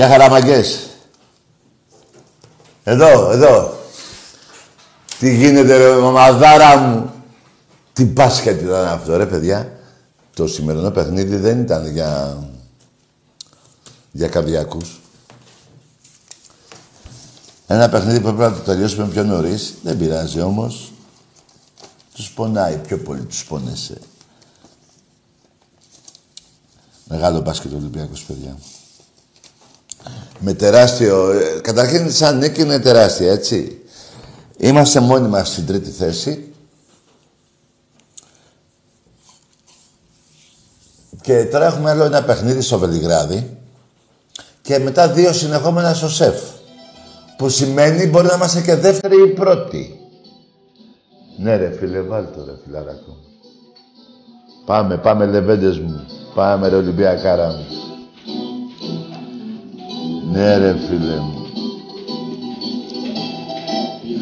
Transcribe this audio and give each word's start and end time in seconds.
Για 0.00 0.08
χαραμαγκές. 0.08 0.86
Εδώ, 2.84 3.30
εδώ. 3.30 3.78
Τι 5.18 5.34
γίνεται 5.36 5.76
ρε 5.76 5.96
μαμαδάρα 5.96 6.76
μου. 6.76 7.12
Τι 7.92 8.04
μπάσκετ 8.04 8.60
ήταν 8.60 8.86
αυτό 8.86 9.16
ρε 9.16 9.26
παιδιά. 9.26 9.78
Το 10.34 10.46
σημερινό 10.46 10.90
παιχνίδι 10.90 11.36
δεν 11.36 11.60
ήταν 11.60 11.92
για, 11.92 12.38
για 14.12 14.28
καρδιακούς. 14.28 15.00
Ένα 17.66 17.88
παιχνίδι 17.88 18.20
που 18.20 18.34
πρέπει 18.34 18.52
να 18.52 18.52
το 18.52 18.62
τελειώσουμε 18.62 19.06
πιο 19.06 19.24
νωρίς. 19.24 19.74
Δεν 19.82 19.98
πειράζει 19.98 20.40
όμως. 20.40 20.92
Τους 22.14 22.30
πονάει 22.30 22.76
πιο 22.76 22.98
πολύ, 22.98 23.22
τους 23.24 23.44
πόνεσαι. 23.44 23.98
Μεγάλο 27.04 27.40
μπάσκετ 27.40 27.72
Ολυμπιακός, 27.72 28.22
παιδιά. 28.24 28.56
Με 30.38 30.52
τεράστιο. 30.52 31.30
Ε, 31.30 31.60
καταρχήν, 31.62 32.12
σαν 32.12 32.38
νίκη 32.38 32.60
είναι 32.60 32.78
τεράστια, 32.78 33.32
έτσι. 33.32 33.80
Είμαστε 34.56 35.00
μόνοι 35.00 35.28
μας 35.28 35.48
στην 35.48 35.66
τρίτη 35.66 35.90
θέση. 35.90 36.52
Και 41.20 41.44
τώρα 41.44 41.66
έχουμε 41.66 41.90
άλλο 41.90 42.04
ένα 42.04 42.22
παιχνίδι 42.22 42.60
στο 42.60 42.78
Βελιγράδι. 42.78 43.56
Και 44.62 44.78
μετά 44.78 45.08
δύο 45.08 45.32
συνεχόμενα 45.32 45.94
στο 45.94 46.08
ΣΕΦ. 46.08 46.40
Που 47.36 47.48
σημαίνει 47.48 48.06
μπορεί 48.06 48.26
να 48.26 48.34
είμαστε 48.34 48.60
και 48.60 48.74
δεύτερη 48.74 49.22
ή 49.22 49.26
πρώτη. 49.26 50.00
Ναι 51.38 51.56
ρε 51.56 51.70
φίλε, 51.78 52.00
βάλ 52.00 52.24
το 52.24 52.44
ρε 52.44 52.52
φιλαράκο. 52.64 53.16
Πάμε, 54.66 54.96
πάμε 54.96 55.26
λεβέντες 55.26 55.78
μου. 55.78 56.06
Πάμε 56.34 56.68
ρε 56.68 56.76
Ολυμπιακάρα 56.76 57.46
μου. 57.48 57.89
Ναι 60.32 60.56
ρε 60.56 60.76
φίλε 60.88 61.16
μου. 61.20 61.46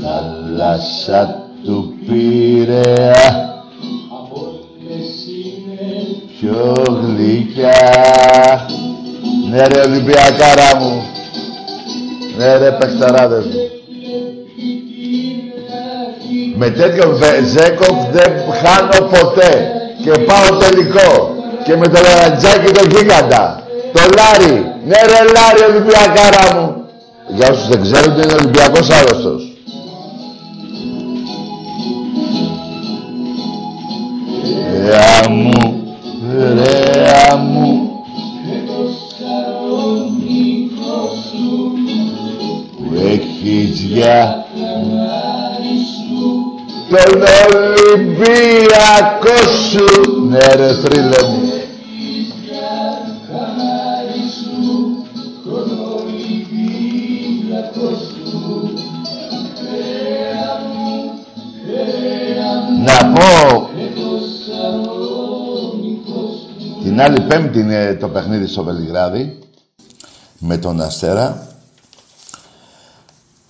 Θάλασσα 0.02 1.48
του 1.64 1.94
Πειραιά 2.06 3.48
πιο 6.40 6.74
γλυκιά. 7.02 7.70
Ναι 9.50 9.66
ρε 9.66 9.80
Ολυμπιακάρα 9.80 10.76
μου. 10.80 11.02
Ναι 12.38 12.56
ρε 12.56 12.70
παιχταράδες 12.70 13.44
μου. 13.44 13.70
Με 16.56 16.70
τέτοιο 16.70 17.16
Βεζένκοφ 17.16 18.10
δεν 18.12 18.32
χάνω 18.62 19.06
ποτέ. 19.06 19.72
Και 20.02 20.10
πάω 20.10 20.58
τελικό. 20.58 21.34
Και 21.64 21.76
με 21.76 21.88
το 21.88 22.00
Λαρεντζάκη 22.00 22.72
το 22.72 22.84
γίγαντα. 22.90 23.62
Το 23.92 24.00
Λάρι. 24.16 24.72
Ναι 24.86 24.96
ρε 24.96 25.22
Λάρι 25.34 25.62
Ολυμπιακάρα 25.70 26.54
μου. 26.54 26.84
Για 27.36 27.48
όσους 27.50 27.68
δεν 27.68 27.80
ξέρουν 27.82 28.20
είναι 28.22 28.32
Ολυμπιακός 28.32 28.88
άρρωστος. 28.90 29.42
Ρέα 34.84 35.28
μου, 35.30 35.84
ρέα 36.54 37.36
μου, 37.36 37.90
έχεις 43.04 43.80
για 43.80 44.46
τον 46.90 47.22
Ολυμπιακό 47.96 49.36
σου. 49.70 49.88
Ναι 50.28 50.38
ρε 50.38 50.72
θρύλε 50.72 51.22
μου. 51.28 51.37
Άλλη 67.08 67.20
πέμπτη 67.20 67.58
είναι 67.58 67.94
το 67.94 68.08
παιχνίδι 68.08 68.46
στο 68.46 68.62
Βελιγράδι 68.62 69.38
με 70.38 70.58
τον 70.58 70.80
Αστέρα 70.80 71.48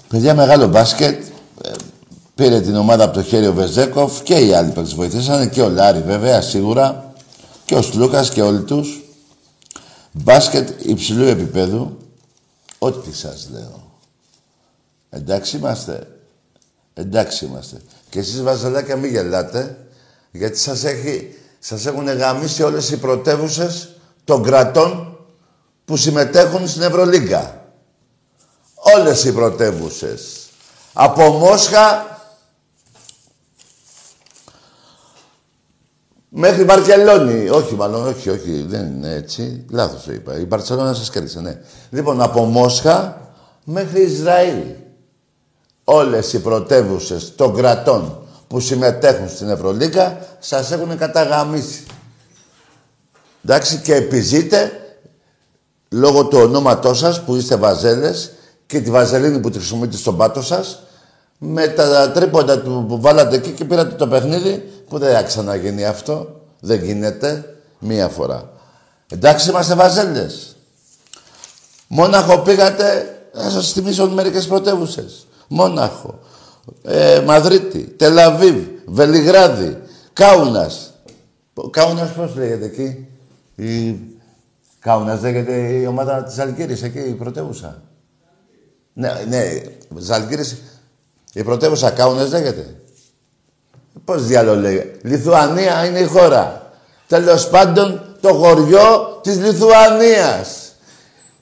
Παιδιά, 0.08 0.34
μεγάλο 0.34 0.66
μπάσκετ. 0.66 1.22
Ε, 1.64 1.70
πήρε 2.34 2.60
την 2.60 2.76
ομάδα 2.76 3.04
από 3.04 3.14
το 3.14 3.22
χέρι 3.22 3.46
ο 3.46 3.52
Βεζέκοφ 3.52 4.22
και 4.22 4.34
οι 4.34 4.54
άλλοι 4.54 4.70
που 4.70 4.82
τις 4.82 4.94
βοηθήσανε 4.94 5.46
και 5.46 5.62
ο 5.62 5.68
Λάρη 5.68 6.00
βέβαια 6.00 6.40
σίγουρα 6.40 7.12
και 7.64 7.74
ο 7.74 7.82
Σλούκας 7.82 8.30
και 8.30 8.42
όλοι 8.42 8.62
τους. 8.62 9.02
Μπάσκετ 10.12 10.86
υψηλού 10.86 11.24
επίπεδου. 11.24 11.98
Ό,τι 12.78 13.14
σας 13.14 13.48
λέω. 13.52 13.82
Εντάξει 15.10 15.56
είμαστε. 15.56 16.06
Εντάξει 16.94 17.44
είμαστε. 17.44 17.80
Και 18.10 18.18
εσείς 18.18 18.42
βαζελάκια 18.42 18.96
μην 18.96 19.10
γελάτε, 19.10 19.76
γιατί 20.30 20.58
σας, 20.58 20.84
έχει, 20.84 21.34
σας 21.58 21.86
έχουν 21.86 22.06
γαμίσει 22.06 22.62
όλες 22.62 22.90
οι 22.90 22.98
πρωτεύουσες 22.98 23.96
των 24.24 24.42
κρατών 24.42 25.18
που 25.84 25.96
συμμετέχουν 25.96 26.68
στην 26.68 26.82
Ευρωλίγκα 26.82 27.58
όλες 28.96 29.24
οι 29.24 29.32
πρωτεύουσες. 29.32 30.48
Από 30.92 31.30
Μόσχα 31.30 32.06
μέχρι 36.28 36.64
Βαρκελόνη. 36.64 37.48
Όχι, 37.48 37.74
μάλλον, 37.74 38.06
όχι, 38.06 38.30
όχι, 38.30 38.64
δεν 38.68 38.86
είναι 38.86 39.14
έτσι. 39.14 39.64
Λάθος 39.70 40.02
το 40.02 40.12
είπα. 40.12 40.38
Η 40.38 40.44
Μπαρτσελώνα 40.44 40.94
σας 40.94 41.10
κέρδισε, 41.10 41.40
ναι. 41.40 41.60
Λοιπόν, 41.90 42.22
από 42.22 42.44
Μόσχα 42.44 43.20
μέχρι 43.64 44.02
Ισραήλ. 44.02 44.62
Όλες 45.84 46.32
οι 46.32 46.40
πρωτεύουσες 46.40 47.34
των 47.34 47.54
κρατών 47.54 48.22
που 48.48 48.60
συμμετέχουν 48.60 49.28
στην 49.28 49.48
Ευρωλίγα 49.48 50.18
σας 50.38 50.70
έχουν 50.70 50.98
καταγαμίσει. 50.98 51.86
Εντάξει, 53.44 53.76
και 53.78 53.94
επιζείτε 53.94 54.72
λόγω 55.88 56.24
του 56.24 56.38
ονόματός 56.38 56.98
σας 56.98 57.24
που 57.24 57.34
είστε 57.34 57.56
βαζέλες 57.56 58.32
και 58.66 58.80
τη 58.80 58.90
βαζελίνη 58.90 59.40
που 59.40 59.50
τη 59.50 59.58
χρησιμοποιείτε 59.58 59.96
στον 59.96 60.16
πάτο 60.16 60.42
σας, 60.42 60.82
με 61.38 61.68
τα 61.68 62.10
τρίποντα 62.10 62.58
του 62.60 62.84
που 62.88 63.00
βάλατε 63.00 63.36
εκεί 63.36 63.50
και 63.50 63.64
πήρατε 63.64 63.94
το 63.94 64.08
παιχνίδι, 64.08 64.72
που 64.88 64.98
δεν 64.98 65.14
θα 65.14 65.22
ξαναγίνει 65.22 65.84
αυτό. 65.84 66.40
Δεν 66.60 66.84
γίνεται 66.84 67.54
μία 67.78 68.08
φορά. 68.08 68.50
Εντάξει, 69.10 69.50
είμαστε 69.50 69.74
βαζέλες. 69.74 70.56
Μόναχο 71.86 72.38
πήγατε, 72.38 73.18
να 73.34 73.50
σας 73.50 73.72
θυμίσω 73.72 74.08
μερικές 74.08 74.46
πρωτεύουσες. 74.46 75.26
Μόναχο, 75.48 76.18
ε, 76.82 77.22
Μαδρίτη, 77.26 77.78
Τελαβίβ, 77.78 78.56
Βελιγράδι, 78.86 79.78
Κάουνας. 80.12 80.92
Κάουνας 81.70 82.12
πώς 82.12 82.36
λέγεται 82.36 82.64
εκεί; 82.64 83.06
Η... 83.54 83.98
Κάουνας 84.80 85.20
λέγεται 85.22 85.56
η 85.56 85.86
ομάδα 85.86 86.22
της 86.22 86.38
Αλγύρης 86.38 86.82
εκεί, 86.82 86.98
η 86.98 87.12
πρωτεύουσα. 87.12 87.82
Ναι, 88.92 89.12
ναι, 89.28 89.62
Ζαλγκύρης, 89.96 90.56
η 91.32 91.42
πρωτεύουσα 91.42 91.90
Κάουνες 91.90 92.30
λέγεται. 92.30 92.74
Πώς 94.04 94.26
διάλογο 94.26 94.60
λέγεται; 94.60 94.98
Λιθουανία 95.02 95.86
είναι 95.86 95.98
η 95.98 96.06
χώρα. 96.06 96.72
Τέλος 97.06 97.48
πάντων 97.48 98.16
το 98.20 98.34
χωριό 98.34 99.18
της 99.22 99.36
Λιθουανίας. 99.36 100.72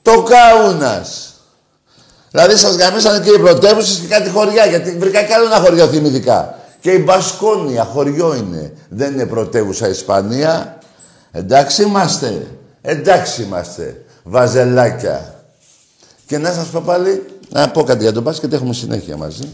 Το 0.01 0.23
Κάουνας. 0.23 1.33
Δηλαδή 2.37 2.57
σας 2.57 2.75
γαμίσανε 2.75 3.19
και 3.19 3.29
οι 3.29 3.39
πρωτεύουσες 3.39 3.97
και 3.97 4.07
κάτι 4.07 4.29
χωριά, 4.29 4.65
γιατί 4.65 4.91
βρήκα 4.91 5.23
κι 5.23 5.33
άλλο 5.33 5.45
ένα 5.45 5.55
χωριό 5.55 5.87
θυμητικά. 5.87 6.55
Και 6.79 6.91
η 6.91 7.03
Μπασκόνια 7.05 7.83
χωριό 7.83 8.35
είναι. 8.35 8.73
Δεν 8.89 9.13
είναι 9.13 9.25
πρωτεύουσα 9.25 9.87
Ισπανία. 9.87 10.77
Εντάξει 11.31 11.83
είμαστε. 11.83 12.47
Εντάξει 12.81 13.41
είμαστε. 13.41 14.01
Βαζελάκια. 14.23 15.35
Και 16.25 16.37
να 16.37 16.51
σας 16.51 16.67
πω 16.67 16.81
πάλι, 16.85 17.25
να 17.49 17.69
πω 17.69 17.83
κάτι 17.83 18.03
για 18.03 18.13
τον 18.13 18.23
μπάσκετ, 18.23 18.53
έχουμε 18.53 18.73
συνέχεια 18.73 19.17
μαζί. 19.17 19.49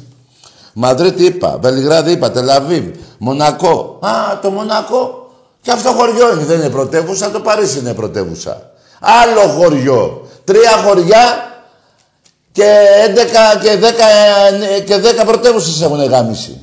Μαδρίτη 0.74 1.24
είπα, 1.24 1.58
Βελιγράδι 1.62 2.12
είπα, 2.12 2.32
Τελαβίβ, 2.32 2.86
Μονακό. 3.18 4.00
Α, 4.02 4.40
το 4.42 4.50
Μονακό. 4.50 5.32
Και 5.62 5.72
αυτό 5.72 5.90
χωριό 5.90 6.34
είναι, 6.34 6.44
δεν 6.44 6.60
είναι 6.60 6.70
πρωτεύουσα, 6.70 7.32
το 7.32 7.40
Παρίσι 7.40 7.80
είναι 7.80 7.94
πρωτεύουσα. 7.94 8.72
Άλλο 9.00 9.42
χωριό. 9.42 10.28
Τρία 10.44 10.72
χωριά 10.86 11.53
και 12.54 12.64
11 13.56 13.62
και 13.62 13.80
10, 13.82 14.84
και 14.86 14.96
10 15.22 15.26
πρωτεύουσες 15.26 15.82
έχουν 15.82 16.04
γάμισει. 16.04 16.62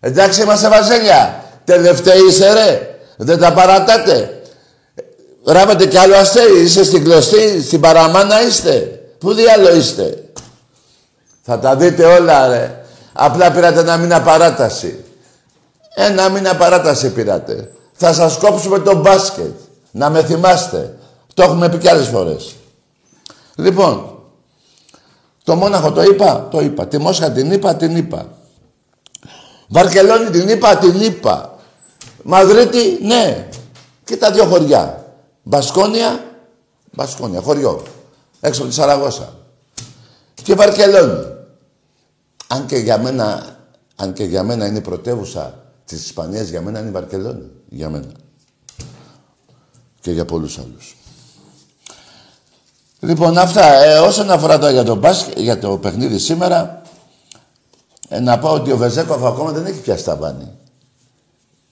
Εντάξει, 0.00 0.42
είμαστε 0.42 0.68
βαζέλια. 0.68 1.44
Τελευταίοι 1.64 2.20
είσαι 2.28 2.52
ρε. 2.52 2.98
Δεν 3.16 3.38
τα 3.38 3.52
παρατάτε. 3.52 4.42
Ράβετε 5.44 5.86
κι 5.86 5.96
άλλο 5.96 6.16
αστέρι. 6.16 6.60
Είστε 6.60 6.84
στην 6.84 7.04
κλωστή, 7.04 7.62
στην 7.62 7.80
παραμάνα 7.80 8.42
είστε. 8.46 9.00
Πού 9.18 9.34
διάλο 9.34 9.74
είστε; 9.74 10.24
Θα 11.42 11.58
τα 11.58 11.76
δείτε 11.76 12.04
όλα, 12.04 12.48
ρε. 12.48 12.82
Απλά 13.12 13.50
πήρατε 13.50 13.80
ένα 13.80 13.96
μήνα 13.96 14.22
παράταση. 14.22 15.04
Ένα 15.94 16.28
μήνα 16.28 16.56
παράταση 16.56 17.12
πήρατε. 17.12 17.70
Θα 17.92 18.12
σας 18.12 18.36
κόψουμε 18.36 18.78
το 18.78 18.94
μπάσκετ. 18.94 19.54
Να 19.90 20.10
με 20.10 20.24
θυμάστε. 20.24 20.94
Το 21.34 21.42
έχουμε 21.42 21.68
πει 21.68 21.76
κι 21.76 21.88
άλλες 21.88 22.06
φορές. 22.06 22.54
Λοιπόν, 23.54 24.17
το 25.48 25.56
Μόναχο 25.56 25.92
το 25.92 26.02
είπα, 26.02 26.48
το 26.50 26.60
είπα. 26.60 26.86
Τη 26.86 26.98
Μόσχα 26.98 27.32
την 27.32 27.52
είπα, 27.52 27.76
την 27.76 27.96
είπα. 27.96 28.28
Βαρκελόνη 29.68 30.30
την 30.30 30.48
είπα, 30.48 30.76
την 30.76 31.00
είπα. 31.00 31.58
Μαδρίτη, 32.22 32.98
ναι. 33.02 33.48
Και 34.04 34.16
τα 34.16 34.30
δύο 34.30 34.44
χωριά. 34.44 35.04
Μπασκόνια, 35.42 36.24
Μπασκόνια, 36.92 37.40
χωριό. 37.40 37.82
Έξω 38.40 38.60
από 38.60 38.70
τη 38.70 38.76
Σαραγώσα. 38.76 39.34
Και 40.34 40.54
Βαρκελόνη. 40.54 41.24
Αν 42.46 42.66
και 42.66 42.76
για 42.76 42.98
μένα, 42.98 43.56
αν 43.96 44.12
και 44.12 44.24
για 44.24 44.42
μένα 44.42 44.66
είναι 44.66 44.78
η 44.78 44.80
πρωτεύουσα 44.80 45.64
της 45.84 46.04
Ισπανίας, 46.04 46.48
για 46.48 46.60
μένα 46.60 46.78
είναι 46.78 46.88
η 46.88 46.92
Βαρκελόνη. 46.92 47.50
Για 47.68 47.90
μένα. 47.90 48.10
Και 50.00 50.10
για 50.10 50.24
πολλούς 50.24 50.58
άλλους. 50.58 50.96
Λοιπόν, 53.00 53.38
αυτά. 53.38 53.84
Ε, 53.84 53.98
όσον 53.98 54.30
αφορά 54.30 54.58
τώρα 54.58 54.72
για 54.72 54.84
το, 54.84 55.00
για 55.36 55.58
το 55.58 55.78
παιχνίδι 55.78 56.18
σήμερα, 56.18 56.82
ε, 58.08 58.20
να 58.20 58.38
πω 58.38 58.48
ότι 58.48 58.72
ο 58.72 58.76
Βεζέκοφ 58.76 59.24
ακόμα 59.24 59.52
δεν 59.52 59.66
έχει 59.66 59.80
πιάσει 59.80 60.04
τα 60.04 60.16
βάνη. 60.16 60.50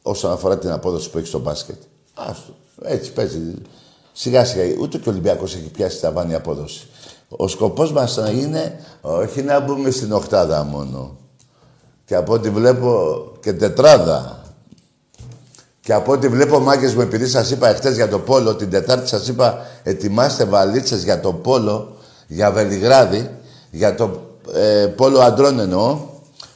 Όσον 0.03 0.33
αφορά 0.33 0.59
την 0.59 0.71
απόδοση 0.71 1.11
που 1.11 1.19
έχει 1.19 1.27
στο 1.27 1.39
μπάσκετ. 1.39 1.77
Άστο. 2.15 2.55
Έτσι 2.83 3.13
παίζει. 3.13 3.55
Σιγά 4.13 4.45
σιγά. 4.45 4.65
Ούτε 4.81 4.99
και 4.99 5.09
ο 5.09 5.13
Ολυμπιακός 5.13 5.55
έχει 5.55 5.71
πιάσει 5.71 6.01
τα 6.01 6.11
βάνη 6.11 6.35
απόδοση. 6.35 6.89
Ο 7.29 7.49
σκοπός 7.49 7.93
μας 7.93 8.17
είναι 8.17 8.81
όχι 9.01 9.43
να 9.43 9.61
μπούμε 9.61 9.91
στην 9.91 10.13
οχτάδα 10.13 10.65
μόνο. 10.65 11.17
Και 12.05 12.15
από 12.15 12.33
ό,τι 12.33 12.51
βλέπω 12.51 13.19
και 13.41 13.53
τετράδα. 13.53 14.46
Και 15.87 15.93
από 15.93 16.13
ό,τι 16.13 16.29
βλέπω 16.29 16.59
μάγκες 16.59 16.95
μου, 16.95 17.01
επειδή 17.01 17.27
σας 17.27 17.51
είπα 17.51 17.69
εχθές 17.69 17.95
για 17.95 18.09
το 18.09 18.19
Πόλο, 18.19 18.55
την 18.55 18.71
Τετάρτη 18.71 19.09
σας 19.09 19.29
είπα 19.29 19.67
ετοιμάστε 19.83 20.45
βαλίτσες 20.45 21.05
για 21.05 21.21
το 21.21 21.33
Πόλο, 21.33 21.97
για 22.27 22.51
Βελιγράδι, 22.51 23.31
για 23.71 23.95
το 23.95 24.21
ε, 24.55 24.87
Πόλο 24.87 25.21
αντρών 25.21 25.61
εννοώ, 25.61 25.99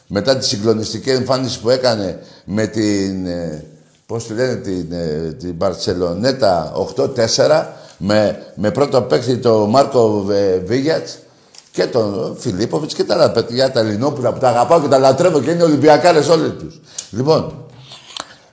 μετά 0.06 0.37
τη 0.37 0.44
συγκλονιστική 0.44 1.11
εμφάνιση 1.11 1.61
που 1.61 1.71
έκανε 1.71 2.19
με 2.44 2.67
την, 2.67 3.27
ε, 3.27 3.65
πώς 4.06 4.27
τη 4.27 4.35
λένε, 4.35 4.55
την, 4.55 4.87
ε, 4.93 5.33
την 5.38 5.55
Μπαρτσελονέτα 5.55 6.73
8-4, 6.97 7.67
με, 7.99 8.38
με 8.55 8.71
πρώτο 8.71 9.03
παίκτη 9.03 9.37
τον 9.37 9.71
Μάρκο 9.71 10.26
Βίγιατς 10.65 11.19
και 11.73 11.87
τον 11.87 12.37
Φιλίπποβιτς 12.38 12.94
και 12.94 13.05
τα 13.05 13.15
άλλα 13.15 13.31
παιδιά, 13.31 13.73
τα 13.73 13.81
Ελληνόπουλα 13.81 14.33
που 14.33 14.38
τα 14.38 14.49
αγαπάω 14.49 14.81
και 14.81 14.88
τα 14.88 14.99
λατρεύω 14.99 15.41
και 15.41 15.50
είναι 15.50 15.62
Ολυμπιακάρες 15.62 16.28
όλοι 16.28 16.50
τους. 16.50 16.81
Λοιπόν, 17.11 17.64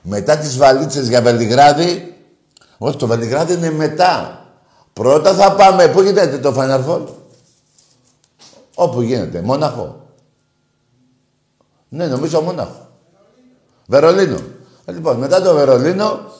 μετά 0.08 0.38
τις 0.38 0.56
βαλίτσες 0.56 1.08
για 1.08 1.22
Βελιγράδι, 1.22 2.16
όχι 2.78 2.96
το 2.96 3.06
Βελιγράδι 3.06 3.52
είναι 3.52 3.70
μετά. 3.70 4.42
Πρώτα 4.92 5.34
θα 5.34 5.52
πάμε, 5.54 5.88
πού 5.88 6.00
γίνεται 6.00 6.38
το 6.38 6.54
Final 6.58 7.06
Όπου 8.74 9.00
γίνεται, 9.00 9.40
Μόναχο. 9.40 10.06
Ναι, 11.88 12.06
νομίζω 12.06 12.40
Μόναχο. 12.40 12.88
Βερολίνο. 13.86 14.38
Λοιπόν, 14.86 15.16
μετά 15.16 15.42
το 15.42 15.54
Βερολίνο 15.54 16.32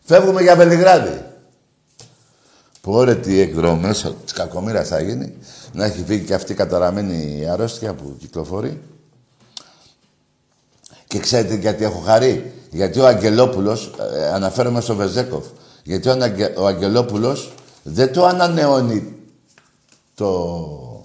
φεύγουμε 0.00 0.42
για 0.42 0.56
Βελιγράδι. 0.56 1.24
Που 2.80 2.92
ωραία 2.92 3.16
τι 3.16 3.40
εκδρομές 3.40 4.14
της 4.24 4.32
κακομήρας 4.32 4.88
θα 4.88 5.00
γίνει. 5.00 5.34
Να 5.72 5.84
έχει 5.84 6.04
φύγει 6.04 6.24
και 6.24 6.34
αυτή 6.34 6.52
η 6.52 6.54
καταραμένη 6.54 7.48
αρρώστια 7.50 7.94
που 7.94 8.16
κυκλοφορεί. 8.18 8.80
Και 11.06 11.18
ξέρετε 11.18 11.54
γιατί 11.54 11.84
έχω 11.84 11.98
χαρεί; 11.98 12.52
Γιατί 12.70 13.00
ο 13.00 13.06
Αγγελόπουλος, 13.06 13.90
ε, 14.14 14.32
αναφέρομαι 14.32 14.80
στο 14.80 14.94
Βεζέκοφ, 14.94 15.46
γιατί 15.82 16.08
ο, 16.08 16.12
Αγγε, 16.20 16.54
ο 16.56 16.66
Αγγελόπουλος 16.66 17.52
δεν 17.82 18.12
το 18.12 18.24
ανανεώνει 18.24 19.16
το, 20.14 21.04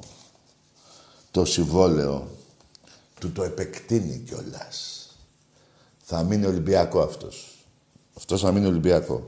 το 1.31 1.45
συμβόλαιο 1.45 2.27
του 3.19 3.31
το 3.31 3.43
επεκτείνει 3.43 4.23
κιόλας. 4.27 5.09
Θα 6.03 6.23
μείνει 6.23 6.45
Ολυμπιακό 6.45 6.99
αυτός. 6.99 7.65
Αυτός 8.17 8.41
θα 8.41 8.51
μείνει 8.51 8.65
Ολυμπιακό. 8.65 9.25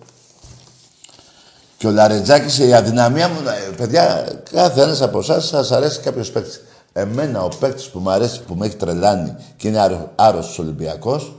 Και 1.77 1.87
ο 1.87 1.91
Λαρετζάκης, 1.91 2.57
η 2.59 2.73
αδυναμία 2.73 3.27
μου, 3.27 3.39
ε, 3.39 3.75
παιδιά, 3.75 4.27
κάθε 4.51 4.81
ένας 4.81 5.01
από 5.01 5.19
εσάς 5.19 5.47
σας 5.47 5.71
αρέσει 5.71 5.99
κάποιος 5.99 6.31
παίκτης. 6.31 6.61
Εμένα 6.93 7.43
ο 7.43 7.47
παίκτης 7.59 7.89
που 7.89 7.99
μου 7.99 8.09
αρέσει, 8.09 8.41
που 8.41 8.55
με 8.55 8.65
έχει 8.65 8.75
τρελάνει 8.75 9.35
και 9.57 9.67
είναι 9.67 10.09
άρρωστος 10.15 10.59
Ολυμπιακός, 10.59 11.36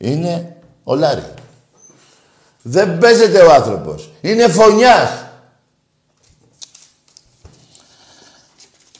είναι 0.00 0.56
ο 0.84 0.94
Λάρη. 0.94 1.24
Δεν 2.62 2.98
παίζεται 2.98 3.40
ο 3.40 3.52
άνθρωπος. 3.52 4.10
Είναι 4.20 4.48
φωνιάς. 4.48 5.24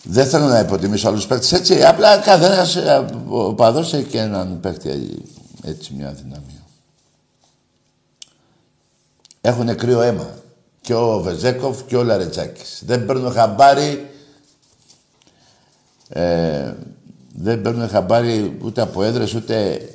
Δεν 0.02 0.26
θέλω 0.26 0.46
να 0.46 0.58
υποτιμήσω 0.58 1.08
άλλους 1.08 1.26
παίκτες 1.26 1.52
έτσι. 1.52 1.84
Απλά 1.84 2.18
καθένας 2.18 2.76
ε, 2.76 3.06
ο 3.28 3.54
παδός 3.54 3.92
έχει 3.92 4.04
και 4.04 4.18
έναν 4.18 4.60
παίκτη 4.60 5.24
έτσι 5.62 5.94
μια 5.94 6.12
δυναμία. 6.12 6.64
Έχουν 9.40 9.76
κρύο 9.76 10.00
αίμα. 10.00 10.28
Και 10.80 10.94
ο 10.94 11.20
Βεζέκοφ 11.20 11.82
και 11.82 11.96
ο 11.96 12.02
Λαρετζάκης. 12.02 12.82
Δεν 12.86 13.06
παίρνω 13.06 13.30
χαμπάρι 13.30 14.10
ε, 16.12 16.74
δεν 17.34 17.62
παίρνουν 17.62 17.88
χαμπάρι 17.88 18.58
ούτε 18.62 18.80
από 18.80 19.02
έδρες, 19.02 19.34
ούτε 19.34 19.72
ε, 19.72 19.88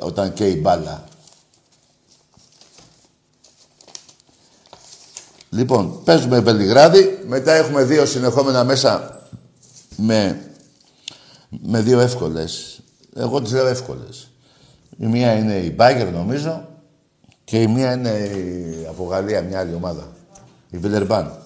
όταν 0.00 0.32
καίει 0.32 0.58
μπάλα. 0.62 1.04
Λοιπόν, 5.50 6.02
παίζουμε 6.04 6.40
Βελιγράδι, 6.40 7.22
μετά 7.26 7.52
έχουμε 7.52 7.84
δύο 7.84 8.06
συνεχόμενα 8.06 8.64
μέσα 8.64 9.20
με, 9.96 10.50
με 11.48 11.80
δύο 11.80 12.00
εύκολες. 12.00 12.80
Εγώ 13.16 13.42
τις 13.42 13.52
λέω 13.52 13.66
εύκολες. 13.66 14.30
Η 14.98 15.06
μία 15.06 15.32
είναι 15.32 15.54
η 15.54 15.72
Μπάγκερ 15.76 16.12
νομίζω 16.12 16.68
και 17.44 17.62
η 17.62 17.66
μία 17.66 17.92
είναι 17.92 18.10
η, 18.10 18.86
από 18.88 19.04
Γαλλία 19.04 19.42
μια 19.42 19.58
άλλη 19.58 19.74
ομάδα. 19.74 20.08
Η 20.70 20.78
Βιλερμπάν. 20.78 21.38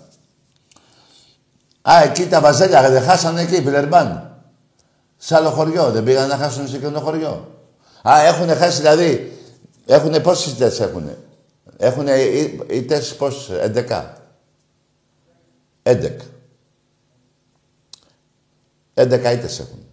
Α, 1.82 2.02
εκεί 2.02 2.26
τα 2.26 2.40
βαζέλια 2.40 2.90
δεν 2.90 3.02
χάσανε 3.02 3.40
εκεί, 3.40 3.60
Βιλερμπάν. 3.60 4.38
Σε 5.16 5.34
άλλο 5.34 5.50
χωριό, 5.50 5.90
δεν 5.90 6.04
πήγαν 6.04 6.28
να 6.28 6.36
χάσουν 6.36 6.68
σε 6.68 6.76
εκείνο 6.76 7.00
χωριό. 7.00 7.53
Α, 8.08 8.24
έχουν 8.26 8.48
χάσει 8.48 8.80
δηλαδή. 8.80 9.32
Έχουν 9.86 10.22
πόσες 10.22 10.52
ήττε 10.52 10.84
έχουν. 10.84 11.10
Έχουν 11.76 12.06
ήττε 12.66 13.02
πόσες, 13.18 13.58
11. 13.60 14.14
11. 15.82 16.16
11 18.94 19.32
ήττε 19.32 19.48
έχουν. 19.60 19.86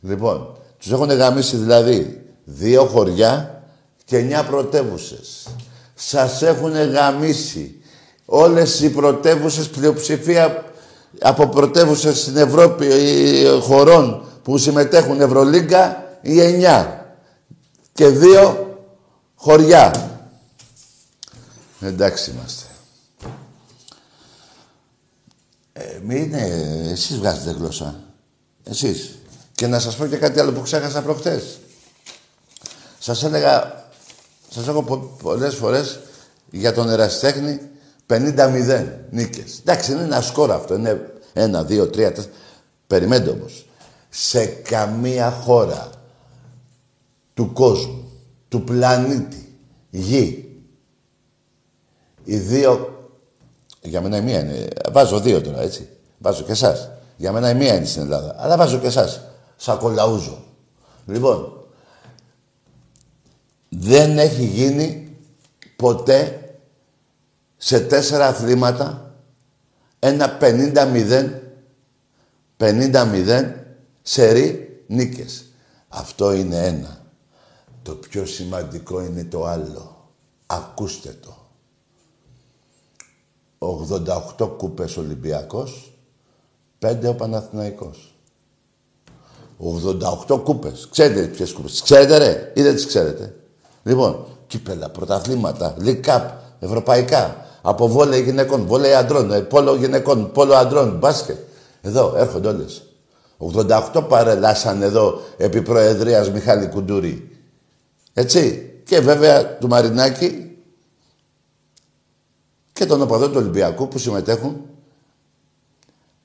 Λοιπόν, 0.00 0.58
τους 0.78 0.92
έχουν 0.92 1.10
γαμίσει 1.10 1.56
δηλαδή 1.56 2.26
δύο 2.44 2.84
χωριά 2.84 3.62
και 4.04 4.16
εννιά 4.16 4.44
πρωτεύουσες. 4.44 5.48
Σας 5.94 6.42
έχουν 6.42 6.72
γαμίσει 6.72 7.82
όλες 8.24 8.80
οι 8.80 8.90
πρωτεύουσες 8.90 9.68
πλειοψηφία 9.68 10.64
από 11.20 11.48
πρωτεύουσες 11.48 12.20
στην 12.20 12.36
Ευρώπη 12.36 12.88
χωρών 13.60 14.24
που 14.42 14.58
συμμετέχουν 14.58 15.20
Ευρωλίγκα 15.20 16.04
ή 16.22 16.40
εννιά 16.40 16.99
και 17.92 18.08
δύο 18.08 18.74
χωριά. 19.34 20.10
Εντάξει 21.80 22.30
είμαστε. 22.30 22.64
Ε, 25.72 25.98
μην 26.04 26.34
εσείς 26.92 27.16
βγάζετε 27.18 27.50
γλώσσα. 27.50 28.00
Εσείς. 28.64 29.18
Και 29.54 29.66
να 29.66 29.78
σας 29.78 29.96
πω 29.96 30.06
και 30.06 30.16
κάτι 30.16 30.40
άλλο 30.40 30.52
που 30.52 30.62
ξέχασα 30.62 31.02
προχτές. 31.02 31.58
Σας 32.98 33.22
έλεγα, 33.22 33.84
σας 34.50 34.68
έχω 34.68 34.82
πολλές 35.22 35.54
φορές 35.54 36.00
για 36.50 36.72
τον 36.72 36.88
ερασιτέχνη 36.88 37.60
50-0 38.06 38.86
νίκες. 39.10 39.58
Εντάξει, 39.58 39.92
είναι 39.92 40.02
ένα 40.02 40.20
σκορ 40.20 40.52
αυτό. 40.52 40.74
Είναι 40.74 41.12
ένα, 41.32 41.64
δύο, 41.64 41.88
τρία, 41.88 42.12
τέσσερα. 42.12 42.34
Περιμένετε 42.86 43.30
όμως. 43.30 43.66
Σε 44.08 44.44
καμία 44.44 45.30
χώρα 45.30 45.99
του 47.34 47.52
κόσμου, 47.52 48.10
του 48.48 48.64
πλανήτη, 48.64 49.58
γη, 49.90 50.50
οι 52.24 52.36
δύο... 52.36 52.94
Για 53.82 54.00
μένα 54.00 54.16
η 54.16 54.22
μία 54.22 54.40
είναι... 54.40 54.68
Βάζω 54.92 55.20
δύο 55.20 55.40
τώρα, 55.40 55.60
έτσι. 55.60 55.88
Βάζω 56.18 56.42
και 56.42 56.52
εσάς. 56.52 56.90
Για 57.16 57.32
μένα 57.32 57.50
η 57.50 57.54
μία 57.54 57.74
είναι 57.74 57.84
στην 57.84 58.02
Ελλάδα. 58.02 58.34
Αλλά 58.38 58.56
βάζω 58.56 58.78
και 58.78 58.86
εσάς. 58.86 59.20
Σακολαούζω. 59.56 60.44
Λοιπόν, 61.06 61.52
δεν 63.68 64.18
έχει 64.18 64.44
γίνει 64.44 65.16
ποτέ 65.76 66.40
σε 67.56 67.80
τέσσερα 67.80 68.26
αθλήματα 68.26 69.14
ένα 69.98 70.38
50-0 70.40 71.30
50-0 72.56 73.52
σερή 74.02 74.82
νίκες. 74.86 75.44
Αυτό 75.88 76.32
είναι 76.32 76.66
ένα. 76.66 76.99
Το 77.82 77.94
πιο 77.94 78.26
σημαντικό 78.26 79.00
είναι 79.00 79.24
το 79.24 79.44
άλλο. 79.44 80.08
Ακούστε 80.46 81.16
το. 81.20 81.34
88 84.38 84.48
κούπες 84.56 84.96
Ολυμπιακός, 84.96 85.92
5 86.78 87.08
ο 87.08 87.14
Παναθηναϊκός. 87.14 88.14
88 89.58 90.40
κούπες. 90.42 90.88
Ξέρετε 90.90 91.26
ποιες 91.26 91.52
κούπες. 91.52 91.82
Ξέρετε 91.82 92.18
ρε 92.18 92.52
ή 92.54 92.62
δεν 92.62 92.74
τις 92.74 92.86
ξέρετε. 92.86 93.34
Λοιπόν, 93.82 94.26
κύπελα, 94.46 94.88
πρωταθλήματα, 94.88 95.76
League 95.80 96.30
ευρωπαϊκά. 96.58 97.44
Από 97.62 97.88
βόλεϊ 97.88 98.22
γυναικών, 98.22 98.66
βόλεϊ 98.66 98.94
αντρών, 98.94 99.32
ε, 99.32 99.40
πόλο 99.40 99.74
γυναικών, 99.74 100.32
πόλο 100.32 100.54
αντρών, 100.54 100.98
μπάσκετ. 100.98 101.38
Εδώ 101.80 102.14
έρχονται 102.16 102.48
όλες. 102.48 102.82
88 103.38 104.02
παρελάσαν 104.08 104.82
εδώ 104.82 105.20
επί 105.36 105.62
Προεδρίας 105.62 106.30
Μιχάλη 106.30 106.68
Κουντούρη. 106.68 107.29
Έτσι. 108.12 108.64
Και 108.84 109.00
βέβαια 109.00 109.56
του 109.56 109.68
Μαρινάκη 109.68 110.56
και 112.72 112.86
τον 112.86 113.02
οπαδό 113.02 113.28
του 113.28 113.36
Ολυμπιακού 113.36 113.88
που 113.88 113.98
συμμετέχουν 113.98 114.66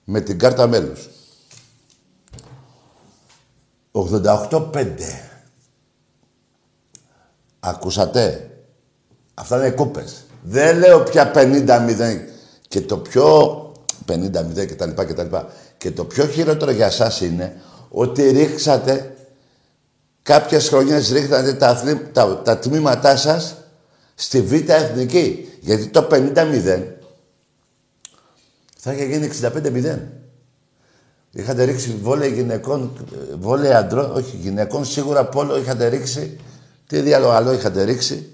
με 0.04 0.22
την 0.22 0.40
κάρτα 0.40 0.68
μέλους. 0.68 1.10
88-5. 3.92 4.98
Ακούσατε; 7.60 8.50
Αυτά 9.34 9.58
είναι 9.58 9.76
κούπες. 9.76 10.26
Δεν 10.42 10.78
λέω 10.78 11.04
πια 11.04 11.32
50-0. 11.36 12.20
Και 12.68 12.82
το 12.82 12.98
πιο... 12.98 13.52
50-0 14.08 14.66
κτλ. 14.68 14.90
κτλ. 14.90 15.36
Και 15.78 15.92
το 15.92 16.06
πιο 16.06 16.28
χειρότερο 16.28 16.72
για 16.72 16.90
σας 16.90 17.22
είναι 17.22 17.62
ότι 17.90 18.32
ρίξατε 18.32 19.15
κάποιες 20.26 20.68
χρονιές 20.68 21.12
ρίχνατε 21.12 21.54
τα, 21.54 21.84
τα, 22.12 22.42
τα 22.42 22.58
τμήματά 22.58 23.16
σας 23.16 23.56
στη 24.16 24.42
Β' 24.42 24.70
Εθνική. 24.70 25.50
Γιατί 25.60 25.88
το 25.88 26.08
50-0 26.12 26.84
θα 28.78 28.94
είχε 28.94 29.06
γίνει 29.06 29.30
65-0. 29.42 29.98
Είχατε 31.32 31.64
ρίξει 31.64 32.00
βόλεϊ 32.02 32.32
γυναικών, 32.32 32.92
βόλεϊ 33.40 33.74
αντρών, 33.74 34.12
όχι 34.16 34.38
γυναικών, 34.42 34.86
σίγουρα 34.86 35.26
πόλο 35.26 35.58
είχατε 35.58 35.88
ρίξει. 35.88 36.40
Τι 36.88 37.00
διάλογο 37.00 37.32
άλλο 37.32 37.54
είχατε 37.54 37.84
ρίξει 37.84 38.30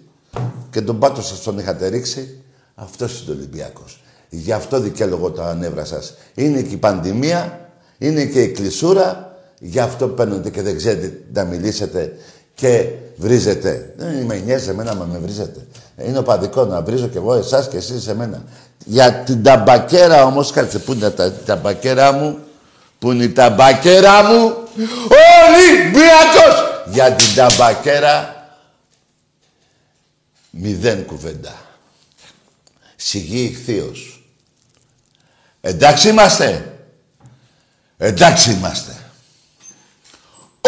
και 0.70 0.82
τον 0.82 1.00
πάτο 1.00 1.22
σας 1.22 1.42
τον 1.42 1.60
είχατε 1.60 1.88
ρίξει. 1.88 2.44
Αυτός 2.76 3.22
είναι 3.22 3.32
ο 3.32 3.34
Ολυμπιακός. 3.34 4.04
Γι' 4.30 4.52
αυτό 4.52 4.80
δικαιολογώ 4.80 5.32
τα 5.32 5.54
νεύρα 5.54 5.86
σας. 5.86 6.14
Είναι 6.36 6.62
και 6.62 6.74
η 6.74 6.78
πανδημία, 6.78 7.70
είναι 7.98 8.26
και 8.26 8.42
η 8.42 8.52
κλεισούρα, 8.52 9.31
γι' 9.64 9.80
αυτό 9.80 10.08
παίρνετε 10.08 10.50
και 10.50 10.62
δεν 10.62 10.78
ξέρετε 10.78 11.22
να 11.34 11.44
μιλήσετε 11.44 12.18
και 12.54 12.88
βρίζετε. 13.16 13.94
Δεν 13.98 14.26
με 14.26 14.36
νοιάζει 14.46 14.70
εμένα, 14.70 14.96
μα 14.96 15.06
με 15.06 15.18
βρίζετε. 15.18 15.68
Είναι 16.06 16.18
οπαδικό 16.18 16.66
να 16.66 16.82
βρίζω 16.82 17.08
κι 17.08 17.18
εγώ 17.18 17.34
εσάς 17.34 17.68
και 17.68 17.78
εσείς 17.78 18.08
εμένα. 18.08 18.44
Για 18.86 19.14
την 19.14 19.44
ταμπακέρα 19.44 20.26
όμως, 20.26 20.52
κάτσε 20.52 20.80
πού 20.80 20.94
είναι 20.94 21.10
τα 21.10 21.34
ταμπακέρα 21.34 22.12
μου, 22.12 22.38
πού 23.00 23.12
είναι 23.12 23.24
η 23.24 23.30
ταμπακέρα 23.30 24.24
μου, 24.24 24.54
Ολυμπιακός! 25.48 26.84
Για 26.92 27.12
την 27.12 27.36
ταμπακέρα, 27.36 28.46
μηδέν 30.50 31.06
κουβέντα. 31.06 31.54
Σιγή 32.96 33.44
ηχθείος. 33.44 34.24
Εντάξει 35.62 36.10
είμαστε. 36.10 36.76
Εντάξει 37.98 38.52
είμαστε. 38.52 39.01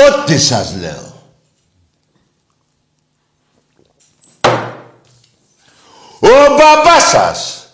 Ό,τι 0.08 0.40
σας 0.40 0.74
λέω. 0.76 1.12
Ο 6.20 6.56
μπαμπάς 6.58 7.10
σας 7.10 7.68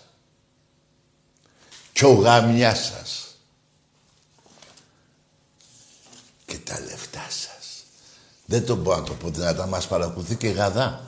και 1.92 2.04
ο 2.04 2.12
γαμιάς 2.12 2.78
σας 2.78 3.36
και 6.46 6.56
τα 6.56 6.80
λεφτά 6.80 7.26
σας. 7.28 7.84
Δεν 8.44 8.66
το 8.66 8.74
μπορώ 8.76 8.96
να 8.96 9.02
το 9.02 9.12
πω 9.12 9.28
δυνατά, 9.28 9.66
μας 9.66 9.86
παρακολουθεί 9.86 10.34
και 10.34 10.48
γαδά. 10.48 11.06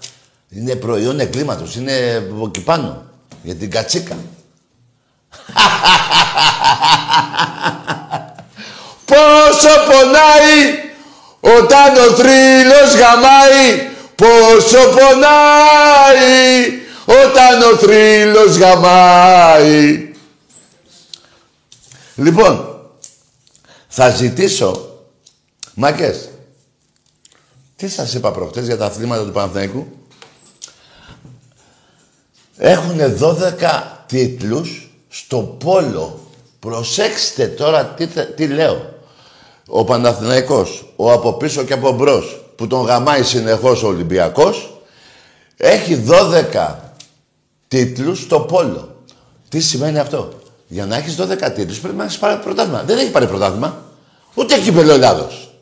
Είναι 0.48 0.76
προϊόν 0.76 1.20
εγκλήματος, 1.20 1.76
είναι 1.76 2.14
από 2.30 2.46
εκεί 2.46 2.62
πάνω, 2.62 3.04
για 3.42 3.54
την 3.54 3.70
κατσίκα. 3.70 4.16
Πόσο 9.04 9.68
πονάει 9.86 10.91
όταν 11.44 11.96
ο 11.96 12.14
θρύλος 12.14 12.94
γαμάει 12.94 13.90
Πόσο 14.22 14.78
πονάει 14.78 16.80
όταν 17.06 17.72
ο 17.72 17.76
θρύλος 17.76 18.56
γαμάει. 18.56 20.12
Λοιπόν, 22.14 22.80
θα 23.88 24.10
ζητήσω, 24.10 24.98
μάκες, 25.74 26.28
τι 27.76 27.88
σας 27.88 28.14
είπα 28.14 28.32
προχτές 28.32 28.66
για 28.66 28.76
τα 28.76 28.86
αθλήματα 28.86 29.24
του 29.24 29.32
Παναθηναϊκού; 29.32 29.86
Έχουν 32.56 33.16
12 33.18 33.82
τίτλους 34.06 34.90
στο 35.08 35.38
πόλο. 35.38 36.26
Προσέξτε 36.58 37.46
τώρα 37.46 37.86
τι, 37.86 38.06
τι 38.06 38.46
λέω. 38.46 38.91
Ο 39.66 39.84
Παναθηναϊκός, 39.84 40.92
ο 40.96 41.12
από 41.12 41.32
πίσω 41.32 41.62
και 41.64 41.72
από 41.72 41.92
μπρος, 41.92 42.44
που 42.56 42.66
τον 42.66 42.84
γαμάει 42.84 43.22
συνεχώς 43.22 43.82
ο 43.82 43.86
Ολυμπιακός, 43.86 44.82
έχει 45.56 45.94
12 45.94 46.92
τίτλους 47.68 48.20
στο 48.20 48.40
πόλο. 48.40 48.96
Τι 49.48 49.60
σημαίνει 49.60 49.98
αυτό; 49.98 50.28
Για 50.66 50.86
να 50.86 50.96
έχεις 50.96 51.16
12 51.16 51.50
τίτλους 51.54 51.80
πρέπει 51.80 51.96
να 51.96 52.04
έχεις 52.04 52.18
πάρει 52.18 52.40
πρωτάθλημα. 52.40 52.82
Δεν 52.82 52.98
έχει 52.98 53.10
πάρει 53.10 53.26
πρωτάθλημα. 53.26 53.82
Ούτε 54.34 54.58
κύπελο 54.58 54.92
Ελλάδος. 54.92 55.54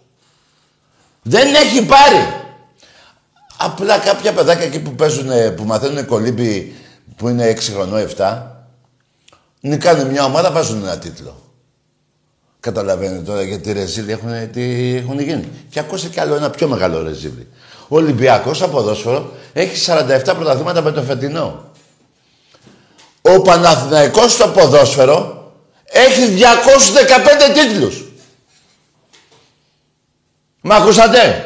Δεν 1.23 1.55
έχει 1.55 1.87
πάρει. 1.87 2.35
Απλά 3.57 3.99
κάποια 3.99 4.33
παιδάκια 4.33 4.65
εκεί 4.65 4.81
που 4.81 4.95
παίζουν, 4.95 5.55
που 5.57 5.65
μαθαίνουν 5.65 6.07
κολύμπι 6.07 6.75
που 7.17 7.29
είναι 7.29 7.47
6 7.47 7.73
χρονών, 7.73 8.09
7, 8.17 8.43
νικάνε 9.61 10.05
μια 10.05 10.25
ομάδα, 10.25 10.51
βάζουν 10.51 10.83
ένα 10.83 10.99
τίτλο. 10.99 11.50
Καταλαβαίνετε 12.61 13.23
τώρα 13.23 13.43
γιατί 13.43 13.73
ρεζίλοι 13.73 14.13
έχουν, 14.13 14.51
τι 14.51 14.97
έχουν 14.97 15.21
γίνει. 15.21 15.49
Και 15.71 15.79
ακούσε 15.79 16.09
κι 16.09 16.21
άλλο 16.21 16.35
ένα 16.35 16.51
πιο 16.51 16.69
μεγάλο 16.69 17.03
ρεζίλι. 17.03 17.49
Ο 17.89 17.97
Ολυμπιακός 17.97 18.63
από 18.63 18.73
ποδόσφαιρο 18.73 19.33
έχει 19.53 19.91
47 19.91 20.35
πρωταθλήματα 20.37 20.83
με 20.83 20.93
το 20.93 21.03
φετινό. 21.03 21.65
Ο 23.23 23.43
Παναθηναϊκός 23.43 24.33
στο 24.33 24.49
ποδόσφαιρο 24.49 25.53
έχει 25.85 26.27
215 26.27 27.55
τίτλους. 27.55 28.05
Μ' 30.61 30.73
ακούσατε; 30.73 31.45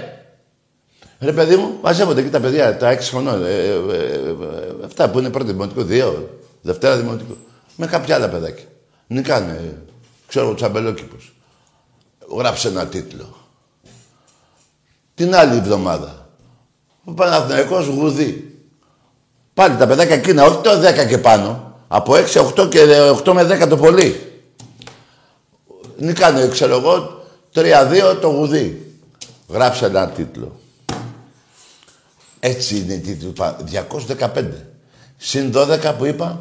Ρε 1.24 1.32
παιδί 1.32 1.56
μου, 1.56 1.78
μαζεύονται 1.82 2.20
εκεί 2.20 2.30
τα 2.30 2.40
παιδιά, 2.40 2.76
τα 2.76 2.96
6 2.98 2.98
χρονών. 3.00 3.44
Ε, 3.44 3.48
ε, 3.48 3.72
ε, 3.72 4.84
αυτά 4.84 5.10
που 5.10 5.18
είναι 5.18 5.30
πρώτο 5.30 5.46
δημοτικό, 5.46 5.82
δύο, 5.82 6.38
δευτέρα 6.60 6.96
δημοτικό. 6.96 7.36
Με 7.76 7.86
κάποια 7.86 8.14
άλλα 8.14 8.28
παιδάκια. 8.28 8.64
Νικάνε, 9.06 9.74
ξέρω, 10.26 10.54
τσαμπελόκηπος. 10.54 11.34
Γράψε 12.36 12.68
ένα 12.68 12.86
τίτλο. 12.86 13.36
Την 15.14 15.34
άλλη 15.34 15.56
εβδομάδα. 15.56 16.28
Ο 17.04 17.12
Παναθηναϊκός 17.12 17.86
γουδί. 17.86 18.58
Πάλι 19.54 19.76
τα 19.76 19.86
παιδάκια 19.86 20.14
εκείνα, 20.14 20.44
όχι 20.44 20.60
το 20.62 20.70
10 20.80 21.06
και 21.08 21.18
πάνω. 21.18 21.78
Από 21.88 22.14
6, 22.14 22.52
8 22.56 22.68
και 22.70 22.84
8 23.24 23.32
με 23.32 23.64
10 23.64 23.68
το 23.68 23.76
πολύ. 23.76 24.32
Νικάνε, 25.96 26.48
ξέρω 26.48 26.76
εγώ, 26.76 27.24
3-2 27.54 28.18
το 28.20 28.28
γουδί. 28.28 28.96
Γράψε 29.48 29.86
ένα 29.86 30.08
τίτλο. 30.08 30.60
Έτσι 32.40 32.78
είναι 32.78 32.92
η 32.92 32.98
τίτλο. 32.98 33.32
215. 34.34 34.44
Συν 35.16 35.52
12 35.54 35.94
που 35.98 36.04
είπα. 36.04 36.38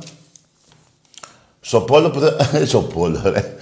Στο 1.62 1.82
πόλο 1.82 2.12
που 2.12 2.20
δεν... 2.20 2.36
στο 2.68 2.82
πόλο, 2.82 3.22
ρε. 3.26 3.56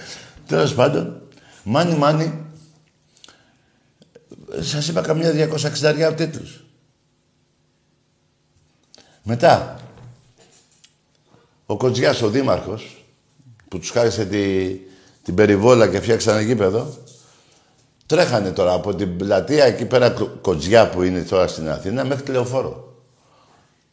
Τέλος 0.52 0.74
πάντων. 0.74 1.22
Μάνι, 1.64 1.94
μάνι. 1.94 2.44
Σας 4.60 4.88
είπα 4.88 5.00
καμιά 5.00 5.32
260 5.32 6.14
τίτλους. 6.16 6.64
Μετά, 9.22 9.80
ο 11.66 11.76
Κοντζιάς, 11.76 12.22
ο 12.22 12.28
δήμαρχος, 12.28 13.04
που 13.68 13.78
τους 13.78 13.90
χάρισε 13.90 14.24
τη, 14.24 14.74
την 15.22 15.34
περιβόλα 15.34 15.88
και 15.88 16.00
φτιάξανε 16.00 16.42
γήπεδο, 16.42 16.96
τρέχανε 18.06 18.50
τώρα 18.50 18.72
από 18.72 18.94
την 18.94 19.16
πλατεία 19.16 19.64
εκεί 19.64 19.84
πέρα 19.84 20.10
Κοντζιά 20.40 20.88
που 20.88 21.02
είναι 21.02 21.22
τώρα 21.22 21.46
στην 21.46 21.68
Αθήνα 21.68 22.04
μέχρι 22.04 22.24
τη 22.24 22.30
Λεωφόρο. 22.30 23.02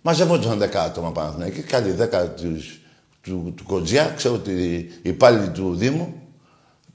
Μαζευόντουσαν 0.01 0.57
δέκα 0.57 0.83
άτομα 0.83 1.11
πάνω 1.11 1.43
εκεί, 1.43 1.61
κάτι 1.61 1.91
δέκα 1.91 2.29
τους, 2.29 2.79
του, 3.21 3.53
του 3.57 3.63
Κοντζιά, 3.63 4.13
ξέρω 4.15 4.33
ότι 4.33 4.51
οι 4.51 5.09
υπάλληλοι 5.09 5.49
του 5.49 5.75
Δήμου, 5.75 6.18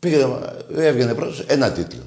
πήγε, 0.05 0.29
έβγαινε 0.77 1.15
πρώτος, 1.15 1.45
ένα 1.47 1.71
τίτλο. 1.71 2.03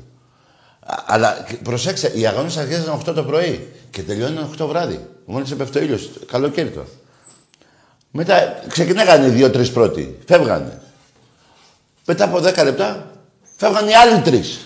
Αλλά 1.05 1.45
προσέξτε, 1.63 2.11
οι 2.15 2.27
αγώνες 2.27 2.57
αρχίζαν 2.57 3.01
8 3.07 3.13
το 3.13 3.23
πρωί 3.23 3.73
και 3.89 4.01
τελειώνουν 4.01 4.49
8 4.59 4.65
βράδυ. 4.67 5.07
Μόλις 5.25 5.51
έπεφτε 5.51 5.79
ο 5.79 5.81
ήλιος, 5.81 6.09
καλοκαίρι 6.31 6.69
τώρα. 6.69 6.87
Μετά 8.11 8.59
ξεκινάγανε 8.67 9.27
οι 9.27 9.29
δύο-τρεις 9.29 9.71
πρώτοι. 9.71 10.17
Φεύγανε. 10.27 10.81
Μετά 12.05 12.23
από 12.23 12.37
10 12.37 12.63
λεπτά 12.63 13.11
φεύγανε 13.55 13.89
οι 13.89 13.93
άλλοι 13.93 14.21
τρεις. 14.21 14.59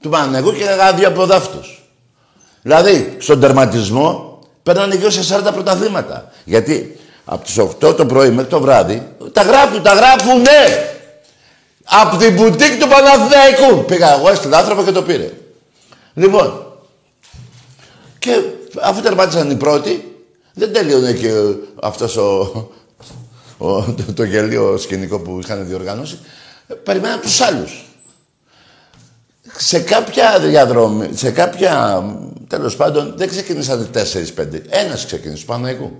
Του 0.00 0.08
Παναγού 0.08 0.52
και 0.52 0.62
έκαναν 0.62 0.96
δύο 0.96 1.08
αποδάφτους. 1.08 1.82
Δηλαδή, 2.62 3.16
στον 3.20 3.40
τερματισμό 3.40 4.38
παίρνανε 4.62 4.94
γύρω 4.94 5.10
σε 5.10 5.22
40 5.22 5.52
πρωταθλήματα. 5.52 6.32
Γιατί 6.44 6.98
από 7.24 7.44
τις 7.44 7.58
8 7.58 7.96
το 7.96 8.06
πρωί 8.06 8.30
μέχρι 8.30 8.50
το 8.50 8.60
βράδυ 8.60 9.16
τα 9.32 9.42
γράφουν, 9.42 9.82
τα 9.82 9.94
γράφουν, 9.94 10.40
ναι! 10.40 10.93
Από 11.84 12.16
την 12.16 12.34
μπουτίκ 12.34 12.80
του 12.80 12.88
Παναθηναϊκού. 12.88 13.84
Πήγα 13.84 14.14
εγώ, 14.18 14.30
έστειλα 14.30 14.58
άνθρωπο 14.58 14.84
και 14.84 14.90
το 14.90 15.02
πήρε. 15.02 15.32
Λοιπόν, 16.14 16.64
και 18.18 18.40
αφού 18.80 19.00
τερμάτισαν 19.00 19.50
οι 19.50 19.56
πρώτοι, 19.56 20.22
δεν 20.54 20.72
τέλειωνε 20.72 21.12
και 21.12 21.30
αυτός 21.82 22.16
ο, 22.16 22.22
ο, 23.58 23.82
το, 23.82 24.12
το 24.14 24.24
γελίο 24.24 24.76
σκηνικό 24.76 25.18
που 25.20 25.38
είχαν 25.42 25.66
διοργανώσει. 25.66 26.18
Περιμέναν 26.82 27.20
τους 27.20 27.40
άλλους. 27.40 27.84
Σε 29.56 29.80
κάποια 29.80 30.38
διαδρομή, 30.38 31.08
σε 31.14 31.30
κάποια, 31.30 32.04
τέλος 32.48 32.76
πάντων, 32.76 33.14
δεν 33.16 33.28
ξεκινήσανε 33.28 33.86
4-5. 33.94 34.00
Ένας 34.68 35.06
ξεκίνησε, 35.06 35.44
πάνω 35.44 35.66
εγώ. 35.66 35.92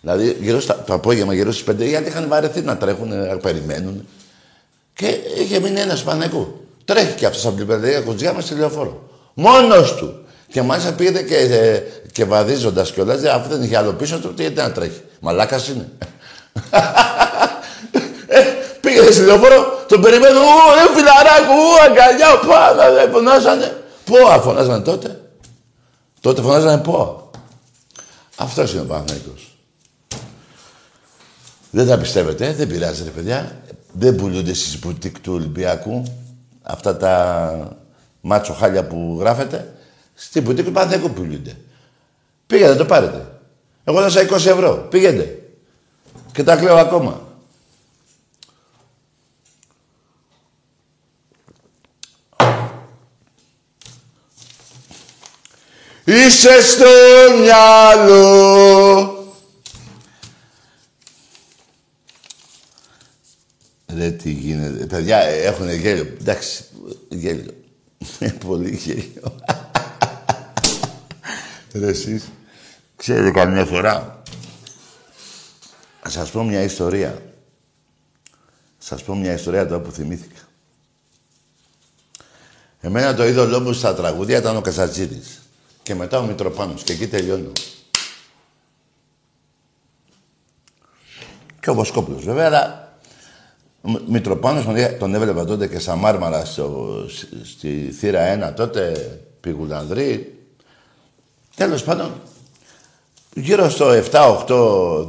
Δηλαδή, 0.00 0.36
γύρω 0.40 0.60
στα, 0.60 0.82
το 0.86 0.94
απόγευμα, 0.94 1.34
γύρω 1.34 1.52
στις 1.52 1.74
5, 1.74 1.78
γιατί 1.78 2.08
είχαν 2.08 2.28
βαρεθεί 2.28 2.60
να 2.60 2.76
τρέχουν, 2.76 3.08
να 3.08 3.36
περιμένουν. 3.36 4.06
Και 4.94 5.06
είχε 5.38 5.60
μείνει 5.60 5.80
ένας 5.80 6.02
Παναγού. 6.02 6.66
Τρέχει 6.84 7.12
και 7.12 7.26
αυτός 7.26 7.46
από 7.46 7.56
την 7.56 7.66
παιδεία 7.66 8.00
κοντζιά 8.00 8.32
μας 8.32 8.44
στη 8.44 8.54
λεωφόρο. 8.54 9.08
Μόνος 9.34 9.94
του. 9.94 10.24
Και 10.48 10.62
μάλιστα 10.62 10.92
πήγε 10.92 11.22
και, 11.22 11.36
ε, 11.36 11.82
και 12.12 12.24
βαδίζοντας 12.24 12.92
κιόλας, 12.92 13.24
αφού 13.24 13.48
δεν 13.48 13.62
είχε 13.62 13.76
άλλο 13.76 13.92
πίσω 13.92 14.18
του, 14.18 14.34
γιατί 14.36 14.56
να 14.56 14.72
τρέχει. 14.72 15.00
Μαλάκας 15.20 15.68
είναι. 15.68 15.88
ε, 18.26 18.40
πήγε 18.80 19.10
στη 19.10 19.24
λεωφόρο, 19.24 19.84
τον 19.88 20.00
περιμένω, 20.00 20.38
ου, 20.38 20.74
ρε 20.74 20.94
φιλαράκου, 20.94 21.52
ου, 21.52 21.82
αγκαλιά, 21.90 22.38
πάντα, 22.48 22.92
δεν 22.92 23.10
φωνάζανε. 23.10 23.82
Πόα 24.04 24.40
φωνάζανε 24.40 24.84
τότε. 24.84 25.20
Τότε 26.20 26.42
φωνάζανε 26.42 26.82
πόα. 26.82 27.30
Αυτός 28.36 28.72
είναι 28.72 28.80
ο 28.80 28.84
Παναγικός. 28.84 29.56
Δεν 31.70 31.86
τα 31.86 31.98
πιστεύετε, 31.98 32.52
δεν 32.52 32.66
πειράζει 32.66 33.04
ρε 33.04 33.10
παιδιά. 33.10 33.62
Δεν 33.96 34.16
πουλούνται 34.16 34.54
στις 34.54 34.78
μπουτίκ 34.78 35.20
του 35.20 35.32
Ολυμπιακού 35.32 36.02
αυτά 36.62 36.96
τα 36.96 37.78
μάτσο 38.20 38.52
χάλια 38.52 38.86
που 38.86 39.16
γράφετε. 39.20 39.74
Στην 40.14 40.42
μπουτίκ 40.42 40.64
του 40.64 40.72
Παναθηναϊκού 40.72 41.14
πουλούνται. 41.14 41.56
Πήγαινε, 42.46 42.74
το 42.74 42.84
πάρετε. 42.84 43.26
Εγώ 43.84 44.00
δώσα 44.00 44.20
20 44.20 44.32
ευρώ. 44.32 44.86
Πήγαινε. 44.90 45.38
Και 46.32 46.42
τα 46.42 46.56
κλαίω 46.56 46.76
ακόμα. 46.76 47.20
Είσαι 56.04 56.62
στο 56.62 56.84
μυαλό 57.40 59.13
Ρε 63.96 64.10
τι 64.10 64.30
γίνεται. 64.30 64.86
Παιδιά 64.86 65.18
έχουν 65.18 65.70
γέλιο. 65.70 66.16
Εντάξει, 66.20 66.64
γέλιο. 67.08 67.54
Πολύ 68.46 68.76
γέλιο. 68.76 69.34
Ρε 71.72 71.86
εσείς. 71.86 72.28
Ξέρετε 72.96 73.30
καμιά 73.30 73.64
φορά. 73.64 74.22
Θα 76.02 76.10
σας 76.10 76.30
πω 76.30 76.42
μια 76.42 76.62
ιστορία. 76.62 77.22
Σας 78.78 79.02
πω 79.02 79.14
μια 79.14 79.32
ιστορία 79.32 79.66
τώρα 79.66 79.80
που 79.80 79.90
θυμήθηκα. 79.90 80.40
Εμένα 82.80 83.14
το 83.14 83.26
είδωλό 83.26 83.60
μου 83.60 83.72
στα 83.72 83.94
τραγούδια 83.94 84.38
ήταν 84.38 84.56
ο 84.56 84.60
Κασατζίδης. 84.60 85.42
Και 85.82 85.94
μετά 85.94 86.18
ο 86.18 86.26
Μητροπάνος. 86.26 86.82
Και 86.82 86.92
εκεί 86.92 87.08
τελειώνω. 87.08 87.52
Και 91.60 91.70
ο 91.70 91.74
Βοσκόπουλος 91.74 92.24
βέβαια, 92.24 92.46
αλλά 92.46 92.83
Μητροπάνος 94.08 94.66
τον 94.98 95.14
έβλεπα 95.14 95.44
τότε 95.44 95.66
και 95.66 95.78
σαν 95.78 95.98
μάρμαρα 95.98 96.44
στο, 96.44 96.96
στη 97.44 97.94
θύρα 97.98 98.50
1 98.50 98.54
τότε, 98.56 98.92
Πηγουλανδρή. 99.40 100.38
Τέλος 101.56 101.82
πάντων, 101.84 102.12
γύρω 103.34 103.70
στο 103.70 103.90
7-8, 104.10 105.06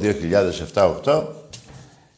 2007-8, 1.04 1.24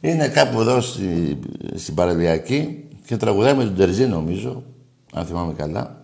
είναι 0.01 0.29
κάπου 0.29 0.61
εδώ 0.61 0.81
στη, 0.81 1.39
στην 1.75 1.95
Παραλιακή 1.95 2.85
και 3.07 3.17
τραγουδάει 3.17 3.55
με 3.55 3.65
τον 3.65 3.77
Τερζή 3.77 4.07
νομίζω, 4.07 4.63
αν 5.13 5.27
θυμάμαι 5.27 5.53
καλά. 5.53 6.03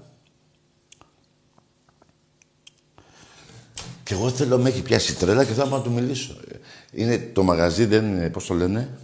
Και 4.02 4.14
εγώ 4.14 4.30
θέλω, 4.30 4.58
με 4.58 4.68
έχει 4.68 4.82
πιάσει 4.82 5.16
τρέλα 5.16 5.44
και 5.44 5.52
θέλω 5.52 5.68
να 5.68 5.80
του 5.80 5.90
μιλήσω. 5.90 6.36
Είναι, 6.92 7.30
το 7.32 7.42
μαγαζί 7.42 7.84
δεν 7.84 8.04
είναι, 8.04 8.30
πώς 8.30 8.46
το 8.46 8.54
λένε, 8.54 8.98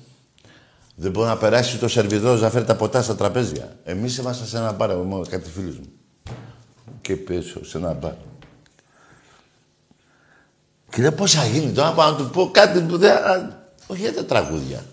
δεν 1.02 1.10
μπορεί 1.10 1.28
να 1.28 1.36
περάσει 1.36 1.78
το 1.78 1.88
σερβιδό 1.88 2.34
να 2.34 2.50
φέρει 2.50 2.64
τα 2.64 2.76
ποτά 2.76 3.02
στα 3.02 3.16
τραπέζια. 3.16 3.76
Εμείς 3.84 4.16
είμαστε 4.16 4.44
σε 4.44 4.56
ένα 4.56 4.72
μπαρ, 4.72 4.90
εγώ 4.90 5.26
κάτι 5.30 5.50
φίλους 5.50 5.78
μου. 5.78 5.92
Και 7.00 7.16
πίσω 7.16 7.64
σε 7.64 7.78
ένα 7.78 7.92
μπαρ. 7.92 8.12
Και 10.90 11.02
λέω 11.02 11.12
πώς 11.12 11.32
θα 11.32 11.46
γίνει 11.46 11.72
τώρα, 11.72 11.92
πάω 11.92 12.10
να 12.10 12.16
του 12.16 12.30
πω 12.30 12.50
κάτι 12.50 12.80
που 12.80 12.98
δεν... 12.98 13.12
Όχι 13.86 14.00
για 14.00 14.14
τα 14.14 14.24
τραγούδια. 14.24 14.84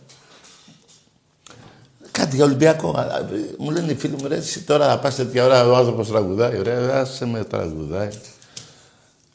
Κάτι 2.11 2.35
για 2.35 2.45
Ολυμπιακό. 2.45 2.95
Μου 3.57 3.71
λένε 3.71 3.91
οι 3.91 3.95
φίλοι 3.95 4.15
μου, 4.21 4.27
ρε, 4.27 4.35
εσύ 4.35 4.63
τώρα 4.63 4.87
θα 4.87 4.99
πας 4.99 5.15
τέτοια 5.15 5.45
ώρα 5.45 5.67
ο 5.67 5.75
άνθρωπος 5.75 6.07
τραγουδάει. 6.07 6.57
Ωραία, 6.57 6.99
άσε 6.99 7.25
με 7.25 7.43
τραγουδάει. 7.43 8.09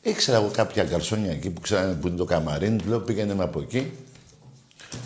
Ήξερα 0.02 0.36
εγώ 0.36 0.50
κάποια 0.52 0.84
καρσόνια 0.84 1.30
εκεί 1.30 1.50
που 1.50 1.60
ξέρανε 1.60 1.94
που 1.94 2.08
είναι 2.08 2.16
το 2.16 2.24
καμαρίνι. 2.24 2.82
Λέω 2.86 3.00
πήγαινε 3.00 3.34
με 3.34 3.42
από 3.42 3.60
εκεί. 3.60 3.92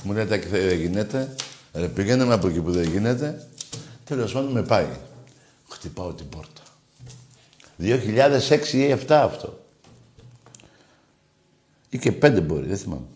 Μου 0.02 0.12
λέει, 0.12 0.26
και 0.26 0.48
δεν 0.48 0.78
γίνεται. 0.80 1.34
Ρε, 1.76 1.88
πήγαινε 1.88 2.34
από 2.34 2.48
εκεί 2.48 2.60
που 2.60 2.70
δεν 2.70 2.82
γίνεται. 2.82 3.46
Τέλος 4.04 4.32
πάντων 4.32 4.52
με 4.52 4.62
πάει. 4.62 4.86
Χτυπάω 5.68 6.12
την 6.12 6.28
πόρτα. 6.28 6.62
2006 7.78 8.72
ή 8.72 8.96
2007 9.06 9.08
αυτό. 9.08 9.58
Ή 11.88 11.98
και 11.98 12.12
πέντε 12.12 12.40
μπορεί, 12.40 12.66
δεν 12.66 12.76
θυμάμαι. 12.76 13.06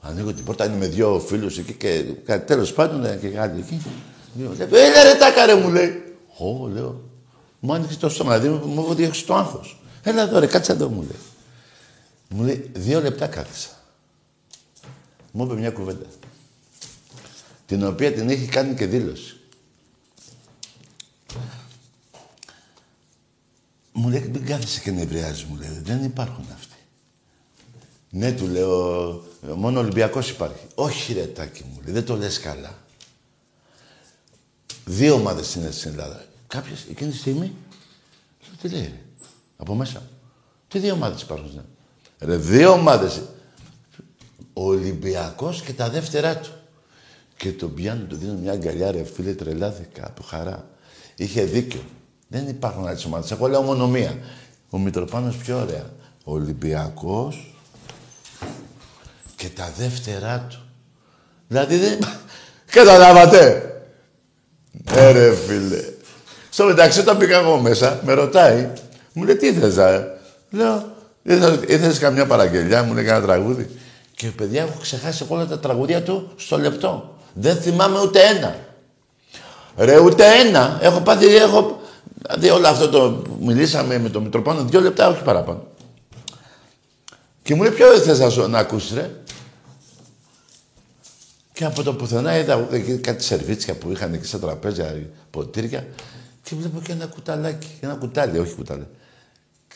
Ανοίγω 0.00 0.32
την 0.32 0.44
πόρτα, 0.44 0.64
είναι 0.64 0.76
με 0.76 0.86
δύο 0.86 1.20
φίλους 1.20 1.58
εκεί 1.58 1.72
και 1.72 2.02
κάτι 2.24 2.46
τέλος 2.46 2.72
πάντων 2.72 3.20
και 3.20 3.28
κάτι 3.28 3.58
εκεί. 3.58 3.82
Έλα 4.70 5.02
ρε 5.02 5.14
τάκα 5.18 5.46
ρε 5.46 5.54
μου 5.54 5.68
λέει. 5.68 6.16
Ω, 6.38 6.66
λέω. 6.66 7.00
Μου 7.60 7.72
άνοιξε 7.72 7.98
το 7.98 8.08
στόμα, 8.08 8.38
δηλαδή 8.38 8.66
μου 8.66 8.80
έχω 8.80 8.94
διώξει 8.94 9.26
το 9.26 9.34
άγχος. 9.34 9.80
Έλα 10.02 10.22
εδώ 10.22 10.38
ρε, 10.38 10.46
κάτσε 10.46 10.72
εδώ 10.72 10.88
μου 10.88 11.00
λέει. 11.00 11.20
Μου 12.28 12.44
λέει, 12.44 12.70
δύο 12.74 13.00
λεπτά 13.00 13.26
κάθισα 13.26 13.75
μου 15.36 15.44
είπε 15.44 15.54
μια 15.54 15.70
κουβέντα. 15.70 16.06
Την 17.66 17.84
οποία 17.84 18.12
την 18.12 18.28
έχει 18.30 18.46
κάνει 18.46 18.74
και 18.74 18.86
δήλωση. 18.86 19.40
Μου 23.92 24.08
λέει, 24.08 24.30
μην 24.32 24.46
κάθεσαι 24.46 24.80
και 24.80 24.90
νευριάζεις, 24.90 25.44
μου 25.44 25.56
λέει. 25.56 25.80
Δεν 25.82 26.04
υπάρχουν 26.04 26.46
αυτοί. 26.54 26.76
Ναι, 28.10 28.32
του 28.32 28.46
λέω, 28.46 29.24
μόνο 29.56 29.80
Ολυμπιακός 29.80 30.30
υπάρχει. 30.30 30.66
Όχι 30.74 31.12
ρε 31.12 31.26
τάκι 31.26 31.64
μου, 31.64 31.80
λέει, 31.84 31.92
δεν 31.94 32.04
το 32.04 32.16
λες 32.16 32.40
καλά. 32.40 32.78
Δύο 34.84 35.14
ομάδες 35.14 35.54
είναι 35.54 35.70
στην 35.70 35.90
Ελλάδα. 35.90 36.24
Κάποιες, 36.46 36.84
εκείνη 36.90 37.10
τη 37.10 37.16
στιγμή, 37.16 37.52
λέω, 38.46 38.56
τι 38.62 38.68
λέει, 38.68 38.82
ρε, 38.82 39.02
από 39.56 39.74
μέσα. 39.74 40.10
Τι 40.68 40.78
δύο 40.78 40.92
ομάδες 40.92 41.22
υπάρχουν, 41.22 41.64
ρε, 42.18 42.36
δύο 42.36 42.72
ομάδες 42.72 43.22
ο 44.58 44.64
Ολυμπιακός 44.64 45.62
και 45.62 45.72
τα 45.72 45.90
δεύτερά 45.90 46.36
του. 46.36 46.50
Και 47.36 47.52
τον 47.52 47.74
πιάνω, 47.74 48.04
του 48.04 48.16
δίνω 48.16 48.32
μια 48.32 48.52
αγκαλιά, 48.52 48.90
ρε 48.90 49.04
φίλε, 49.04 49.32
τρελάθηκα 49.32 50.06
από 50.06 50.22
χαρά. 50.22 50.68
Είχε 51.16 51.42
δίκιο. 51.42 51.80
Δεν 52.28 52.48
υπάρχουν 52.48 52.86
άλλε 52.86 52.98
ομάδες. 53.06 53.30
Εγώ 53.30 53.46
λέω 53.46 53.62
μόνο 53.62 53.88
μία. 53.88 54.18
Ο 54.70 54.78
Μητροπάνος 54.78 55.36
πιο 55.36 55.58
ωραία. 55.58 55.90
Ο 56.24 56.32
Ολυμπιακός 56.32 57.54
και 59.36 59.48
τα 59.48 59.72
δεύτερά 59.76 60.46
του. 60.50 60.58
Δηλαδή 61.48 61.76
δεν... 61.76 61.98
Καταλάβατε. 62.76 63.70
Ε, 64.84 65.10
ρε 65.10 65.34
φίλε. 65.34 65.84
Στο 66.50 66.64
μεταξύ 66.64 67.00
όταν 67.00 67.18
πήγα 67.18 67.38
εγώ 67.38 67.60
μέσα, 67.60 68.00
με 68.04 68.12
ρωτάει, 68.12 68.70
μου 69.12 69.24
λέει 69.24 69.36
τι 69.36 69.52
θες, 69.52 69.76
Λέω, 70.50 70.96
ήθελες 71.66 71.98
καμιά 71.98 72.26
παραγγελιά, 72.26 72.82
μου 72.82 72.94
λέει 72.94 73.04
κανένα 73.04 73.26
τραγούδι; 73.26 73.68
Και 74.16 74.26
παιδιά 74.30 74.62
έχω 74.62 74.78
ξεχάσει 74.80 75.24
όλα 75.28 75.46
τα 75.46 75.58
τραγουδία 75.58 76.02
του 76.02 76.30
στο 76.36 76.58
λεπτό. 76.58 77.14
Δεν 77.34 77.56
θυμάμαι 77.56 78.00
ούτε 78.00 78.20
ένα. 78.22 78.56
Ρε, 79.76 79.98
ούτε 79.98 80.24
ένα. 80.40 80.78
Έχω 80.82 81.00
πάθει, 81.00 81.34
έχω... 81.36 81.80
Δηλαδή 82.22 82.50
όλο 82.50 82.68
αυτό 82.68 82.88
το 82.88 83.22
μιλήσαμε 83.40 83.98
με 83.98 84.08
τον 84.08 84.22
Μητροπάνο 84.22 84.64
δύο 84.64 84.80
λεπτά, 84.80 85.08
όχι 85.08 85.22
παραπάνω. 85.22 85.66
Και 87.42 87.54
μου 87.54 87.62
λέει, 87.62 87.72
ποιο 87.72 87.98
θες 87.98 88.18
να, 88.18 88.30
σου- 88.30 88.48
να 88.48 88.58
ακούσεις, 88.58 88.92
ρε; 88.92 89.10
Και 91.52 91.64
από 91.64 91.82
το 91.82 91.94
πουθενά 91.94 92.38
είδα 92.38 92.68
εκεί 92.70 92.96
κάτι 92.96 93.24
σερβίτσια 93.24 93.74
που 93.74 93.90
είχαν 93.90 94.14
εκεί 94.14 94.26
στα 94.26 94.38
τραπέζια, 94.38 94.96
ποτήρια. 95.30 95.86
Και 96.42 96.54
βλέπω 96.56 96.80
και 96.80 96.92
ένα 96.92 97.06
κουταλάκι, 97.06 97.68
ένα 97.80 97.94
κουτάλι, 97.94 98.38
όχι 98.38 98.54
κουτάλι. 98.54 98.86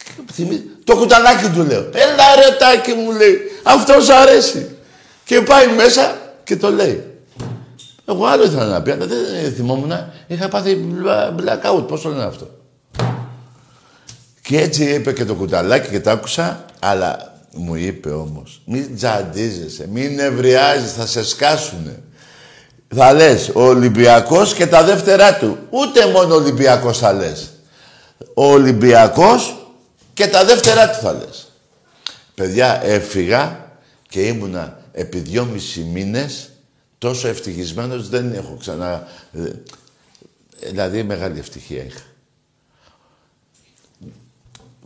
Και 0.05 0.33
θυμί- 0.33 0.85
Το 0.85 0.97
κουταλάκι 0.97 1.49
του 1.49 1.63
λέω. 1.65 1.81
Έλα 1.81 2.35
ρε 2.37 2.57
τάκι 2.59 2.93
μου 2.93 3.11
λέει. 3.13 3.39
Αυτό 3.63 4.01
σου 4.01 4.15
αρέσει. 4.15 4.77
Και 5.25 5.41
πάει 5.41 5.67
μέσα 5.67 6.19
και 6.45 6.57
το 6.57 6.71
λέει. 6.71 7.05
Εγώ 8.09 8.27
άλλο 8.27 8.45
ήθελα 8.45 8.65
να 8.67 8.83
πει, 8.83 8.91
αλλά 8.91 9.07
δεν 9.07 9.53
θυμόμουν. 9.57 9.93
Είχα 10.27 10.49
πάθει 10.49 10.75
μπλα- 10.75 11.35
blackout. 11.39 11.89
Πώς 11.89 12.01
το 12.03 12.09
λένε 12.09 12.25
αυτό; 12.25 12.49
Και 14.43 14.61
έτσι 14.61 14.85
είπε 14.85 15.13
και 15.13 15.25
το 15.25 15.35
κουταλάκι 15.35 15.89
και 15.91 16.01
το 16.01 16.11
άκουσα, 16.11 16.65
αλλά 16.79 17.35
μου 17.53 17.75
είπε 17.75 18.11
όμως, 18.11 18.63
μην 18.67 18.97
τζαντίζεσαι, 18.97 19.89
μην 19.93 20.15
νευριάζεις, 20.15 20.93
θα 20.93 21.07
σε 21.07 21.25
σκάσουνε. 21.25 22.03
Θα 22.95 23.13
λες, 23.13 23.51
ο 23.55 23.63
Ολυμπιακός 23.63 24.55
και 24.55 24.67
τα 24.67 24.83
δεύτερά 24.85 25.37
του. 25.37 25.59
Ούτε 25.71 26.07
μόνο 26.07 26.35
ο 26.35 26.37
Ολυμπιακός 26.37 26.99
θα 26.99 27.13
λες. 27.13 27.51
Ο 28.35 28.45
Ολυμπιακός 28.53 29.60
και 30.21 30.29
τα 30.29 30.45
δεύτερά 30.45 30.91
του 30.91 30.99
θα 30.99 31.13
λες. 31.13 31.49
Παιδιά, 32.35 32.83
έφυγα 32.85 33.71
και 34.09 34.27
ήμουνα 34.27 34.81
επί 34.93 35.19
δυόμισι 35.19 35.81
μήνες 35.81 36.51
τόσο 36.99 37.29
ευτυχισμένος 37.29 38.09
δεν 38.09 38.33
έχω 38.33 38.57
ξανά... 38.61 39.07
ε, 39.33 39.51
Δηλαδή, 40.71 41.03
μεγάλη 41.03 41.39
ευτυχία 41.39 41.85
είχα. 41.85 42.03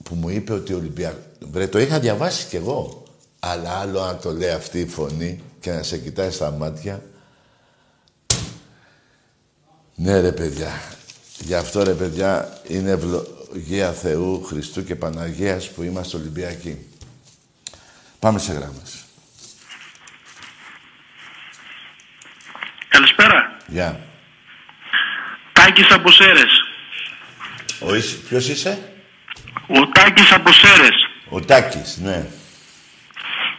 Που 0.03 0.15
μου 0.15 0.29
είπε 0.29 0.53
ότι 0.53 0.73
ο 0.73 0.77
Ολυμπιακός... 0.77 1.23
Βρε, 1.51 1.67
το 1.67 1.79
είχα 1.79 1.99
διαβάσει 1.99 2.47
κι 2.47 2.57
εγώ. 2.57 3.03
Αλλά 3.41 3.71
άλλο 3.71 4.01
αν 4.01 4.19
το 4.21 4.33
λέει 4.33 4.51
αυτή 4.51 4.81
η 4.81 4.87
φωνή 4.87 5.43
και 5.61 5.71
να 5.71 5.83
σε 5.83 5.99
κοιτάει 5.99 6.31
στα 6.31 6.51
μάτια. 6.51 7.03
Ναι, 9.95 10.21
ρε 10.21 10.33
παιδιά. 10.33 10.71
Γι' 11.39 11.55
αυτό, 11.55 11.83
ρε 11.83 11.93
παιδιά, 11.93 12.61
είναι 12.67 12.99
ευλογία 13.55 13.93
Θεού, 13.93 14.45
Χριστού 14.45 14.85
και 14.85 14.95
Παναγίας 14.95 15.71
που 15.71 15.83
είμαστε 15.83 16.17
Ολυμπιακοί. 16.17 16.79
Πάμε 18.19 18.39
σε 18.39 18.53
γράμμες. 18.53 19.05
Καλησπέρα. 22.89 23.57
Γεια. 23.67 24.01
Τάκης 25.53 25.91
από 25.91 26.11
Σέρες. 26.11 26.53
Ο 27.81 27.95
είσαι, 27.95 28.17
ποιος 28.29 28.49
είσαι; 28.49 28.79
Ο 29.69 29.89
Τάκης 29.89 30.33
από 30.33 30.53
Σέρες. 30.53 31.09
Ο 31.29 31.41
Τάκης, 31.41 31.99
ναι. 32.03 32.27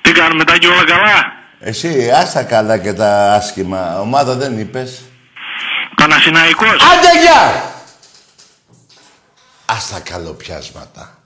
Τι 0.02 0.12
κάνουμε 0.12 0.44
Τάκη 0.44 0.68
όλα 0.68 0.84
καλά; 0.84 1.34
Εσύ, 1.60 2.12
άστα 2.12 2.44
καλά 2.44 2.78
και 2.78 2.94
τα 2.94 3.34
άσχημα. 3.34 4.00
Ομάδα 4.00 4.36
δεν 4.36 4.60
είπες. 4.60 5.02
Παναθηναϊκός. 5.96 6.82
Άντε, 6.82 7.20
γεια! 7.22 7.75
Άστα 9.66 10.00
καλοπιάσματα. 10.00 11.20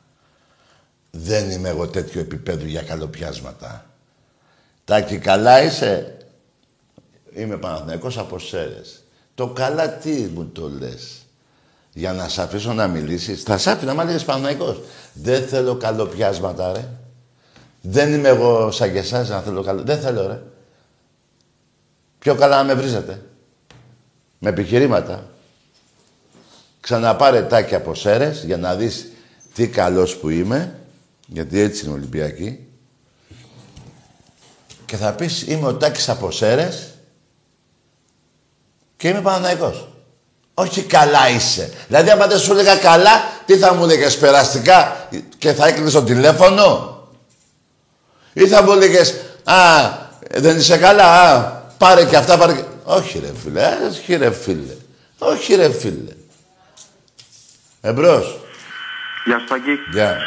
Δεν 1.12 1.52
είμαι 1.52 1.69
εγώ 1.69 1.88
τέτοιο 1.88 2.21
επίπεδο 2.21 2.65
για 2.65 2.82
καλοπιάσματα. 2.82 3.86
Τάκη, 4.86 5.17
καλά 5.17 5.63
είσαι. 5.63 6.17
Είμαι 7.34 7.58
Παναθηναϊκός 7.58 8.17
από 8.17 8.39
Σέρες. 8.39 9.04
Το 9.36 9.47
καλά 9.47 9.89
τι 9.89 10.12
μου 10.12 10.45
το 10.45 10.69
λες. 10.69 11.25
Για 11.93 12.13
να 12.13 12.30
σ' 12.30 12.39
αφήσω 12.39 12.73
να 12.73 12.88
μιλήσεις. 12.88 13.43
Θα 13.43 13.58
σ' 13.58 13.67
άφηνα, 13.67 13.93
μα 13.93 14.04
λέγες 14.04 14.23
Παναθηναϊκός. 14.23 14.82
Δεν 15.13 15.47
θέλω 15.47 15.75
καλοπιάσματα, 15.75 16.71
ρε. 16.71 16.88
Δεν 17.82 18.13
είμαι 18.13 18.28
εγώ 18.28 18.71
σαν 18.71 18.91
και 18.91 18.97
εσάς 18.97 19.30
να 19.30 19.41
θέλω 19.41 19.63
καλό. 19.63 19.84
Δεν 19.84 19.99
θέλω, 19.99 20.28
ρε. 20.28 20.41
Πιο 22.19 22.36
καλά 22.36 22.58
να 22.58 22.63
με 22.63 22.73
βρίζετε. 22.73 23.21
Με 24.39 24.49
επιχειρήματα. 24.49 25.28
Ξαναπάρε 26.81 27.41
τάκι 27.41 27.75
από 27.75 27.95
Σέρες 27.95 28.43
για 28.43 28.57
να 28.57 28.75
δεις 28.75 29.07
τι 29.53 29.67
καλός 29.67 30.15
που 30.15 30.29
είμαι. 30.29 30.79
Γιατί 31.27 31.59
έτσι 31.59 31.85
είναι 31.85 31.93
Ολυμπιακή. 31.93 32.67
Και 34.85 34.95
θα 34.95 35.13
πεις 35.13 35.41
είμαι 35.47 35.67
ο 35.67 35.75
Τάκης 35.75 36.09
από 36.09 36.31
Σέρες 36.31 36.93
και 38.97 39.07
είμαι 39.07 39.21
Παναναϊκός. 39.21 39.87
Όχι 40.53 40.81
καλά 40.81 41.29
είσαι. 41.29 41.73
Δηλαδή, 41.87 42.09
άμα 42.09 42.27
δεν 42.27 42.39
σου 42.39 42.51
έλεγα 42.51 42.75
καλά, 42.75 43.11
τι 43.45 43.57
θα 43.57 43.73
μου 43.73 43.83
έλεγες 43.83 44.17
περαστικά 44.17 45.07
και 45.37 45.53
θα 45.53 45.67
έκλεισες 45.67 45.93
το 45.93 46.03
τηλέφωνο; 46.03 46.97
Ή 48.33 48.47
θα 48.47 48.63
μου 48.63 48.71
έλεγες, 48.71 49.15
α, 49.43 49.55
δεν 50.35 50.57
είσαι 50.57 50.77
καλά, 50.77 51.21
α, 51.21 51.51
πάρε 51.77 52.05
και 52.05 52.17
αυτά, 52.17 52.37
πάρε 52.37 52.53
και... 52.53 52.63
Όχι 52.83 53.19
ρε 53.19 53.31
φίλε, 53.43 53.65
α, 53.65 53.69
όχι 53.89 54.15
ρε 54.15 54.31
φίλε. 54.31 54.75
Όχι 55.17 55.55
ρε 55.55 55.71
φίλε. 55.71 56.13
Εμπρός. 57.81 58.25
Γεια 59.25 59.39
σου 59.39 59.45
Τάκη. 59.45 59.79
Γεια. 59.89 60.17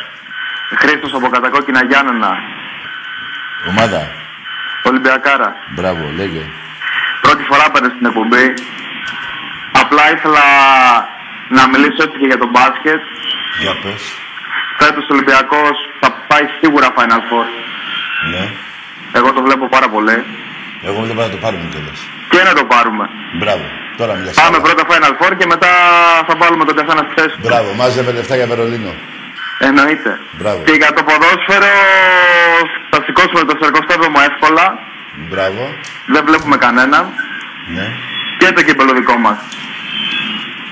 Χρήστος 0.78 1.12
από 1.14 1.28
Κατακόκκινα 1.28 1.84
Γιάννενα. 1.84 2.32
Ομάδα. 3.68 4.10
Ολυμπιακάρα. 4.82 5.54
Μπράβο, 5.74 6.10
λέγε. 6.16 6.44
Πρώτη 7.20 7.42
φορά 7.50 7.70
πέρα 7.70 7.88
στην 7.94 8.06
εκπομπή. 8.06 8.46
Απλά 9.82 10.04
ήθελα 10.14 10.44
να 11.48 11.68
μιλήσω 11.68 12.02
έτσι 12.06 12.18
και 12.20 12.26
για 12.26 12.38
τον 12.38 12.50
μπάσκετ. 12.50 13.02
Για 13.60 13.74
πες. 13.82 14.02
Φέτος 14.78 15.04
ο 15.10 15.12
Ολυμπιακός 15.14 15.76
θα 16.00 16.08
πάει 16.28 16.44
σίγουρα 16.60 16.88
Final 16.96 17.22
Four. 17.28 17.46
Ναι. 18.32 18.44
Εγώ 19.12 19.32
το 19.32 19.42
βλέπω 19.42 19.68
πάρα 19.68 19.88
πολύ. 19.88 20.24
Εγώ 20.82 21.00
βλέπω 21.00 21.20
να 21.20 21.28
το 21.28 21.36
πάρουμε 21.36 21.68
κιόλας. 21.72 22.00
Και 22.32 22.40
να 22.48 22.52
το 22.58 22.64
πάρουμε. 22.72 23.04
Μπράβο. 23.40 23.64
Τώρα 24.00 24.12
μιλάς. 24.18 24.34
Πάμε 24.34 24.58
καλά. 24.58 24.64
πρώτα 24.66 24.82
Final 24.90 25.14
Four 25.20 25.32
και 25.38 25.46
μετά 25.54 25.70
θα 26.26 26.34
βάλουμε 26.40 26.64
τον 26.68 26.74
καθένα 26.78 27.00
στη 27.06 27.12
θέση 27.18 27.34
του. 27.36 27.46
Μπράβο, 27.48 27.68
μάζευε 27.80 28.12
λεφτά 28.18 28.34
για 28.40 28.46
Βερολίνο. 28.52 28.92
Εννοείται. 29.68 30.10
Μπράβο. 30.38 30.60
Και 30.66 30.74
για 30.80 30.90
το 30.96 31.02
ποδόσφαιρο 31.08 31.72
θα 32.90 32.98
σηκώσουμε 33.04 33.42
το 33.48 33.54
47ο 33.62 34.20
εύκολα. 34.30 34.66
Μπράβο. 35.30 35.62
Δεν 36.12 36.22
βλέπουμε 36.28 36.56
κανέναν. 36.56 37.04
Ναι. 37.76 37.86
Και 38.38 38.48
το 38.56 38.62
κύπελο 38.62 38.92
δικό 38.92 39.16
μας. 39.24 39.38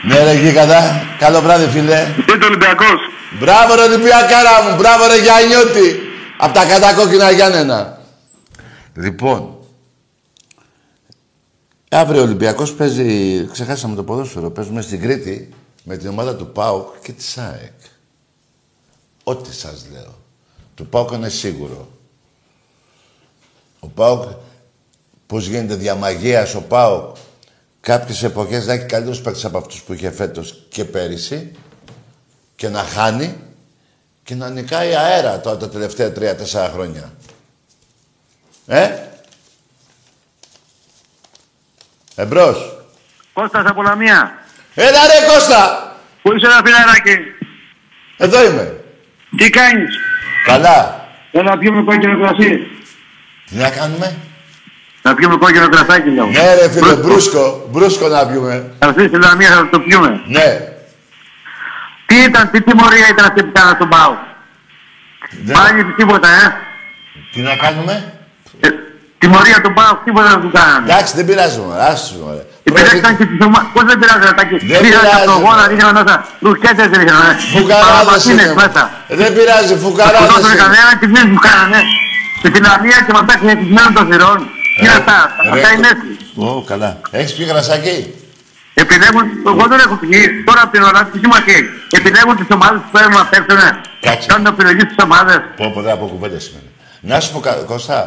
Ναι 0.02 0.18
ρε 0.24 0.34
Γίγαντα. 0.42 0.80
Καλό 1.18 1.40
βράδυ 1.40 1.66
φίλε. 1.74 2.00
Τι 2.26 2.38
το 2.38 2.46
Ολυμπιακός. 2.46 3.00
Μπράβο 3.30 3.74
ρε 3.74 3.82
Ολυμπιακάρα 3.82 4.54
μου. 4.64 4.76
Μπράβο 4.78 5.02
ρε 5.06 5.18
Γιάννιώτη. 5.24 5.88
Απ' 6.36 6.54
τα 6.54 6.64
κατακόκκινα 6.64 7.30
Γιάννενα. 7.30 7.98
Λοιπόν. 8.94 9.59
Αύριο 11.92 12.20
ο 12.20 12.24
Ολυμπιακός 12.24 12.74
παίζει, 12.74 13.46
ξεχάσαμε 13.52 13.94
το 13.94 14.04
ποδόσφαιρο, 14.04 14.50
παίζουμε 14.50 14.82
στην 14.82 15.00
Κρήτη 15.00 15.48
με 15.84 15.96
την 15.96 16.08
ομάδα 16.08 16.36
του 16.36 16.52
ΠΑΟΚ 16.52 17.00
και 17.02 17.12
της 17.12 17.38
ΑΕΚ. 17.38 17.80
Ό,τι 19.24 19.54
σας 19.54 19.86
λέω. 19.92 20.18
Του 20.74 20.86
ΠΑΟΚ 20.86 21.10
είναι 21.10 21.28
σίγουρο. 21.28 21.88
Ο 23.80 23.86
ΠΑΟΚ, 23.86 24.22
πώς 25.26 25.46
γίνεται 25.46 25.74
διαμαγείας 25.74 26.54
ο 26.54 26.62
ΠΑΟΚ, 26.62 27.16
κάποιες 27.80 28.22
εποχές 28.22 28.66
να 28.66 28.72
έχει 28.72 28.86
καλύτερους 28.86 29.20
παίκτες 29.20 29.44
από 29.44 29.58
αυτούς 29.58 29.82
που 29.82 29.92
είχε 29.92 30.10
φέτος 30.10 30.66
και 30.68 30.84
πέρυσι 30.84 31.52
και 32.56 32.68
να 32.68 32.82
χάνει 32.82 33.36
και 34.22 34.34
να 34.34 34.50
νικάει 34.50 34.94
αέρα 34.94 35.40
τώρα 35.40 35.56
τα 35.56 35.68
τελευταία 35.68 36.12
τρία-τέσσερα 36.12 36.68
χρόνια. 36.68 37.12
Ε; 38.66 39.09
Εμπρός. 42.20 42.56
Κώστας 43.32 43.64
από 43.66 43.82
Λαμία. 43.82 44.34
Έλα 44.74 44.98
ρε 45.06 45.32
Κώστα! 45.32 45.92
Πού 46.22 46.36
είσαι 46.36 46.46
ένα 46.46 46.60
φιλαράκι; 46.64 47.16
Εδώ 48.16 48.44
είμαι. 48.44 48.80
Τι 49.36 49.50
κάνεις; 49.50 49.94
Καλά. 50.44 51.08
Έλα 51.32 51.50
να 51.50 51.58
πιούμε 51.58 51.82
κόκκινο 51.82 52.20
κρασί. 52.20 52.66
Τι 53.50 53.56
να 53.56 53.70
κάνουμε; 53.70 54.16
Να 55.02 55.14
πιούμε 55.14 55.36
κόκκινο 55.36 55.68
κρασάκι 55.68 56.10
λέω. 56.10 56.26
Ναι 56.26 56.54
ρε 56.54 56.70
φίλε, 56.70 56.94
μπρούσκο. 56.94 57.66
Μπρούσκο 57.70 58.08
να 58.08 58.26
πιούμε. 58.26 58.72
Θα 58.78 58.86
έρθεις 58.86 59.06
στη 59.06 59.18
Λαμία 59.18 59.50
θα 59.50 59.68
το 59.68 59.80
πιούμε. 59.80 60.20
Ναι. 60.26 60.68
Τι 62.06 62.16
ήταν, 62.16 62.50
τι 62.50 62.62
τιμωρία 62.62 63.08
ήταν 63.10 63.24
αυτή 63.24 63.42
που 63.44 63.52
κάνα 63.52 63.72
στον 63.74 63.88
Πάο; 63.88 64.16
Δεν- 65.42 65.56
Πάλι 65.56 65.84
τίποτα, 65.84 66.28
ε. 66.28 66.56
Τι 67.32 67.40
να 67.40 67.56
κάνουμε; 67.56 68.12
ε 68.60 68.68
τιμωρία 69.22 69.58
του 69.64 69.72
Πάο, 69.78 69.92
τίποτα 70.04 70.28
δεν 70.34 70.40
του 70.44 70.50
κάνανε. 70.58 70.84
Εντάξει, 70.88 71.10
δεν 71.18 71.24
πειράζει 71.28 71.56
μωρέ. 71.64 71.82
Άσου 71.92 72.14
μωρέ. 72.22 72.42
Επιλέξαν 72.68 73.12
και 73.18 73.26
τις 73.30 73.40
ομάδες. 73.46 73.68
Πώς 73.74 73.84
δεν 73.90 73.96
πειράζει 74.00 74.24
να 74.30 74.34
τα 74.38 74.44
Δεν 74.72 74.80
Ρίχναν 74.82 74.82
πειράζει. 74.84 75.24
από 75.28 75.32
γόνα, 75.44 75.62
ρίχναν 75.72 75.92
μέσα. 75.98 76.14
Ρουσκέτες 76.44 76.86
ρίχναν, 77.00 77.20
ε. 77.30 77.32
Φουκαράδες 77.54 77.90
Παραπατίνες 77.92 78.44
είναι. 78.44 78.54
μέσα. 78.62 78.82
Δεν 79.20 79.30
πειράζει, 79.36 79.72
Που 79.76 79.82
φουκαράδες 79.84 80.28
δώσανε 80.32 80.54
είναι. 80.54 80.62
κανένα 80.64 80.90
και 81.00 81.06
δεν 81.14 81.24
μου 81.32 81.38
κάνανε. 81.48 81.80
Στη 82.38 82.48
Φιλανδία 82.54 82.98
και 83.06 83.12
με 83.14 83.20
αυτά 83.22 83.34
κλεισμένων 83.40 83.92
των 83.96 84.04
θυρών. 84.10 84.38
Τι 84.78 84.82
είναι 84.86 84.96
αυτά, 85.00 85.16
ρε, 85.44 85.50
αυτά 85.54 85.68
είναι 85.74 85.88
έτσι. 85.94 86.08
Ω, 86.46 86.62
καλά. 86.70 86.90
Έχεις 87.18 87.32
πει 87.36 87.42
γρασάκι; 87.52 87.96
Επιλέγουν, 88.82 89.24
εγώ 89.52 89.64
δεν 89.72 89.78
έχω 89.86 89.94
πει, 90.02 90.08
τώρα 90.48 90.60
από 90.64 90.72
την 90.76 90.82
ώρα 90.90 91.00
τι 91.10 91.16
σημασία 91.24 91.54
έχει. 91.58 91.68
Επιλέγουν 91.98 92.34
τις 92.40 92.50
ομάδες 92.56 92.80
που 92.84 92.90
θέλουν 92.98 93.14
να 93.20 93.24
παίξουν. 93.32 93.60
Κάτσε. 94.06 94.26
Κάνουν 94.30 94.46
επιλογή 94.54 94.80
στις 94.88 94.98
ομάδες. 95.06 95.38
Πω, 95.58 95.64
πω, 95.74 95.80
δεν 95.84 95.92
από 95.92 96.04
κουβέντες 96.12 96.42
σήμερα. 96.46 96.66
Να 97.10 97.16
σου 97.20 97.32
πω, 97.32 97.38
κα- 97.46 97.62
Κώστα, 97.70 97.98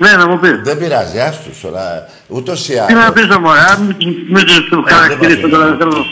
Ναι, 0.00 0.10
να 0.16 0.28
μου 0.28 0.38
πεις. 0.38 0.60
δεν 0.62 0.78
πειράζει, 0.78 1.18
άστους 1.20 1.60
τώρα. 1.60 2.06
Ούτως 2.28 2.68
ή 2.68 2.72
Τι 2.86 2.92
να 2.94 3.00
άλλως. 3.02 3.12
πεις 3.12 3.26
το 3.26 3.40
μωρέ, 3.40 3.60
αν 3.60 3.96
μην 4.28 4.44
του 4.70 4.84
χαρακτηρίσω 4.88 5.40
δεν 5.40 5.50
τώρα, 5.50 5.64
πάω. 5.64 5.76
δεν 5.76 5.78
θέλω. 5.78 6.04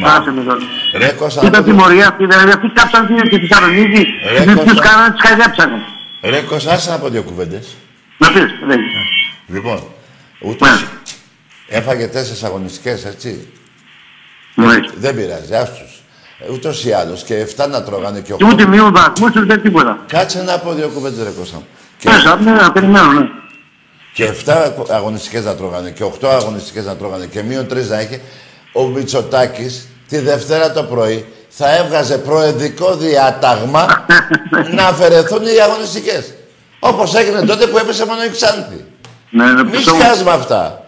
Μα. 0.00 0.12
Άσε 0.12 0.30
με 0.30 0.42
τώρα. 0.42 0.58
Ρε 0.98 1.08
Κώστα, 1.08 1.40
Κοίτα 1.40 1.58
να 1.58 1.64
τη 1.64 1.70
πω- 1.70 1.78
μορία 1.80 2.08
αυτή, 2.08 2.26
δηλαδή 2.26 2.50
αυτοί 2.50 2.68
κάψαν 2.74 3.06
τι 3.06 3.28
και 3.28 3.38
τη 3.38 3.46
Θεσσαλονίκη. 3.46 4.04
Ρε, 4.32 4.44
Δεν 4.44 4.56
τους 4.56 4.64
Κώστα. 4.64 4.82
κάνανε, 4.88 5.10
τις 5.14 5.20
χαϊδέψανε. 5.28 5.76
ρε 6.22 6.40
Κώστα, 6.40 6.72
άσε 6.72 6.90
να 6.90 6.98
πω 6.98 7.08
δύο 7.08 7.22
κουβέντες. 7.22 7.66
Να 8.18 8.28
πεις, 8.32 8.42
δεν. 8.66 8.78
Λοιπόν, 9.46 9.82
ούτως 10.40 10.68
Ναι. 10.70 10.86
έφαγε 11.68 12.06
τέσσερις 12.06 12.42
αγωνιστικές, 12.42 13.04
έτσι. 13.04 13.48
Ναι. 14.54 14.74
Δεν 14.96 15.14
πειράζει, 15.14 15.54
άστους. 15.54 16.00
Ε, 16.38 16.52
Ούτως 16.52 16.84
ή 16.84 16.92
άλλως 16.92 17.22
και 17.24 17.34
7 17.34 17.66
να 17.66 17.82
τρώγανε 17.82 18.20
και 18.20 18.32
Και 18.32 18.44
8. 18.44 18.46
ούτε 18.52 18.66
μείον 18.66 18.92
βαθμούς, 18.92 19.30
ούτε 19.36 19.56
τίποτα. 19.56 19.98
Κάτσε 20.08 20.42
να 20.42 20.58
πω 20.58 20.72
δύο 20.72 20.88
κουβέντες 20.88 21.24
ρε 21.24 21.30
Κώστα 21.38 21.56
μου. 21.56 21.66
Και, 22.02 22.08
Μέσα, 22.10 22.36
ναι, 22.40 22.50
να 22.50 22.72
περιμένω, 22.72 23.12
ναι. 23.12 23.26
και 24.12 24.28
7 24.46 24.52
αγωνιστικές 24.90 25.44
να 25.44 25.54
τρώγανε 25.54 25.90
και 25.90 26.04
8 26.20 26.26
αγωνιστικές 26.28 26.84
να 26.84 26.96
τρώγανε 26.96 27.26
και 27.26 27.42
μείον 27.42 27.66
3 27.72 27.86
να 27.88 28.00
είχε. 28.00 28.20
Ο 28.72 28.86
Μητσοτάκης 28.86 29.88
τη 30.08 30.18
Δευτέρα 30.18 30.72
το 30.72 30.82
πρωί 30.82 31.26
θα 31.48 31.76
έβγαζε 31.76 32.18
προεδρικό 32.18 32.96
διάταγμα 32.96 33.86
να 34.76 34.86
αφαιρεθούν 34.86 35.42
οι 35.42 35.60
αγωνιστικές. 35.62 36.34
Όπως 36.78 37.14
έγινε 37.14 37.40
τότε 37.40 37.66
που 37.66 37.78
έπεσε 37.78 38.06
μόνο 38.06 38.22
η 38.24 38.30
Ξάνθη. 38.30 38.84
Ναι, 39.30 39.44
ναι, 39.52 39.64
Μη 39.64 39.70
πιστεύω. 39.70 39.96
σκιάζουμε 40.00 40.30
αυτά. 40.30 40.84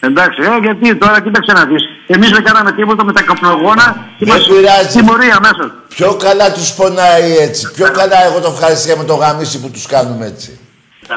Εντάξει, 0.00 0.42
ε, 0.42 0.58
γιατί 0.62 0.96
τώρα 0.96 1.20
κοίταξε 1.22 1.52
να 1.52 1.64
δεις. 1.64 1.82
Εμείς 2.06 2.30
δεν 2.30 2.44
κάναμε 2.44 2.72
τίποτα 2.72 3.04
με 3.04 3.12
τα 3.12 3.22
καπνογόνα 3.22 4.06
και 4.18 4.24
Δεν 4.24 4.34
μας 4.36 4.46
πειράζει. 4.46 4.96
τιμωρία 4.98 5.38
μέσα. 5.40 5.74
Πιο 5.88 6.14
καλά 6.14 6.52
τους 6.52 6.72
πονάει 6.72 7.36
έτσι. 7.36 7.70
Πιο 7.76 7.90
καλά 7.90 8.24
εγώ 8.24 8.40
το 8.40 8.50
ευχαριστία 8.56 8.96
με 8.96 9.04
το 9.04 9.14
γαμίσι 9.14 9.60
που 9.60 9.70
τους 9.70 9.86
κάνουμε 9.86 10.26
έτσι. 10.26 10.58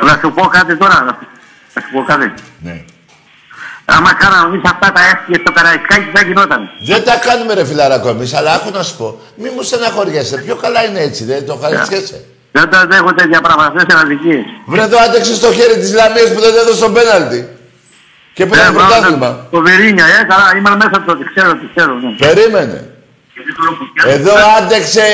Να 0.01 0.19
σου 0.21 0.31
πω 0.31 0.45
κάτι 0.47 0.77
τώρα. 0.77 0.93
να- 1.03 1.17
Να 1.73 1.81
σου 1.81 1.89
πω 1.93 2.03
κάτι. 2.03 2.33
Ναι. 2.59 2.83
Άμα 3.85 4.13
κάναμε 4.13 4.47
εμείς 4.55 4.69
αυτά 4.71 4.91
τα 4.91 5.01
έφυγε 5.11 5.37
στο 5.41 5.51
Καραϊσκάκι, 5.51 6.05
τι 6.11 6.17
θα 6.17 6.23
γινόταν. 6.27 6.69
Δεν 6.85 7.03
τα 7.03 7.15
κάνουμε 7.15 7.53
ρε 7.53 7.65
φιλαράκο 7.65 8.09
εμείς, 8.09 8.33
αλλά 8.33 8.53
άκου 8.53 8.69
να 8.73 8.83
σου 8.83 8.95
πω. 8.97 9.19
Μη 9.35 9.49
μου 9.49 9.61
στεναχωριέσαι. 9.61 10.37
Πιο 10.37 10.55
καλά 10.55 10.83
είναι 10.85 10.99
έτσι, 10.99 11.23
δεν 11.25 11.45
το 11.45 11.59
ευχαριστιέσαι. 11.61 12.23
Δεν 12.51 12.69
τα 12.69 12.85
δέχω 12.89 13.13
τέτοια 13.13 13.41
πράγματα, 13.41 13.67
αυτές 13.67 13.83
είναι 13.91 13.99
αδικίες. 14.01 14.43
Βρε 14.65 14.81
εδώ 14.81 14.97
άντεξε 15.05 15.39
το 15.39 15.53
χέρι 15.53 15.77
της 15.79 15.93
Λαμίας 15.93 16.33
που 16.33 16.39
δεν 16.39 16.53
έδωσε 16.55 16.79
τον 16.81 16.93
πέναλτι. 16.93 17.56
Και 18.37 18.45
πήρε 18.45 18.61
Ε, 18.61 18.65
το 18.65 18.71
μπράβο, 18.73 18.87
πρωτάθλημα. 18.89 19.29
Το 19.51 19.59
Βερίνια, 19.67 20.05
ε, 20.05 20.23
καλά, 20.31 20.47
ήμουν 20.57 20.75
μέσα 20.83 20.97
τότε, 21.07 21.23
ξέρω, 21.35 21.51
τι 21.59 21.65
ξέρω. 21.75 21.93
ναι. 21.93 22.09
Περίμενε. 22.25 22.79
Εδώ 24.15 24.33
άντεξε 24.57 25.05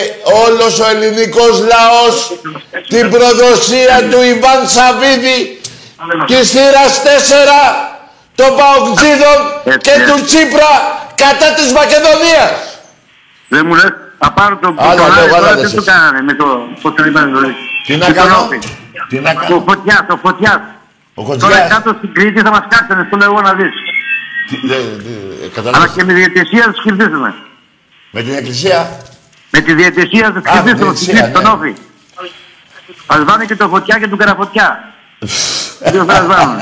όλος 0.46 0.80
ο 0.80 0.86
ελληνικός 0.94 1.54
λαός 1.74 2.16
την 2.94 3.10
προδοσία 3.14 3.96
του 4.12 4.22
Ιβάν 4.32 4.62
Σαββίδη 4.76 5.38
και 6.26 6.40
σειράς 6.52 6.94
4 7.04 7.08
των 8.36 8.50
Παοκτζίδων 8.60 9.38
Έτσι, 9.64 9.78
και 9.78 9.92
έτσι. 10.00 10.12
του 10.12 10.18
Τσίπρα 10.26 10.72
κατά 11.24 11.48
της 11.58 11.68
Μακεδονίας. 11.80 12.52
Δεν 13.48 13.66
μου 13.68 13.74
λες, 13.76 13.92
απάνω 14.18 14.56
το 14.62 14.74
Άλλα 14.78 14.96
τον 15.02 15.14
λέω, 15.16 15.24
Άρη, 15.24 15.34
άλλα 15.34 15.40
τώρα 15.40 15.56
λες 15.56 15.70
τι 15.70 15.76
του 15.76 15.84
εσύ. 15.84 15.92
κάνανε 15.92 16.22
με 16.22 16.34
το, 16.34 16.46
πώς 16.82 16.94
τον 16.96 17.06
είπαν 17.08 17.34
το 17.34 17.40
λέει. 17.40 17.56
Τι 17.86 17.96
να 17.98 18.08
Με 18.08 18.14
τον 18.14 18.24
κάνω, 18.24 18.38
Όφη. 18.46 18.58
τι 19.10 19.20
να 19.20 19.34
Το 19.34 19.40
κάνω; 19.40 19.64
φωτιάς, 19.68 20.02
το 20.08 20.20
φωτιάς. 20.24 20.60
Ο 21.14 21.24
Τώρα 21.24 21.40
Κοντζιάς. 21.40 21.70
κάτω 21.70 21.96
στην 21.98 22.14
Κρήτη 22.14 22.42
θα 22.42 22.50
μας 22.50 22.64
κάτσανε, 22.70 23.04
στο 23.08 23.18
λέω 23.18 23.32
εγώ 23.32 23.42
να 23.42 23.54
δεις. 23.54 23.74
Τι- 24.50 24.68
δε- 24.68 24.76
δε- 24.76 25.38
Αλλά 25.40 25.50
Καταλάβεις. 25.56 25.92
και 25.96 26.04
με 26.04 26.14
διαιτησία 26.14 26.64
τους 26.72 26.84
κερδίσουμε. 26.84 27.34
Με 28.12 28.22
την 28.22 28.34
εκκλησία; 28.34 28.98
Με 29.50 29.60
τη 29.60 29.74
διαιτησία 29.74 30.32
τους 30.34 30.44
Α, 30.44 30.52
κερδίσουμε, 30.54 30.84
διαιτησία, 30.84 31.16
στην 31.18 31.24
Κρήτη, 31.24 31.32
τον 31.32 31.44
ναι. 31.44 31.50
Όφη. 31.50 31.74
Ας 33.06 33.24
βάνε 33.24 33.46
και 33.46 33.56
το 33.56 33.68
φωτιά 33.68 34.00
και 34.00 34.08
του 34.08 34.18
καραφωτιά. 34.18 34.94
Δύο 35.92 36.04
φορές 36.10 36.26
βάνε. 36.26 36.58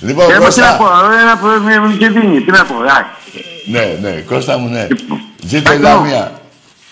Λοιπόν, 0.00 0.30
Ε, 0.30 0.38
μα 0.40 0.48
τι 0.48 0.60
να 0.60 0.76
πω, 0.76 0.84
Κώστα. 0.84 1.20
ε, 1.20 1.24
να 1.24 1.36
πω, 1.36 1.46
με 1.46 1.78
με 1.78 1.94
και 1.98 2.08
δίνει, 2.08 2.40
τι 2.40 2.50
να 2.50 2.64
πω, 2.64 2.74
άι. 2.80 3.04
Ναι, 3.66 3.98
ναι, 4.08 4.20
Κώστα 4.20 4.58
μου, 4.58 4.68
ναι. 4.68 4.86
Ζήτω 5.46 5.72
η 5.72 5.74
Ακριβώς. 5.74 5.94
Λαμία. 5.94 6.32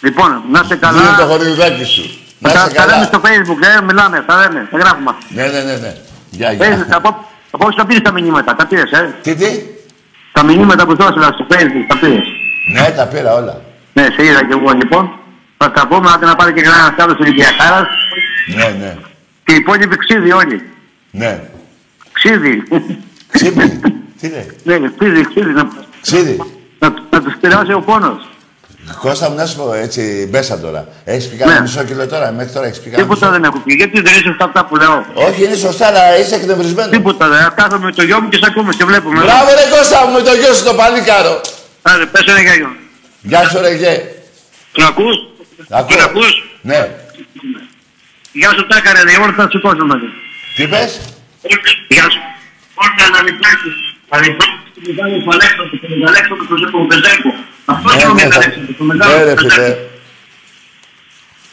Λοιπόν, 0.01 0.43
να 0.51 0.61
είστε 0.63 0.77
καλά. 0.77 1.01
Δίνε 1.01 1.17
το 1.19 1.27
χωριδάκι 1.27 1.85
σου. 1.85 2.19
Να 2.39 2.51
Τα, 2.53 2.59
είσαι 2.67 2.75
τα 2.75 2.81
λέμε 2.87 2.93
καλά. 2.93 3.05
στο 3.05 3.21
facebook, 3.25 3.79
ε, 3.79 3.83
μιλάμε, 3.83 4.21
τα 4.27 4.37
λέμε, 4.37 4.69
τα 4.71 4.79
γράφουμε. 4.79 5.15
Ναι, 5.29 5.43
ναι, 5.43 5.61
ναι, 5.61 5.77
ναι. 5.77 5.95
Γεια, 6.31 6.49
Ε, 6.51 6.55
γεια. 6.55 6.87
από, 6.91 7.25
από 7.51 7.67
όσοι 7.67 7.77
τα 7.77 7.87
πήρες 7.87 8.03
τα 8.03 8.13
μηνύματα, 8.13 8.55
τα 8.55 8.67
πήρες, 8.67 8.91
ε; 8.91 9.15
Τι, 9.23 9.35
τι; 9.35 9.47
Τα 10.33 10.45
μηνύματα 10.45 10.87
που 10.87 10.95
δώσαμε 10.97 11.25
στο 11.25 11.47
facebook, 11.51 11.85
τα 11.89 11.99
πήρες. 11.99 12.27
Ναι, 12.73 12.91
τα 12.97 13.07
πήρα 13.07 13.35
όλα. 13.35 13.61
Ναι, 13.93 14.03
σε 14.03 14.25
είδα 14.25 14.45
και 14.45 14.53
εγώ 14.61 14.71
λοιπόν. 14.73 15.11
Θα 15.57 15.71
τα 15.71 15.87
πούμε, 15.89 16.11
άντε 16.15 16.27
να 16.27 16.37
πάρει 16.37 16.53
και 16.53 16.61
κανένας 16.61 16.95
άλλος 16.99 17.19
Ολυμπιακάρας. 17.19 17.89
Ναι, 18.57 18.77
ναι. 18.79 18.97
Και 19.45 19.53
οι 19.53 19.57
υπόλοιποι 19.57 19.97
ξύδι 19.97 20.33
όλοι. 20.33 20.63
Ναι. 21.11 21.41
Ξύδι. 22.13 22.63
Ξύπνη. 23.33 23.81
Τι 24.21 24.29
λέει; 24.65 24.79
ναι, 24.81 24.91
ξύδι, 24.99 25.27
ξύδι. 25.29 25.53
Να, 25.53 25.69
Ξύδι. 26.01 26.37
να, 26.79 26.95
να 27.11 27.23
τους 27.23 27.35
πειράσει 27.41 27.73
ο 27.73 27.81
πόνος. 27.81 28.29
Κώστα 28.99 29.29
μου, 29.31 29.37
να 29.37 29.47
σου 29.47 29.57
πω 29.57 29.73
έτσι, 29.73 30.27
μπέσα 30.31 30.59
τώρα. 30.59 30.89
Έχεις 31.05 31.29
πει 31.29 31.37
Ναι. 31.37 31.41
κανένα 31.41 31.61
μισό 31.61 31.85
κιλό 31.85 32.07
τώρα, 32.07 32.33
μέχρι 32.33 32.53
τώρα 32.53 32.67
έχεις 32.67 32.81
πει 32.81 32.91
κανένα 32.91 33.03
Τίποτα 33.03 33.27
μισό; 33.27 33.41
δεν 33.41 33.45
έχω 33.49 33.59
πει. 33.65 33.75
Γιατί 33.75 34.01
δεν 34.01 34.13
είσαι 34.13 34.37
αυτά 34.41 34.65
που 34.65 34.77
λέω; 34.77 35.05
Όχι, 35.15 35.45
είναι 35.45 35.55
σωστά, 35.57 35.87
αλλά 35.87 36.19
είσαι 36.19 36.35
εκνευρισμένος. 36.35 36.91
Τίποτα 36.91 37.29
δεν. 37.29 37.53
Κάθομαι 37.55 37.85
με 37.85 37.93
το 37.93 38.03
γιο 38.03 38.21
μου 38.21 38.29
και 38.29 38.37
σε 38.37 38.47
ακούμε 38.47 38.73
και 38.79 38.85
βλέπουμε. 38.85 39.23
Μπράβο 39.23 39.51
ρε 39.59 39.77
Κώστα 39.77 40.07
μου, 40.07 40.13
με 40.13 40.23
το 40.23 40.33
γιο 40.35 40.53
σου 40.55 40.65
το 40.65 40.75
παλίκαρο. 40.75 41.41
Άντε, 41.83 42.07
πες 42.07 42.25
ένα 42.27 42.41
γιο. 42.41 42.71
Γεια 43.21 43.49
σου 43.49 43.61
ρε 43.61 43.75
γε. 43.75 43.95
Τον 44.73 44.85
ακούς; 44.87 45.17
Ακούω. 45.69 45.97
Τον 45.97 46.05
ακούς; 46.05 46.33
Ναι. 46.63 46.89
Γεια 48.33 48.51
σου 48.57 48.67
τάκαρε, 48.67 49.03
ρε, 49.03 49.13
όλα 49.23 49.33
θα 49.37 49.49
σηκώσουμε. 49.51 49.95
Τι 50.57 50.67
πες; 50.67 51.01
Γεια 51.89 52.03
σου. 52.11 52.21
Όλα 52.83 53.05
να 53.15 53.23
λυπάσεις. 53.23 53.77
Να 54.97 55.07
λυπάσεις 55.07 55.23
του 55.23 55.25
μεγάλου 55.25 55.25
του 55.25 55.31
Αλέξανδρου, 56.09 56.47
του 56.47 56.55
Αλέξανδρου 56.57 56.71
του 56.71 56.87
Πεζέγκο. 56.87 57.31
Αυτό 57.65 57.89
Ναι, 57.89 58.03
είναι 58.03 58.11
ο 58.11 58.15
ναι, 58.15 58.21
θα- 58.21 58.35
Αλέξανδρος, 58.41 58.77
το 58.77 58.85
μεγάλο 58.85 59.17
Ναι, 59.17 59.23
ρε 59.25 59.35
του 59.35 59.41
φίλε. 59.51 59.55
Πεζέγκο. 59.55 59.89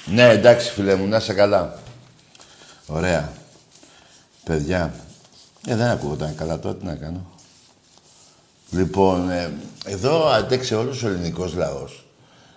Ναι, 0.06 0.24
εντάξει 0.30 0.72
φίλε 0.72 0.96
μου, 0.96 1.08
να 1.08 1.18
είσαι 1.18 1.34
καλά. 1.34 1.80
Ωραία. 2.86 3.32
Παιδιά, 4.44 4.94
ε, 5.68 5.76
δεν 5.76 5.88
ακούγονταν 5.88 6.36
καλά 6.36 6.60
τώρα, 6.60 6.76
τι 6.76 6.86
να 6.86 6.96
κάνω. 6.96 7.26
Λοιπόν, 8.72 9.30
ε, 9.30 9.52
εδώ 9.86 10.28
αντέξει 10.28 10.76
όλος 10.76 11.04
ο 11.04 11.08
ελληνικός 11.08 11.54
λαός 11.56 12.06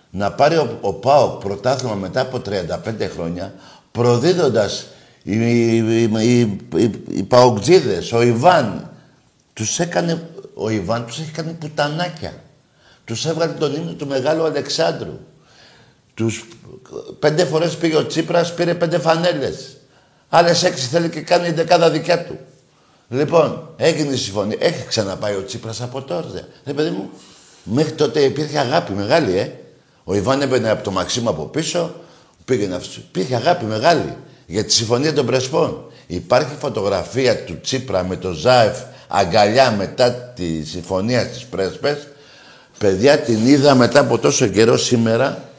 να 0.09 0.31
πάρει 0.31 0.55
ο, 0.55 0.77
ο 0.81 0.93
ΠΑΟΚ 0.93 1.41
πρωτάθλημα 1.41 1.95
μετά 1.95 2.21
από 2.21 2.41
35 2.49 3.09
χρόνια 3.13 3.53
προδίδοντας 3.91 4.85
οι, 5.23 5.35
οι, 5.35 5.75
οι, 5.75 6.03
οι, 6.19 6.39
οι, 6.75 6.91
οι 7.09 7.23
ΠΑΟΚτζίδες, 7.23 8.11
ο 8.11 8.21
Ιβάν, 8.21 8.89
τους 9.53 9.79
έκανε, 9.79 10.29
ο 10.61 10.69
Ιβάν 10.69 11.05
τους 11.05 11.19
έχει 11.19 11.31
κάνει 11.31 11.51
πουτανάκια. 11.51 12.33
Τους 13.05 13.25
έβγαλε 13.25 13.51
τον 13.51 13.75
ύμνο 13.75 13.93
του 13.93 14.07
Μεγάλου 14.07 14.43
Αλεξάνδρου. 14.43 15.19
Τους 16.13 16.45
πέντε 17.19 17.45
φορές 17.45 17.75
πήγε 17.75 17.95
ο 17.95 18.05
Τσίπρας, 18.05 18.53
πήρε 18.53 18.73
πέντε 18.73 18.99
φανέλες. 18.99 19.77
Άλλες 20.29 20.63
έξι 20.63 20.87
θέλει 20.87 21.09
και 21.09 21.21
κάνει 21.21 21.47
η 21.47 21.51
δεκάδα 21.51 21.89
δικιά 21.89 22.25
του. 22.25 22.37
Λοιπόν, 23.09 23.69
έγινε 23.77 24.13
η 24.13 24.17
συμφωνία. 24.17 24.57
Έχει 24.59 24.85
ξαναπάει 24.87 25.35
ο 25.35 25.43
Τσίπρας 25.45 25.81
από 25.81 26.01
τώρα. 26.01 26.27
Ρε 26.65 26.73
παιδί 26.73 26.89
μου, 26.89 27.09
μέχρι 27.63 27.91
τότε 27.91 28.19
υπήρχε 28.19 28.59
αγάπη 28.59 28.93
μεγάλη, 28.93 29.37
ε. 29.37 29.51
Ο 30.03 30.15
Ιβάν 30.15 30.41
έμπαινε 30.41 30.69
από 30.69 30.83
το 30.83 30.91
Μαξίμου 30.91 31.29
από 31.29 31.45
πίσω, 31.45 31.95
πήγαινε 32.45 32.75
αυτό. 32.75 32.99
Υπήρχε 32.99 33.35
αγάπη 33.35 33.65
μεγάλη 33.65 34.17
για 34.45 34.65
τη 34.65 34.71
συμφωνία 34.73 35.13
των 35.13 35.25
Πρεσπών. 35.25 35.91
Υπάρχει 36.07 36.55
φωτογραφία 36.59 37.43
του 37.43 37.59
Τσίπρα 37.61 38.03
με 38.03 38.15
το 38.15 38.31
Ζάεφ 38.31 38.77
αγκαλιά 39.11 39.71
μετά 39.71 40.11
τη 40.13 40.63
συμφωνία 40.63 41.23
στις 41.25 41.45
Πρέσπες. 41.45 42.07
Παιδιά, 42.77 43.19
την 43.19 43.47
είδα 43.47 43.75
μετά 43.75 43.99
από 43.99 44.17
τόσο 44.19 44.47
καιρό 44.47 44.77
σήμερα. 44.77 45.49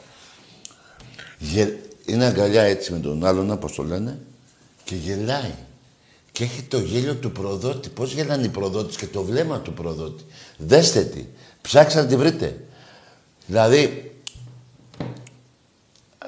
Γε- 1.39 1.73
Είναι 2.05 2.25
αγκαλιά 2.25 2.61
έτσι 2.61 2.91
με 2.91 2.99
τον 2.99 3.25
άλλον, 3.25 3.51
όπως 3.51 3.73
το 3.75 3.83
λένε, 3.83 4.19
και 4.83 4.95
γελάει. 4.95 5.51
Και 6.31 6.43
έχει 6.43 6.61
το 6.61 6.79
γέλιο 6.79 7.15
του 7.15 7.31
προδότη. 7.31 7.89
Πώς 7.89 8.13
γελάνε 8.13 8.45
οι 8.45 8.49
προδότες 8.49 8.95
και 8.95 9.05
το 9.07 9.23
βλέμμα 9.23 9.59
του 9.59 9.73
προδότη. 9.73 10.23
Δέστε 10.57 11.01
τη. 11.01 11.25
Ψάξτε 11.61 12.01
να 12.01 12.05
τη 12.07 12.15
βρείτε. 12.15 12.57
Δηλαδή, 13.45 14.11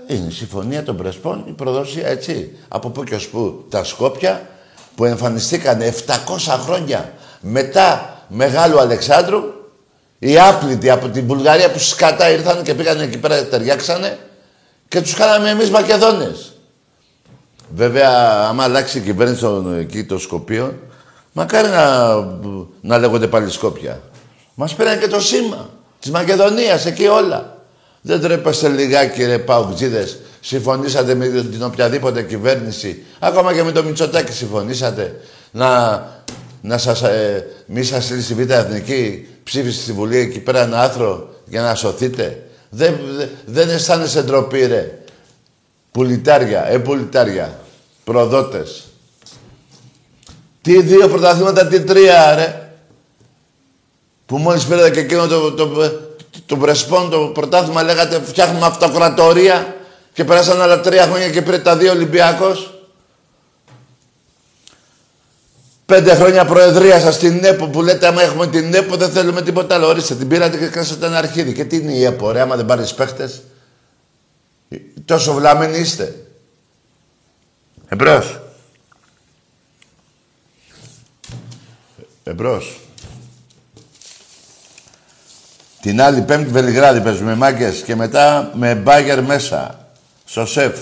είναι 0.07 0.27
η 0.27 0.31
συμφωνία 0.31 0.83
των 0.83 0.97
Πρεσπών, 0.97 1.43
η 1.47 1.51
προδοσία, 1.51 2.07
έτσι. 2.07 2.51
Από 2.67 2.89
πού 2.89 3.03
και 3.03 3.15
ως 3.15 3.27
πού. 3.27 3.65
Τα 3.69 3.83
Σκόπια 3.83 4.49
που 4.95 5.05
εμφανιστήκαν 5.05 5.79
700 5.81 6.15
χρόνια 6.65 7.13
μετά 7.39 8.19
Μεγάλου 8.27 8.79
Αλεξάνδρου, 8.79 9.41
οι 10.19 10.39
άπλητοι 10.39 10.89
από 10.89 11.08
την 11.08 11.25
Βουλγαρία 11.25 11.71
που 11.71 11.79
σκατά 11.79 12.31
ήρθαν 12.31 12.63
και 12.63 12.73
πήγαν 12.73 12.99
εκεί 12.99 13.17
πέρα, 13.17 13.45
ταιριάξανε 13.45 14.17
και 14.88 15.01
τους 15.01 15.13
κάναμε 15.13 15.49
εμείς 15.49 15.69
Μακεδόνες. 15.69 16.53
Βέβαια, 17.75 18.10
άμα 18.47 18.63
αλλάξει 18.63 18.97
η 18.97 19.01
κυβέρνηση 19.01 19.41
των, 19.41 19.79
εκεί 19.79 20.03
των 20.03 20.19
Σκοπίων, 20.19 20.79
μακάρι 21.31 21.67
να, 21.67 22.15
να 22.81 22.97
λέγονται 22.97 23.27
πάλι 23.27 23.51
Σκόπια. 23.51 24.01
Μας 24.53 24.75
πήραν 24.75 24.99
και 24.99 25.08
το 25.08 25.21
σήμα 25.21 25.69
της 25.99 26.12
Μακεδονίας, 26.12 26.86
εκεί 26.86 27.08
όλα. 27.08 27.58
Δεν 28.01 28.21
τρέπεστε 28.21 28.67
λιγάκι 28.67 29.25
ρε 29.25 29.38
Παουτζίδες 29.39 30.19
συμφωνήσατε 30.45 31.15
με 31.15 31.27
την 31.27 31.63
οποιαδήποτε 31.63 32.23
κυβέρνηση, 32.23 33.03
ακόμα 33.19 33.53
και 33.53 33.63
με 33.63 33.71
το 33.71 33.84
Μητσοτάκη 33.84 34.31
συμφωνήσατε, 34.31 35.19
να, 35.51 36.03
να 36.62 36.77
σας, 36.77 37.01
ε, 37.01 37.47
μη 37.65 37.84
σας 37.84 38.03
στείλει 38.03 38.21
στη 38.21 38.34
Β' 38.34 38.49
Εθνική, 38.49 39.27
ψήφιση 39.43 39.81
στη 39.81 39.91
Βουλή 39.91 40.17
εκεί 40.17 40.39
πέρα 40.39 40.62
ένα 40.62 40.81
άθρο 40.81 41.29
για 41.45 41.62
να 41.62 41.75
σωθείτε. 41.75 42.43
Δεν, 42.69 42.99
δεν, 43.17 43.29
δεν 43.45 43.69
αισθάνεσαι 43.69 44.21
ντροπή, 44.21 44.65
ρε. 44.65 44.99
Πουλιτάρια, 45.91 46.67
ε, 46.67 46.77
πουλιτάρια. 46.77 47.60
Προδότες. 48.03 48.84
Τι 50.62 50.81
δύο 50.81 51.08
πρωταθλήματα, 51.08 51.67
τι 51.67 51.81
τρία, 51.81 52.36
ρε. 52.36 52.69
Που 54.25 54.38
μόλις 54.38 54.65
πήρατε 54.65 54.89
και 54.89 54.99
εκείνο 54.99 55.27
το, 55.27 55.51
το, 55.51 55.67
το, 55.67 55.91
το 56.45 56.55
Μπρεσπόν, 56.55 57.10
το 57.10 57.19
πρωτάθλημα, 57.19 57.84
λέγατε 57.84 58.21
φτιάχνουμε 58.21 58.65
αυτοκρατορία 58.65 59.74
και 60.15 60.23
περάσαν 60.23 60.62
άλλα 60.62 60.82
τρία 60.82 61.04
χρόνια 61.04 61.30
και 61.30 61.41
πήρε 61.41 61.60
τα 61.60 61.78
δύο 61.78 61.91
Ολυμπιακός. 61.91 62.80
Πέντε 65.86 66.15
χρόνια 66.15 66.45
προεδρία 66.45 66.99
σας 66.99 67.15
στην 67.15 67.43
ΕΠΟ 67.43 67.67
που 67.67 67.82
λέτε 67.82 68.08
άμα 68.08 68.21
έχουμε 68.21 68.47
την 68.47 68.73
ΕΠΟ 68.73 68.95
δεν 68.95 69.10
θέλουμε 69.10 69.41
τίποτα 69.41 69.75
άλλο. 69.75 69.88
Ορίστε, 69.88 70.15
την 70.15 70.28
πήρατε 70.28 70.58
και 70.58 70.67
κράσατε 70.67 71.06
ένα 71.06 71.17
αρχίδι. 71.17 71.54
Και 71.54 71.65
τι 71.65 71.75
είναι 71.75 71.91
η 71.91 72.04
ΕΠΟ, 72.04 72.32
ρε, 72.32 72.41
άμα 72.41 72.56
δεν 72.56 72.65
πάρεις 72.65 72.93
παίχτες; 72.93 73.41
Τόσο 75.06 75.34
βλάμενοι 75.34 75.78
είστε. 75.78 76.25
Εμπρός. 77.88 78.39
Εμπρός. 82.23 82.80
Την 85.82 86.01
άλλη 86.01 86.21
πέμπτη 86.21 86.51
Βελιγράδι 86.51 87.01
παίζουμε 87.01 87.36
μάγκες 87.36 87.82
και 87.82 87.95
μετά 87.95 88.51
με 88.54 88.75
μπάγκερ 88.75 89.23
μέσα. 89.23 89.85
Στο 90.25 90.45
σεφ. 90.45 90.79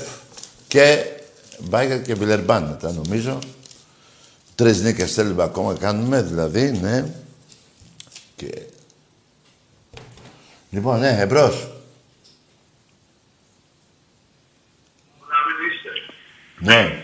Και 0.68 1.06
μπάγκερ 1.60 2.02
και 2.02 2.14
βιλερμπάν 2.14 2.64
μετά 2.64 2.92
νομίζω. 2.92 3.40
Τρεις 4.56 4.82
νίκες 4.82 5.14
θέλουμε 5.14 5.44
ακόμα 5.44 5.78
κάνουμε 5.78 6.22
δηλαδή, 6.22 6.72
ναι. 6.72 7.06
Και... 8.36 8.62
Λοιπόν, 10.70 11.00
ναι, 11.00 11.18
εμπρός. 11.20 11.68
Ναι, 16.60 17.04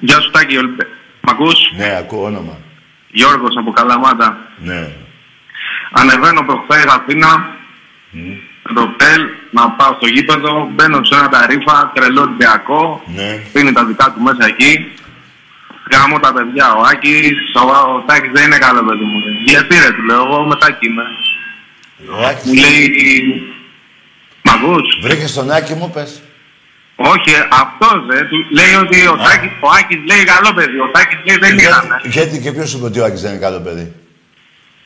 Γεια 0.00 0.20
σου 0.20 0.30
Τάκη, 0.30 0.56
Ολυμπε- 0.56 0.86
Μ' 1.20 1.28
ακούς; 1.30 1.54
ναι, 1.76 1.96
ακούω 1.96 2.24
όνομα. 2.24 2.58
Γιώργος 3.10 3.56
από 3.56 3.70
Καλαμάτα. 3.72 4.36
Ναι. 4.58 4.92
Ανεβαίνω 5.92 6.42
προχθές 6.42 6.84
Αθήνα, 6.84 7.56
με 8.10 8.38
το 8.74 8.94
ΤΕΛ, 8.96 9.22
να 9.50 9.70
πάω 9.70 9.92
στο 9.98 10.06
γήπεδο, 10.06 10.68
μπαίνω 10.74 11.04
σε 11.04 11.14
ένα 11.18 11.28
ταρίφα, 11.28 11.92
τρελό 11.94 12.20
Ολυμπιακό, 12.20 13.02
Ναι. 13.16 13.30
πίνει 13.52 13.72
τα 13.72 13.84
δικά 13.84 14.06
του 14.12 14.20
μέσα 14.20 14.44
εκεί. 14.46 14.92
Γάμω 15.92 16.18
τα 16.18 16.32
παιδιά, 16.32 16.66
ο 16.74 16.80
Άκης, 16.90 17.38
ο, 17.54 17.60
ο 17.96 18.02
Τάκης 18.06 18.30
δεν 18.32 18.44
είναι 18.46 18.58
καλό 18.58 18.82
παιδί 18.84 19.04
μου. 19.04 19.18
λέει. 19.24 19.34
Γιατί 19.52 19.74
ρε, 19.84 19.90
του 19.96 20.02
λέω, 20.02 20.20
εγώ 20.26 20.42
με 20.50 20.56
Τάκη 20.56 20.86
είμαι. 20.86 21.04
Ο 22.18 22.26
Άκης... 22.28 22.44
Μου 22.46 22.54
λέει, 22.54 22.82
μ' 24.44 24.48
ακούς; 24.54 24.86
Βρήκες 25.02 25.32
τον 25.34 25.50
Άκη 25.50 25.74
μου, 25.74 25.90
πες. 25.90 26.22
Όχι, 26.96 27.32
αυτός 27.62 27.96
ρε, 28.10 28.20
του 28.30 28.36
λέει 28.58 28.74
ότι 28.84 29.06
ο, 29.06 29.16
Τάκης, 29.26 29.50
ο 29.60 29.68
Άκης 29.78 29.98
λέει 30.10 30.24
καλό 30.24 30.50
παιδί, 30.54 30.78
ο 30.86 30.88
Τάκης 30.94 31.18
λέει 31.26 31.36
δεν 31.44 31.58
ήταν. 31.58 31.84
Γιατί, 31.86 32.08
γιατί 32.18 32.40
και 32.42 32.52
ποιος 32.52 32.74
είπε 32.74 32.84
ότι 32.84 32.98
ο 33.00 33.04
Άκης 33.04 33.20
δεν 33.22 33.30
είναι 33.30 33.40
καλό 33.46 33.60
παιδί; 33.60 33.92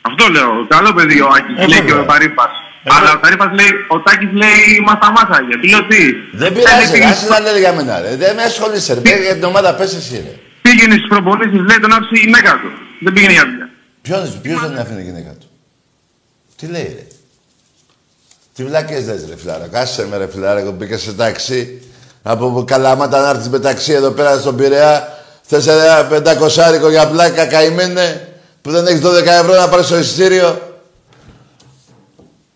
Αυτό 0.01 0.29
λέω. 0.35 0.51
Καλό 0.69 0.93
παιδί 0.93 1.21
ο 1.21 1.29
Άκης, 1.37 1.55
Ε, 1.57 1.67
λέει 1.67 1.79
βέβαια. 1.79 1.85
και 1.95 2.01
ο 2.01 2.05
Ταρήφας. 2.05 2.53
Ε, 2.89 2.95
Αλλά 2.97 3.11
βέβαια. 3.11 3.17
ο 3.17 3.21
Ταρήφας 3.23 3.51
λέει, 3.59 3.73
ο 3.95 3.97
Τάκης 4.07 4.33
λέει, 4.43 4.65
μας 4.87 4.99
τα 5.03 5.09
μάσαγε. 5.17 5.55
Του 5.61 5.67
λέω 5.73 5.83
τι. 5.91 6.01
Δεν 6.41 6.51
πειράζει, 6.55 6.85
ρε, 6.85 6.91
πήγαινε 6.93 7.15
άσε 7.15 7.29
να 7.35 7.39
λέει 7.45 7.61
για 7.65 7.73
μένα, 7.79 7.95
ρε. 8.05 8.11
Δεν 8.23 8.31
με 8.39 8.43
ασχολείσαι, 8.51 8.93
ρε. 8.95 9.01
Πήγαινε 9.05 9.25
για 9.31 9.37
την 9.39 9.47
ομάδα, 9.53 9.69
πες 9.79 9.91
εσύ, 10.01 10.17
ρε. 10.27 10.35
Πήγαινε 10.65 10.95
στις 10.99 11.09
προπονήσεις, 11.13 11.63
λέει 11.69 11.79
τον 11.85 11.93
άφησε 11.97 12.15
η 12.19 12.21
γυναίκα 12.25 12.53
του. 12.61 12.69
Δεν 13.05 13.13
πήγαινε 13.15 13.35
για 13.39 13.45
δουλειά. 13.51 13.67
Ποιος, 14.03 14.39
ποιος 14.45 14.59
δεν 14.67 14.79
άφηνε 14.83 15.01
η 15.01 15.07
γυναίκα 15.11 15.31
του; 15.41 15.47
Τι 16.59 16.67
λέει, 16.75 16.91
ρε. 16.99 17.05
Τι 18.55 18.61
βλάκες 18.65 19.07
λες, 19.07 19.25
ρε 19.29 19.37
φιλάρα. 19.41 19.67
Κάσε 19.73 20.07
με, 20.11 20.17
ρε 20.17 20.29
φιλάρα, 20.33 20.59
εγώ 20.61 20.71
μπήκα 20.71 20.97
σε 20.99 21.13
ταξί. 21.13 21.83
Από 22.23 22.65
καλαμάτα 22.67 23.21
να 23.21 23.29
έρθεις 23.29 23.49
με 23.49 23.59
ταξί 23.59 23.93
εδώ 23.93 24.11
πέρα 24.11 24.39
στον 24.39 24.57
Πειραιά. 24.57 24.95
Θες 25.43 25.67
ένα 25.67 26.05
πεντακοσάρικο 26.05 26.89
για 26.91 27.09
πλάκα, 27.09 27.47
καημένε, 27.47 28.29
που 28.63 28.71
δεν 28.71 28.87
έχεις 28.87 29.01
12 29.01 29.27
ευρώ 29.27 29.55
να 29.55 29.69
πάρεις 29.69 29.87
στο 29.87 29.99
εισιτήριο. 29.99 30.68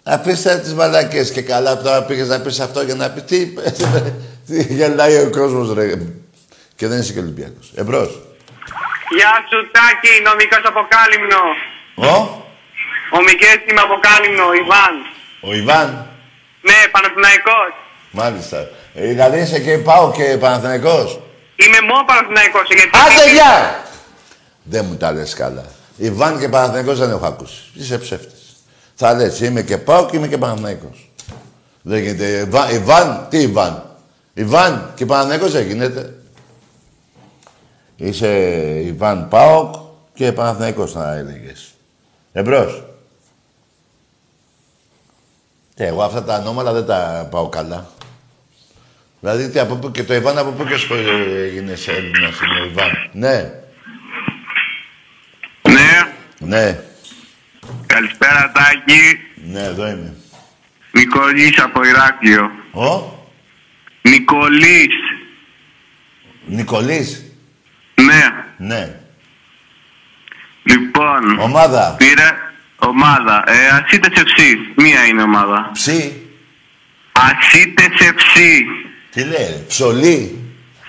Αφήστε 0.05 0.59
τις 0.59 0.75
μαλακές 0.75 1.31
και 1.33 1.43
καλά 1.43 1.77
που 1.77 1.83
τώρα 1.83 2.03
πήγες 2.03 2.29
να 2.29 2.41
πεις 2.41 2.61
αυτό 2.61 2.83
για 2.83 2.95
να 2.95 3.11
πεις 3.11 3.23
τι, 3.25 3.47
τι 4.47 4.75
γελάει 4.75 5.17
ο 5.17 5.31
κόσμος 5.31 5.75
ρε. 5.75 5.87
Και 6.77 6.87
δεν 6.89 7.01
είσαι 7.01 7.13
και 7.13 7.19
Ολυμπιακός. 7.19 7.73
Εμπρός. 7.75 8.21
Γεια 9.17 9.33
σου 9.49 9.71
Τάκη, 9.75 10.23
νομικός 10.25 10.63
από 10.65 10.81
Κάλυμνο. 10.95 11.43
Ο, 11.95 12.15
Ο 13.17 13.19
Μικές 13.27 13.57
είμαι 13.71 13.81
από 13.81 13.95
Κάλυμνο, 14.07 14.47
Ιβάν. 14.63 14.95
ο 15.41 15.55
Ιβάν. 15.55 15.89
Ναι, 16.61 16.79
Παναθηναϊκός. 16.91 17.71
Μάλιστα. 18.11 18.59
Ε, 18.95 19.07
δηλαδή 19.07 19.39
είσαι 19.41 19.61
και 19.61 19.79
πάω 19.79 20.13
και 20.13 20.37
Παναθηναϊκός. 20.41 21.21
Είμαι 21.57 21.81
μόνο 21.89 22.05
Παναθηναϊκός, 22.05 22.67
γιατί... 22.69 22.91
Άντε 23.05 23.33
γεια! 23.33 23.85
Δεν 24.63 24.85
μου 24.85 24.97
τα 24.97 25.13
λες 25.13 25.35
καλά. 25.35 25.65
Ιβάν 25.97 26.39
και 26.41 26.49
Παναθηναϊκός 26.49 26.99
δεν 26.99 27.11
έχω 27.11 27.27
ακούσει. 27.27 27.61
Είσαι 27.75 27.99
ψεύτης. 27.99 28.32
Θα 29.05 29.15
λες 29.15 29.41
είμαι 29.41 29.63
και 29.63 29.79
πάω 29.79 30.07
και 30.07 30.17
είμαι 30.17 30.29
και 30.29 30.39
Παναθηναϊκός. 30.39 31.11
Δεν 31.83 32.03
γίνεται. 32.03 32.39
Ιβάν, 32.39 32.75
Ιβάν, 32.75 33.27
τι 33.31 33.39
Ιβάν. 33.39 33.97
Ιβάν 34.35 34.93
και 34.95 35.07
Παναθηναϊκός 35.07 35.53
δεν 35.53 35.67
γίνεται. 35.67 36.15
Είσαι 37.97 38.29
Ιβάν 38.85 39.29
Πάοκ 39.29 39.75
και 40.15 40.33
Παναθηναϊκός 40.33 40.95
να 40.95 41.13
έλεγες. 41.13 41.71
Εμπρός. 42.33 42.85
Και 45.75 45.85
εγώ 45.85 46.03
αυτά 46.03 46.23
τα 46.23 46.35
ανώμαλα 46.35 46.73
δεν 46.73 46.87
τα 46.87 47.29
πάω 47.31 47.49
καλά. 47.49 47.91
Δηλαδή 49.21 49.49
τι, 49.49 49.59
από 49.59 49.75
πού 49.75 49.91
και 49.91 50.05
το 50.05 50.15
Ιβάν 50.15 50.39
από 50.39 50.51
πού 50.51 50.65
και 50.65 50.77
σου 50.77 50.95
έγινες 50.95 51.81
σε 51.81 51.91
Έλληνας 51.91 52.41
είναι 52.41 52.61
ο 52.61 52.65
Ιβάν. 52.65 52.91
Ναι, 53.13 53.63
Ναι, 55.63 56.13
ναι, 56.39 56.81
καλησπέρα 57.95 58.53
Τάκη. 58.55 59.21
ναι, 59.35 59.63
εδώ 59.63 59.87
είμαι. 59.87 60.15
Νικολής 60.93 61.59
από 61.61 61.85
Ηράκλειο. 61.85 62.51
Ο 62.73 63.19
Νικολής. 64.03 64.95
Νικολής. 66.47 67.25
Ναι. 67.95 68.45
Ναι. 68.57 68.95
Λοιπόν, 70.63 71.39
Ομάδα. 71.39 71.95
πήρε 71.99 72.31
ομάδα. 72.79 73.45
Ε, 73.47 73.69
Ασίτες 73.69 74.23
FC. 74.23 74.41
Μία 74.77 75.05
είναι 75.07 75.23
ομάδα. 75.23 75.71
Ψή. 75.73 76.27
Ασίτες 77.13 77.87
FC. 78.01 78.39
Τι 79.11 79.25
λέει 79.25 79.47
ρε, 79.51 79.65
ψωλή. 79.69 80.37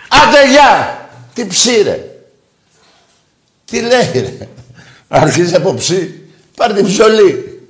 Άντε 0.10 0.50
γεια! 0.50 0.98
Τι 1.34 1.48
ψή 1.48 1.82
ρε. 1.82 1.98
Τι 3.66 3.82
λέει 3.82 4.12
ρε. 4.14 4.48
Αρχίζει 5.08 5.56
από 5.56 5.74
ψή. 5.74 6.23
Πάρ' 6.56 6.74
την 6.74 6.86
ψωλή. 6.86 7.62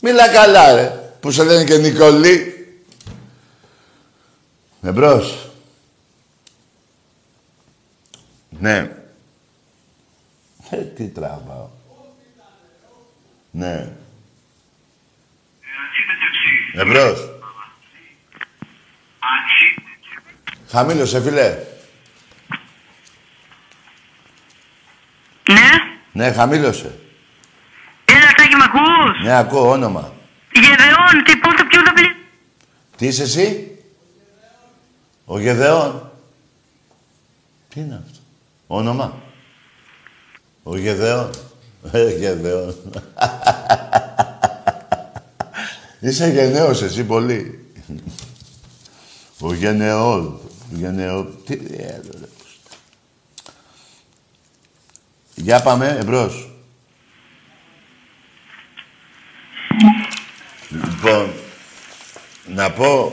Μίλα 0.00 0.28
καλά 0.28 0.74
ρε. 0.74 1.12
Που 1.20 1.30
σε 1.30 1.44
λένε 1.44 1.64
και 1.64 1.76
Νικολή. 1.76 2.52
Εμπρός. 4.82 5.48
Ναι. 8.48 8.96
Ε, 10.70 10.76
τι 10.76 11.08
τραβάω. 11.08 11.68
Ναι. 13.50 13.72
Ασίτες 15.84 16.18
FC. 16.32 16.80
Εμπρός. 16.80 17.30
Χαμήλωσε, 20.68 21.20
φίλε. 21.22 21.58
Ναι. 25.52 25.68
Ναι, 26.12 26.32
χαμήλωσε. 26.32 26.98
Έλα, 28.58 28.66
Τάκη, 28.66 28.76
μ' 28.76 28.78
ακούς; 28.78 29.24
Ναι, 29.24 29.36
ακούω 29.36 29.70
όνομα. 29.70 30.12
Γεδεών, 30.52 31.24
τι 31.24 31.36
πώς 31.36 31.54
το 31.54 31.64
πιο 31.68 31.80
θα 31.84 31.92
πλη... 31.92 32.16
Τι 32.96 33.06
είσαι 33.06 33.22
εσύ; 33.22 33.78
Ο 35.24 35.38
Γεδεών. 35.38 36.10
Τι 37.68 37.80
είναι 37.80 38.02
αυτό; 38.04 38.18
Όνομα. 38.66 39.22
Ο 40.62 40.76
Γεδεών. 40.76 41.30
Ε, 41.92 42.10
Γεδεών. 42.10 42.74
Είσαι 46.00 46.28
γενναίος 46.28 46.82
εσύ 46.82 47.04
πολύ. 47.04 47.72
Ο 49.40 49.54
γενναιόλ. 49.54 50.28
Γενναιόλ. 50.70 51.26
Τι... 51.44 51.54
ε, 51.54 51.76
ρε, 51.76 52.00
ρε. 52.20 52.28
Για 55.34 55.62
πάμε 55.62 55.96
εμπρός. 56.00 56.47
Λοιπόν, 61.02 61.30
να 62.46 62.70
πω 62.70 63.12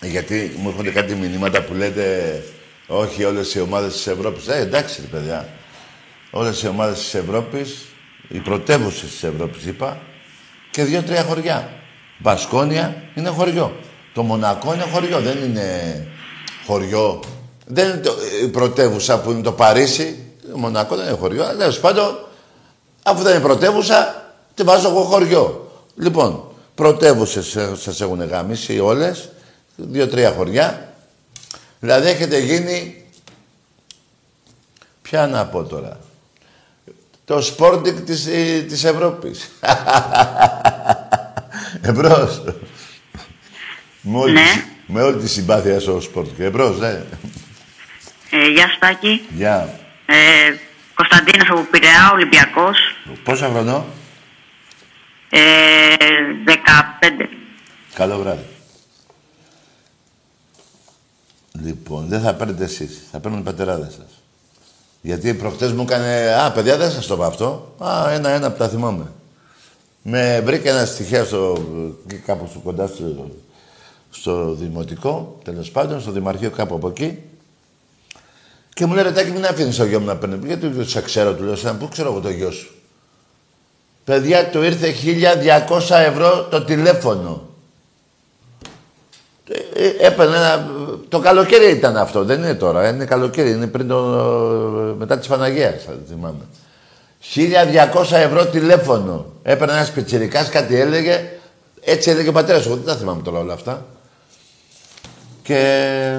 Γιατί 0.00 0.54
μου 0.58 0.68
έρχονται 0.68 0.90
κάτι 0.90 1.14
μηνύματα 1.14 1.62
που 1.62 1.74
λέτε 1.74 2.42
όχι 2.86 3.24
όλες 3.24 3.54
οι 3.54 3.60
ομάδες 3.60 3.92
της 3.92 4.06
Ευρώπης. 4.06 4.48
Ε, 4.48 4.58
εντάξει, 4.58 5.00
ρε 5.00 5.06
παιδιά. 5.06 5.48
Όλες 6.30 6.62
οι 6.62 6.68
ομάδες 6.68 6.98
της 6.98 7.14
Ευρώπης, 7.14 7.84
οι 8.28 8.38
πρωτεύουσες 8.38 9.10
της 9.10 9.22
Ευρώπης 9.22 9.64
είπα, 9.66 10.00
και 10.70 10.84
δύο-τρία 10.84 11.22
χωριά. 11.22 11.72
Μπασκόνια 12.18 13.02
είναι 13.14 13.28
χωριό. 13.28 13.76
Το 14.14 14.22
Μονακό 14.22 14.74
είναι 14.74 14.86
χωριό, 14.92 15.20
δεν 15.20 15.38
είναι 15.42 16.06
χωριό. 16.66 17.22
Δεν 17.66 17.88
είναι 17.88 17.96
το, 17.96 18.14
η 18.42 18.48
πρωτεύουσα 18.48 19.20
που 19.20 19.30
είναι 19.30 19.42
το 19.42 19.52
Παρίσι. 19.52 20.24
Το 20.50 20.58
Μονακό 20.58 20.96
δεν 20.96 21.06
είναι 21.06 21.16
χωριό, 21.16 21.44
αλλά 21.44 21.58
τέλος 21.58 21.80
πάντων, 21.80 22.26
αφού 23.02 23.22
δεν 23.22 23.34
είναι 23.34 23.42
πρωτεύουσα, 23.42 24.24
τη 24.54 24.62
βάζω 24.62 24.88
εγώ 24.88 25.00
χωριό. 25.00 25.70
Λοιπόν, 25.96 26.49
πρωτεύουσε 26.80 27.42
σας 27.76 28.00
έχουν 28.00 28.28
γαμίσει 28.28 28.78
όλες, 28.78 29.28
δύο-τρία 29.76 30.30
χωριά. 30.30 30.92
Δηλαδή 31.80 32.08
έχετε 32.08 32.38
γίνει. 32.38 33.04
Ποια 35.02 35.26
να 35.26 35.46
πω 35.46 35.62
τώρα. 35.64 35.98
Το 37.24 37.40
σπόρντικ 37.42 38.00
της, 38.00 38.26
ε, 38.26 38.64
της 38.68 38.84
Ευρώπης. 38.84 39.50
Εμπρός. 41.82 42.42
Με 44.00 44.18
όλη, 44.18 44.32
Ναι. 44.32 44.40
τη- 44.40 44.92
με 44.92 45.02
όλη 45.02 45.16
τη 45.20 45.28
συμπάθεια 45.28 45.80
στο 45.80 46.00
σπορτ. 46.00 46.40
Εμπρός, 46.40 46.78
ναι. 46.78 47.02
Ε, 48.30 48.48
γεια 48.54 48.68
σου 48.68 48.78
Τάκη. 48.78 49.26
Γεια. 49.36 49.78
Ε, 50.06 50.14
Κωνσταντίνος 50.94 51.48
από 51.50 51.66
Πειραιά, 51.70 52.10
Ολυμπιακός. 52.12 52.76
Πόσα 53.24 53.48
χρονό; 53.48 53.86
Ε, 55.30 55.38
15. 56.46 57.28
Καλό 57.94 58.18
βράδυ. 58.18 58.44
Λοιπόν, 61.62 62.06
δεν 62.06 62.20
θα 62.20 62.34
παίρνετε 62.34 62.64
εσείς. 62.64 63.02
Θα 63.10 63.20
παίρνουν 63.20 63.40
οι 63.40 63.42
πατεράδες 63.42 63.92
σας. 63.92 64.22
Γιατί 65.00 65.34
προχτές 65.34 65.72
μου 65.72 65.82
έκανε... 65.82 66.34
Α, 66.34 66.52
παιδιά, 66.52 66.76
δεν 66.76 66.90
σας 66.90 67.06
το 67.06 67.14
είπα 67.14 67.26
αυτό. 67.26 67.74
Α, 67.78 68.10
ένα-ένα 68.10 68.50
που 68.50 68.58
τα 68.58 68.68
θυμάμαι. 68.68 69.12
Με 70.02 70.40
βρήκε 70.40 70.68
ένα 70.68 70.84
στοιχείο 70.84 71.24
στο... 71.24 71.66
κάπου 72.26 72.46
στο 72.50 72.58
κοντά 72.58 72.86
στο, 72.86 73.30
στο 74.10 74.54
δημοτικό, 74.54 75.38
τέλος 75.44 75.70
πάντων, 75.70 76.00
στο 76.00 76.10
δημαρχείο 76.10 76.50
κάπου 76.50 76.74
από 76.74 76.88
εκεί. 76.88 77.18
Και 78.74 78.86
μου 78.86 78.94
λέει, 78.94 79.02
ρε 79.02 79.12
Τάκη, 79.12 79.30
μην 79.30 79.44
αφήνεις 79.44 79.76
το 79.76 79.84
γιο 79.84 80.00
μου 80.00 80.06
να 80.06 80.16
παίρνει. 80.16 80.46
Γιατί 80.46 80.66
δεν 80.66 80.88
σε 80.88 81.00
ξέρω, 81.00 81.34
του 81.34 81.44
λέω, 81.44 81.56
σαν 81.56 81.78
πού 81.78 81.88
ξέρω 81.88 82.10
εγώ 82.10 82.20
το 82.20 82.30
γιο 82.30 82.50
σου. 82.50 82.74
Παιδιά, 84.10 84.46
του 84.46 84.62
ήρθε 84.62 84.94
1200 85.88 85.90
ευρώ 85.90 86.46
το 86.50 86.64
τηλέφωνο. 86.64 87.48
Ε, 89.48 89.84
ε, 89.84 90.06
Έπαιρνε 90.06 90.36
ένα... 90.36 90.70
Το 91.08 91.18
καλοκαίρι 91.18 91.70
ήταν 91.70 91.96
αυτό, 91.96 92.24
δεν 92.24 92.38
είναι 92.38 92.54
τώρα. 92.54 92.88
Είναι 92.88 93.04
καλοκαίρι, 93.04 93.50
είναι 93.50 93.66
πριν 93.66 93.88
το... 93.88 93.96
μετά 94.98 95.18
της 95.18 95.28
Παναγίας, 95.28 95.82
θα 95.82 95.92
θυμάμαι. 96.08 96.44
1200 97.34 98.12
ευρώ 98.12 98.46
τηλέφωνο. 98.46 99.26
Έπαιρνε 99.42 99.74
ένας 99.74 99.90
πιτσιρικάς, 99.90 100.48
κάτι 100.48 100.80
έλεγε. 100.80 101.30
Έτσι 101.80 102.10
έλεγε 102.10 102.28
ο 102.28 102.32
πατέρας 102.32 102.66
μου. 102.66 102.74
Δεν 102.74 102.84
τα 102.84 102.96
θυμάμαι 102.96 103.22
τώρα 103.22 103.38
όλα 103.38 103.52
αυτά. 103.52 103.86
Και... 105.42 106.18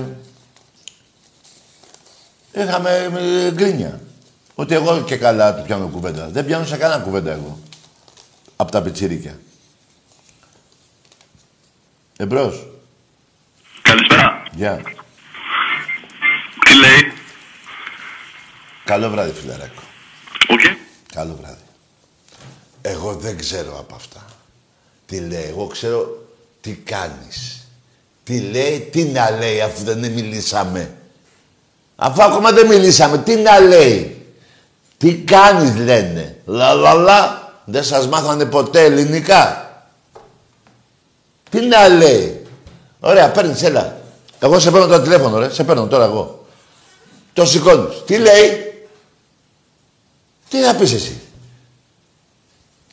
Είχαμε 2.51 3.11
ε, 3.45 3.51
γκρίνια. 3.51 3.99
Ότι 4.55 4.75
εγώ 4.75 5.01
και 5.01 5.17
καλά 5.17 5.55
του 5.55 5.63
πιάνω 5.63 5.87
κουβέντα. 5.87 6.29
Δεν 6.31 6.45
πιάνω 6.45 6.65
σε 6.65 6.77
κανένα 6.77 7.01
κουβέντα 7.01 7.31
εγώ. 7.31 7.57
Από 8.61 8.71
τα 8.71 8.81
πιτσιρίκια. 8.81 9.39
Εμπρός. 12.17 12.67
Καλησπέρα. 13.81 14.43
Γεια. 14.51 14.81
Τι 16.65 16.75
λέει; 16.75 17.13
Καλό 18.83 19.09
βράδυ, 19.09 19.31
φιλαράκο. 19.31 19.81
Οκ. 20.47 20.59
Καλό 21.13 21.37
βράδυ. 21.41 21.61
Εγώ 22.81 23.13
δεν 23.13 23.37
ξέρω 23.37 23.79
από 23.79 23.95
αυτά. 23.95 24.25
Τι 25.05 25.19
λέει, 25.19 25.45
εγώ 25.47 25.67
ξέρω 25.67 26.27
τι 26.61 26.73
κάνεις. 26.73 27.67
Τι 28.23 28.39
λέει, 28.39 28.79
τι 28.79 29.03
να 29.03 29.29
λέει 29.29 29.61
αφού 29.61 29.83
δεν 29.83 30.11
μιλήσαμε. 30.11 30.97
Αφού 31.95 32.23
ακόμα 32.23 32.51
δεν 32.51 32.67
μιλήσαμε, 32.67 33.17
τι 33.17 33.35
να 33.35 33.59
λέει. 33.59 34.25
Τι 34.97 35.15
κάνεις 35.15 35.75
λένε. 35.75 36.41
Λα 36.45 36.73
λα 36.73 36.93
λα. 36.93 37.40
Δεν 37.65 37.83
σας 37.83 38.07
μάθανε 38.07 38.45
ποτέ 38.45 38.83
ελληνικά. 38.83 39.71
Τι 41.49 41.61
να 41.61 41.87
λέει. 41.87 42.45
Ωραία, 42.99 43.31
παίρνεις, 43.31 43.63
έλα. 43.63 43.99
Εγώ 44.39 44.59
σε 44.59 44.71
παίρνω 44.71 44.87
το 44.87 45.01
τηλέφωνο, 45.01 45.37
ρε. 45.37 45.53
Σε 45.53 45.63
παίρνω 45.63 45.87
τώρα 45.87 46.03
εγώ. 46.03 46.45
Το 47.33 47.45
σηκώνεις. 47.45 48.03
Τι 48.05 48.17
λέει. 48.17 48.73
Τι 50.49 50.61
θα 50.61 50.75
πεις 50.75 50.93
εσύ. 50.93 51.21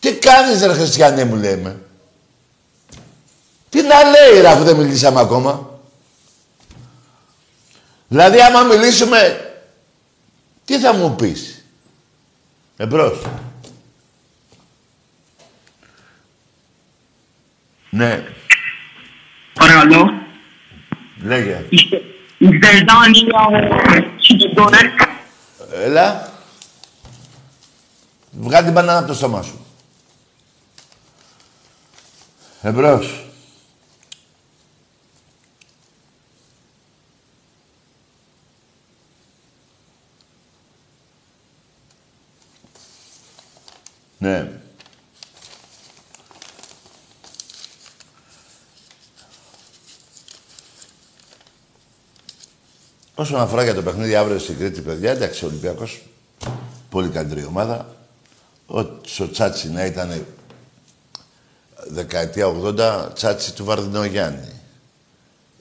Τι 0.00 0.14
κάνεις 0.14 0.62
ρε 0.62 0.72
χριστιανέ 0.72 1.24
μου 1.24 1.36
λέμε. 1.36 1.80
Τι 3.68 3.82
να 3.82 4.02
λέει 4.02 4.40
ρε 4.40 4.48
αφού 4.48 4.64
δεν 4.64 4.76
μιλήσαμε 4.76 5.20
ακόμα. 5.20 5.70
Δηλαδή 8.08 8.40
άμα 8.40 8.62
μιλήσουμε 8.62 9.52
τι 10.64 10.78
θα 10.78 10.94
μου 10.94 11.14
πεις. 11.16 11.64
Εμπρός. 12.76 13.22
Ναι, 17.90 18.24
Παρακαλώ. 19.54 20.10
λέγε. 21.22 21.64
Η 22.38 22.46
Δανία 22.48 23.74
Σιντόρε. 24.16 24.78
Έλα. 25.72 26.32
Βγάλει 28.30 28.64
την 28.64 28.72
μπανάνα 28.72 28.98
από 28.98 29.06
το 29.06 29.14
στόμα 29.14 29.42
σου. 29.42 29.66
Εμπρός. 32.62 33.24
Ναι. 44.18 44.60
Όσον 53.18 53.40
αφορά 53.40 53.62
για 53.62 53.74
το 53.74 53.82
παιχνίδι 53.82 54.14
αύριο 54.14 54.38
στην 54.38 54.58
Κρήτη, 54.58 54.80
παιδιά, 54.80 55.10
εντάξει, 55.10 55.44
ο 55.44 55.48
Ολυμπιακός 55.48 56.02
πολύ 56.90 57.08
καλή 57.08 57.44
ομάδα. 57.44 57.96
Ο, 58.66 58.78
ο 58.78 59.28
Τσάτσι 59.32 59.70
να 59.70 59.84
ήταν 59.84 60.26
δεκαετία 61.86 62.46
80, 62.62 63.08
Τσάτσι 63.14 63.54
του 63.54 63.64
Βαρδινογιάννη. 63.64 64.52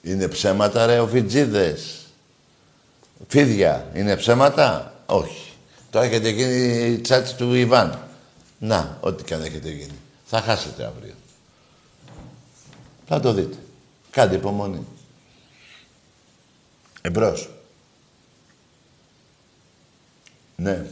Είναι 0.02 0.28
ψέματα, 0.28 0.86
ρε, 0.86 1.00
ο 1.00 1.08
Φιτζίδες. 1.08 2.06
Φίδια, 3.28 3.92
είναι 3.94 4.16
ψέματα; 4.16 4.94
Όχι. 5.06 5.52
Τώρα 5.90 6.06
έχετε 6.06 6.30
γίνει 6.30 6.98
Τσάτσι 6.98 7.36
του 7.36 7.54
Ιβάν; 7.54 8.00
Να, 8.60 8.98
ό,τι 9.02 9.24
και 9.24 9.34
αν 9.34 9.44
έχετε 9.44 9.70
γίνει. 9.70 9.98
Θα 10.26 10.42
χάσετε 10.42 10.86
αύριο. 10.86 11.14
Θα 13.08 13.20
το 13.20 13.34
δείτε. 13.34 13.58
Κάντε 14.12 14.36
υπομονή. 14.36 14.86
Εμπρός. 17.08 17.50
Ναι. 20.56 20.86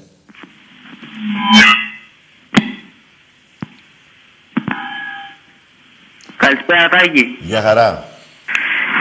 Καλησπέρα 6.38 6.89
Τάκη. 6.89 7.38
Γεια 7.39 7.61
χαρά. 7.61 8.03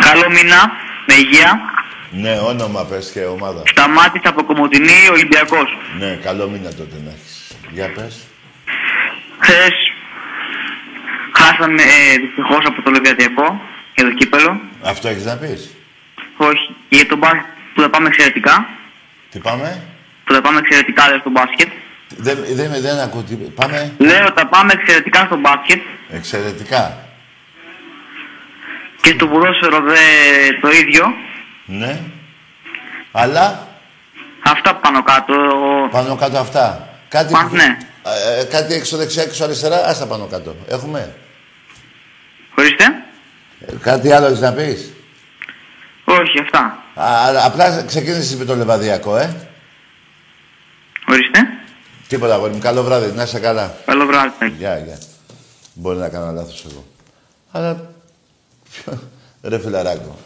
Καλό 0.01 0.31
μήνα. 0.31 0.71
Με 1.07 1.15
υγεία. 1.15 1.61
Ναι, 2.11 2.39
όνομα 2.39 2.85
πες 2.85 3.11
και 3.11 3.25
ομάδα. 3.25 3.63
Σταμάτης 3.67 4.23
από 4.25 4.45
Κομωτινή, 4.45 5.09
Ολυμπιακός. 5.13 5.77
Ναι, 5.99 6.15
καλό 6.15 6.49
μήνα 6.49 6.75
τότε 6.75 6.97
να 7.05 7.11
έχεις. 7.11 7.57
Για 7.71 7.93
πες. 7.93 8.27
Χθες 9.39 9.73
χάσαμε 11.33 11.83
ε, 11.83 12.19
δυστυχώς 12.19 12.65
από 12.67 12.83
το 12.83 12.91
Λεβιαδιακό 12.91 13.61
για 13.95 14.05
το 14.05 14.11
κύπελο. 14.15 14.61
Αυτό 14.83 15.09
έχεις 15.09 15.25
να 15.25 15.37
πεις. 15.37 15.75
Όχι, 16.37 16.77
για 16.89 17.07
τον 17.07 17.19
μπάσκετ 17.19 17.43
που 17.75 17.81
θα 17.81 17.91
πάμε 17.91 18.09
εξαιρετικά. 18.09 18.69
Τι 19.31 19.39
πάμε; 19.39 19.83
Που 20.25 20.33
θα 20.35 20.41
πάμε 20.41 20.59
εξαιρετικά 20.59 21.09
λέω, 21.09 21.19
στο 21.19 21.31
μπάσκετ. 21.31 21.69
Δεν, 22.17 22.39
δεν, 22.53 22.71
δεν 22.81 22.99
ακούω 22.99 23.23
τι... 23.23 23.35
Πάμε 23.35 23.93
Λέω 23.99 24.29
θα 24.37 24.47
πάμε 24.47 24.73
εξαιρετικά 24.73 25.25
στο 25.25 25.37
μπάσκετ 25.37 25.81
εξαιρετικά. 26.11 26.99
και 29.01 29.11
στο 29.11 29.27
ποδόσφαιρο 29.29 29.81
δε 29.81 29.95
το 30.61 30.71
ίδιο. 30.71 31.15
Ναι. 31.67 32.01
Αλλά; 33.13 33.69
Αυτά 34.47 34.75
πάνω 34.75 35.03
κάτω. 35.03 35.35
πάνω 35.91 36.17
κάτω 36.17 36.39
αυτά. 36.39 36.89
Κάτι, 37.09 37.33
Πα- 37.33 37.49
ναι. 37.53 37.77
Ε, 38.41 38.45
κάτι 38.45 38.75
έξω 38.75 38.97
δεξιά, 38.97 39.23
έξω 39.23 39.45
αριστερά, 39.45 39.85
άστα 39.87 40.07
πάνω 40.07 40.27
κάτω. 40.27 40.57
Έχουμε. 40.69 41.15
Χωρίστε. 42.55 42.85
Ε, 43.67 43.73
κάτι 43.81 44.13
άλλο 44.13 44.27
έχεις 44.27 44.41
να 44.41 44.53
πεις; 44.53 44.93
Όχι, 46.05 46.39
αυτά. 46.41 46.79
Α, 46.95 47.47
απλά 47.47 47.83
ξεκίνησες 47.83 48.37
με 48.37 48.45
το 48.45 48.55
λεβαδιακό, 48.55 49.17
ε. 49.17 49.49
Ορίστε. 51.09 51.41
Τίποτα, 52.09 52.35
αγόρι 52.35 52.53
μου. 52.53 52.59
Καλό 52.59 52.83
βράδυ. 52.83 53.13
Να 53.17 53.23
είσαι 53.23 53.39
καλά. 53.39 53.75
Καλό 53.85 54.07
βράδυ. 54.07 54.55
Γεια, 54.59 54.79
γεια. 54.79 54.99
Μπορεί 55.75 55.99
να 55.99 56.09
κάνω 56.09 56.33
λάθος 56.33 56.67
εγώ. 56.71 56.85
Αλλά... 57.51 57.91
Ρε 59.43 59.59
φιλαράκο. 59.59 60.17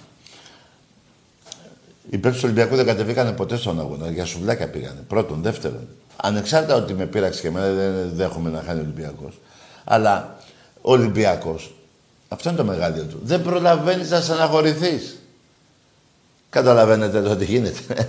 Οι 2.10 2.18
παίκτες 2.18 2.40
του 2.40 2.44
Ολυμπιακού 2.44 2.76
δεν 2.76 2.86
κατεβήκανε 2.86 3.32
ποτέ 3.32 3.56
στον 3.56 3.80
αγώνα. 3.80 4.10
Για 4.10 4.24
σουβλάκια 4.24 4.68
πήγανε. 4.68 5.00
Πρώτον. 5.08 5.42
Δεύτερον. 5.42 5.88
Ανεξάρτητα 6.16 6.74
ότι 6.74 6.94
με 6.94 7.06
πείραξε 7.06 7.40
και 7.40 7.46
εμένα, 7.46 7.72
δεν 7.72 8.10
δέχομαι 8.12 8.50
να 8.50 8.62
χάνει 8.66 8.78
ο 8.78 8.82
Ολυμπιακός. 8.82 9.40
Αλλά 9.84 10.36
ο 10.80 10.92
Ολυμπιακός, 10.92 11.74
αυτό 12.28 12.48
είναι 12.48 12.58
το 12.58 12.64
μεγαλείο 12.64 13.04
του. 13.04 13.20
Δεν 13.22 13.42
προλαβαίνεις 13.42 14.10
να 14.10 14.20
στεναχωρηθείς. 14.20 15.17
Καταλαβαίνετε 16.50 17.22
το 17.22 17.36
τι 17.36 17.44
γίνεται. 17.44 18.06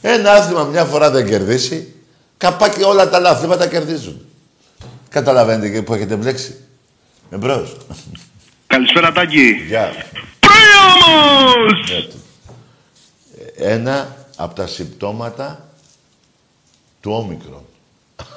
Ένα 0.00 0.32
άθλημα 0.32 0.64
μια 0.64 0.84
φορά 0.84 1.10
δεν 1.10 1.26
κερδίσει, 1.26 1.94
καπάκι 2.36 2.82
όλα 2.82 3.08
τα 3.08 3.16
άλλα 3.16 3.30
αθλήματα 3.30 3.66
κερδίζουν. 3.66 4.26
Καταλαβαίνετε 5.08 5.70
και 5.70 5.82
που 5.82 5.94
έχετε 5.94 6.16
μπλέξει. 6.16 6.56
Εμπρός. 7.30 7.76
Καλησπέρα 8.66 9.12
Τάκη. 9.12 9.50
Γεια. 9.66 9.92
Πρίαμος! 10.40 11.90
Ναι, 11.90 12.00
του. 12.00 12.22
Ένα 13.56 14.16
από 14.36 14.54
τα 14.54 14.66
συμπτώματα 14.66 15.68
του 17.00 17.12
όμικρον. 17.12 17.64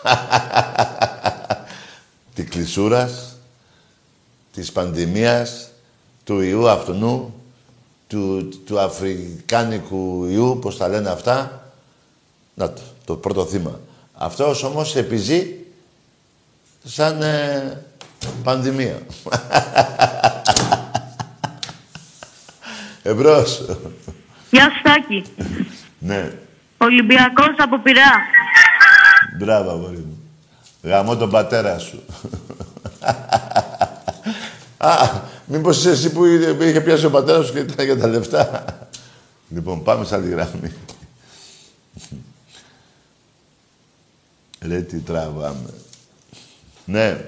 Της 2.35 2.49
κλεισούρας, 2.49 3.35
της 4.53 4.71
πανδημίας, 4.71 5.69
του 6.27 6.41
ιού 6.41 6.69
αυτού, 6.69 7.33
του, 8.07 8.49
του 8.65 8.79
αφρικάνικου 8.79 10.25
ιού, 10.25 10.59
πώς 10.61 10.77
τα 10.77 10.87
λένε 10.87 11.09
αυτά. 11.09 11.61
Να 12.53 12.73
το, 12.73 12.81
το 13.05 13.15
πρώτο 13.15 13.45
θύμα. 13.45 13.79
Αυτός 14.13 14.63
όμως 14.63 14.95
επιζεί 14.95 15.65
σαν 16.83 17.21
ε, 17.21 17.83
πανδημία. 18.43 18.99
Εμπρός. 23.03 23.65
Γεια 24.49 24.63
σου 24.63 24.81
Τάκη. 24.83 25.23
ναι. 25.99 26.31
Ολυμπιακός 26.77 27.55
από 27.57 27.79
Πειραιά. 27.79 28.21
Μπράβο, 29.39 29.69
αγόρι 29.69 29.97
μου. 29.97 30.17
Γαμώ 30.81 31.15
τον 31.15 31.29
πατέρα 31.29 31.77
σου. 31.79 32.03
Α, 34.77 34.95
μήπως 35.47 35.77
είσαι 35.77 35.89
εσύ 35.89 36.11
που 36.11 36.25
είχε 36.59 36.81
πιάσει 36.81 37.05
ο 37.05 37.09
πατέρας 37.09 37.45
σου 37.45 37.53
και 37.53 37.59
ήταν 37.59 37.85
για 37.85 37.97
τα 37.97 38.07
λεφτά. 38.07 38.65
λοιπόν, 39.49 39.83
πάμε 39.83 40.05
σε 40.05 40.15
άλλη 40.15 40.29
γραμμή. 40.29 40.73
Ρε, 44.61 44.81
τι 44.81 44.99
τραβάμε. 44.99 45.73
Ναι. 46.85 47.25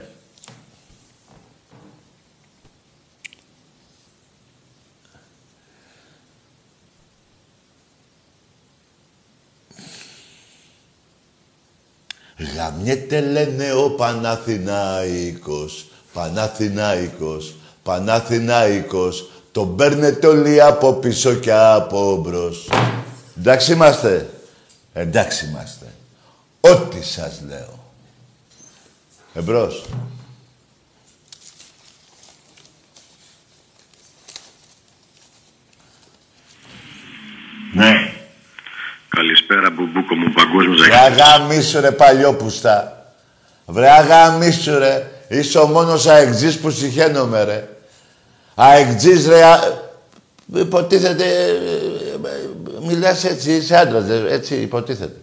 Γαμιέται 12.55 13.21
λένε 13.21 13.73
ο 13.73 13.89
Παναθηνάικος, 13.91 15.87
Παναθηνάικος, 16.13 17.55
Παναθηνάικος. 17.89 19.29
Τον 19.51 19.75
παίρνετε 19.75 20.27
όλοι 20.27 20.61
από 20.61 20.93
πίσω 20.93 21.33
και 21.33 21.53
από 21.53 22.15
μπρος. 22.15 22.69
Εντάξει 23.37 23.71
είμαστε; 23.71 24.29
Εντάξει 24.93 25.45
είμαστε. 25.45 25.85
Ό,τι 26.59 27.03
σας 27.03 27.41
λέω. 27.47 27.79
Εμπρός. 29.33 29.85
Ναι. 37.73 38.13
Καλησπέρα 39.09 39.69
Μπουμπούκο 39.69 40.15
μου 40.15 40.33
παγκόσμιος 40.33 40.81
Βρε 40.81 40.95
αγαμίσου 40.95 41.79
ρε 41.79 41.91
παλιόπουστα. 41.91 43.05
Βρε 43.65 43.89
αγαμίσου 43.89 44.77
ρε. 44.77 45.11
Είσαι 45.29 45.59
ο 45.59 45.67
μόνος 45.67 46.07
αεξής 46.07 46.59
που 46.59 46.69
συχαίνομαι 46.69 47.43
ρε. 47.43 47.67
Αεξής 48.61 49.27
ρε. 49.27 49.43
Α... 49.43 49.59
Υποτίθεται... 50.55 51.23
ε, 51.23 52.27
ε, 52.27 52.87
Μιλάς 52.87 53.23
έτσι, 53.23 53.51
είσαι 53.51 53.75
άντρας, 53.75 54.03
ρε, 54.07 54.33
έτσι 54.33 54.55
υποτίθεται. 54.55 55.15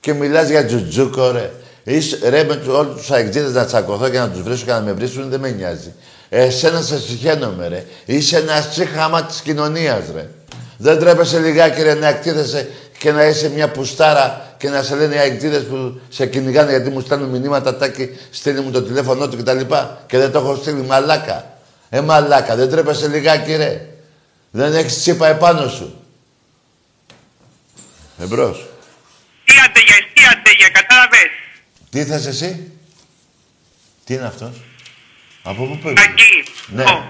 Και 0.00 0.12
μιλάς 0.12 0.48
για 0.48 0.64
τζουτζούκο 0.66 1.30
ρε. 1.30 1.50
Είσαι, 1.84 2.18
ρε 2.28 2.44
με 2.44 2.56
τους- 2.56 2.74
όλους 2.74 2.94
τους 2.96 3.10
αεξίδες 3.10 3.52
να 3.52 3.64
τσακωθώ 3.64 4.08
και 4.08 4.18
να 4.18 4.28
τους 4.28 4.42
βρίσκω 4.42 4.64
και 4.66 4.72
να 4.72 4.80
με 4.80 4.92
βρίσκουν 4.92 5.28
δεν 5.30 5.40
με 5.40 5.50
νοιάζει. 5.50 5.92
Εσένα 6.28 6.80
σε 6.82 6.98
συχαίνομαι 7.00 7.68
ρε. 7.68 7.84
Είσαι 8.04 8.36
ένας 8.36 8.70
τσίχαμα 8.70 9.22
της 9.24 9.40
κοινωνίας 9.40 10.02
ρε. 10.14 10.28
Δεν 10.78 10.98
τρέπεσαι 10.98 11.38
λιγάκι 11.38 11.82
ρε 11.82 11.94
να 11.94 12.08
εκτίθεσαι 12.08 12.68
και 12.98 13.12
να 13.12 13.24
είσαι 13.24 13.50
μια 13.54 13.68
πουστάρα 13.70 14.54
και 14.58 14.68
να 14.68 14.82
σε 14.82 14.94
λένε 14.94 15.14
οι 15.14 15.18
αεκτήδες 15.18 15.62
που 15.62 16.00
σε 16.08 16.26
κυνηγάνε 16.26 16.70
γιατί 16.70 16.90
μου 16.90 17.00
στέλνουν 17.00 17.28
μηνύματα 17.28 17.76
τάκι, 17.76 18.08
στείλει 18.30 18.60
μου 18.60 18.70
το 18.70 18.82
τηλέφωνό 18.82 19.28
του 19.28 19.36
κτλ. 19.36 19.60
Και 20.06 20.18
δεν 20.18 20.32
το 20.32 20.38
έχω 20.38 20.54
στείλει 20.54 20.82
μαλάκα. 20.82 21.48
Ε 21.94 22.00
μαλάκα, 22.00 22.56
δεν 22.56 22.70
τρέπεσαι 22.70 23.08
λιγάκι 23.08 23.56
ρε. 23.56 23.88
Δεν 24.50 24.74
έχεις 24.74 24.98
τσίπα 24.98 25.26
επάνω 25.26 25.68
σου. 25.68 26.04
Εμπρός. 28.18 28.66
Τι 29.44 29.54
αντεγια, 29.64 29.96
τι 30.14 30.24
αντεγια, 30.24 30.68
κατάλαβες. 30.68 31.28
Τι 31.90 32.04
θες 32.04 32.26
εσύ; 32.26 32.72
Τι 34.04 34.14
είναι 34.14 34.26
αυτός; 34.26 34.60
Από 35.42 35.66
πού 35.66 35.78
πήγες; 35.78 35.94
Τάκη. 35.94 36.44
Ναι. 36.66 36.82
Ω, 36.82 37.04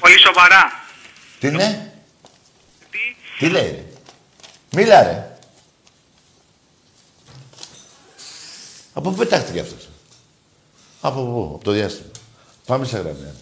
Πολύ 0.00 0.18
σοβαρά. 0.18 0.84
Τι 1.40 1.46
είναι. 1.46 1.92
Τι; 2.90 2.98
Τι 3.38 3.48
λέει 3.48 3.70
ρε; 3.70 3.84
Μίλα 4.70 5.02
ρε. 5.02 5.36
Από 8.92 9.10
πού 9.10 9.16
πετάχτηκε 9.16 9.60
αυτός; 9.60 9.88
Από 11.00 11.24
πού, 11.24 11.52
από 11.54 11.64
το 11.64 11.70
διάστημα. 11.70 12.10
Πάμε 12.66 12.86
σε 12.86 12.98
γραμμή. 12.98 13.32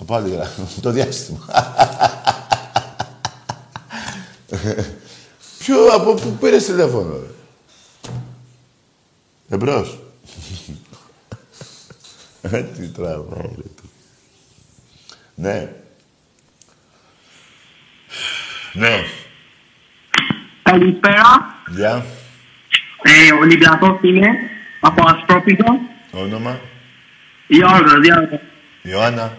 Από 0.00 0.14
άλλη 0.14 0.30
γραμμή. 0.30 0.48
το 0.82 0.90
διάστημα. 0.90 1.38
Ποιο, 5.58 5.86
από 5.86 6.14
πού 6.14 6.36
πήρες 6.40 6.64
τηλέφωνο, 6.64 7.14
ρε; 7.18 7.26
Εμπρός. 9.48 9.98
Ε, 12.42 12.62
Τι 12.62 12.88
τραβάει, 12.88 13.48
ρε. 13.56 13.62
του. 13.62 13.90
Ναι. 15.34 15.72
Ναι. 18.72 19.04
Καλησπέρα. 20.62 21.54
Γεια. 21.70 22.06
Ε, 23.02 23.32
Ολυμπιακός 23.40 23.98
είμαι 24.02 24.26
από 24.80 25.04
Ασπρόπιτο. 25.08 25.64
Όνομα. 26.12 26.60
Γιώργος, 27.46 27.92
Γιώργος. 28.04 28.40
Ιωάννα. 28.82 29.36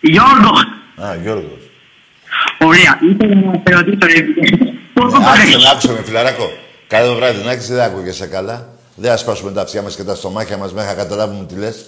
Γιώργος. 0.00 0.62
Α, 1.02 1.14
Γιώργος. 1.22 1.60
Ωραία. 2.60 2.98
Ήθελα 3.10 3.34
να 3.34 3.62
σε 3.66 3.74
ρωτήσω, 3.74 3.98
ρε. 4.06 4.22
Πόσο 4.94 5.06
Άκουσε 5.16 5.18
με, 5.18 5.24
παρέχει. 5.24 5.68
άκουσε 5.72 5.92
με, 5.92 6.02
φιλαράκο. 6.02 6.50
Καλό 6.86 7.14
βράδυ, 7.14 7.44
να 7.44 7.50
έχεις, 7.50 7.68
δεν 7.68 7.80
άκουγεσαι 7.80 8.26
καλά. 8.26 8.68
Δεν 8.94 9.12
ασπάσουμε 9.12 9.52
τα 9.52 9.60
αυτιά 9.60 9.82
μας 9.82 9.96
και 9.96 10.04
τα 10.04 10.14
στομάχια 10.14 10.56
μας 10.56 10.72
μέχρι 10.72 10.88
να 10.96 11.02
καταλάβουμε 11.02 11.44
τι 11.46 11.54
λες. 11.54 11.84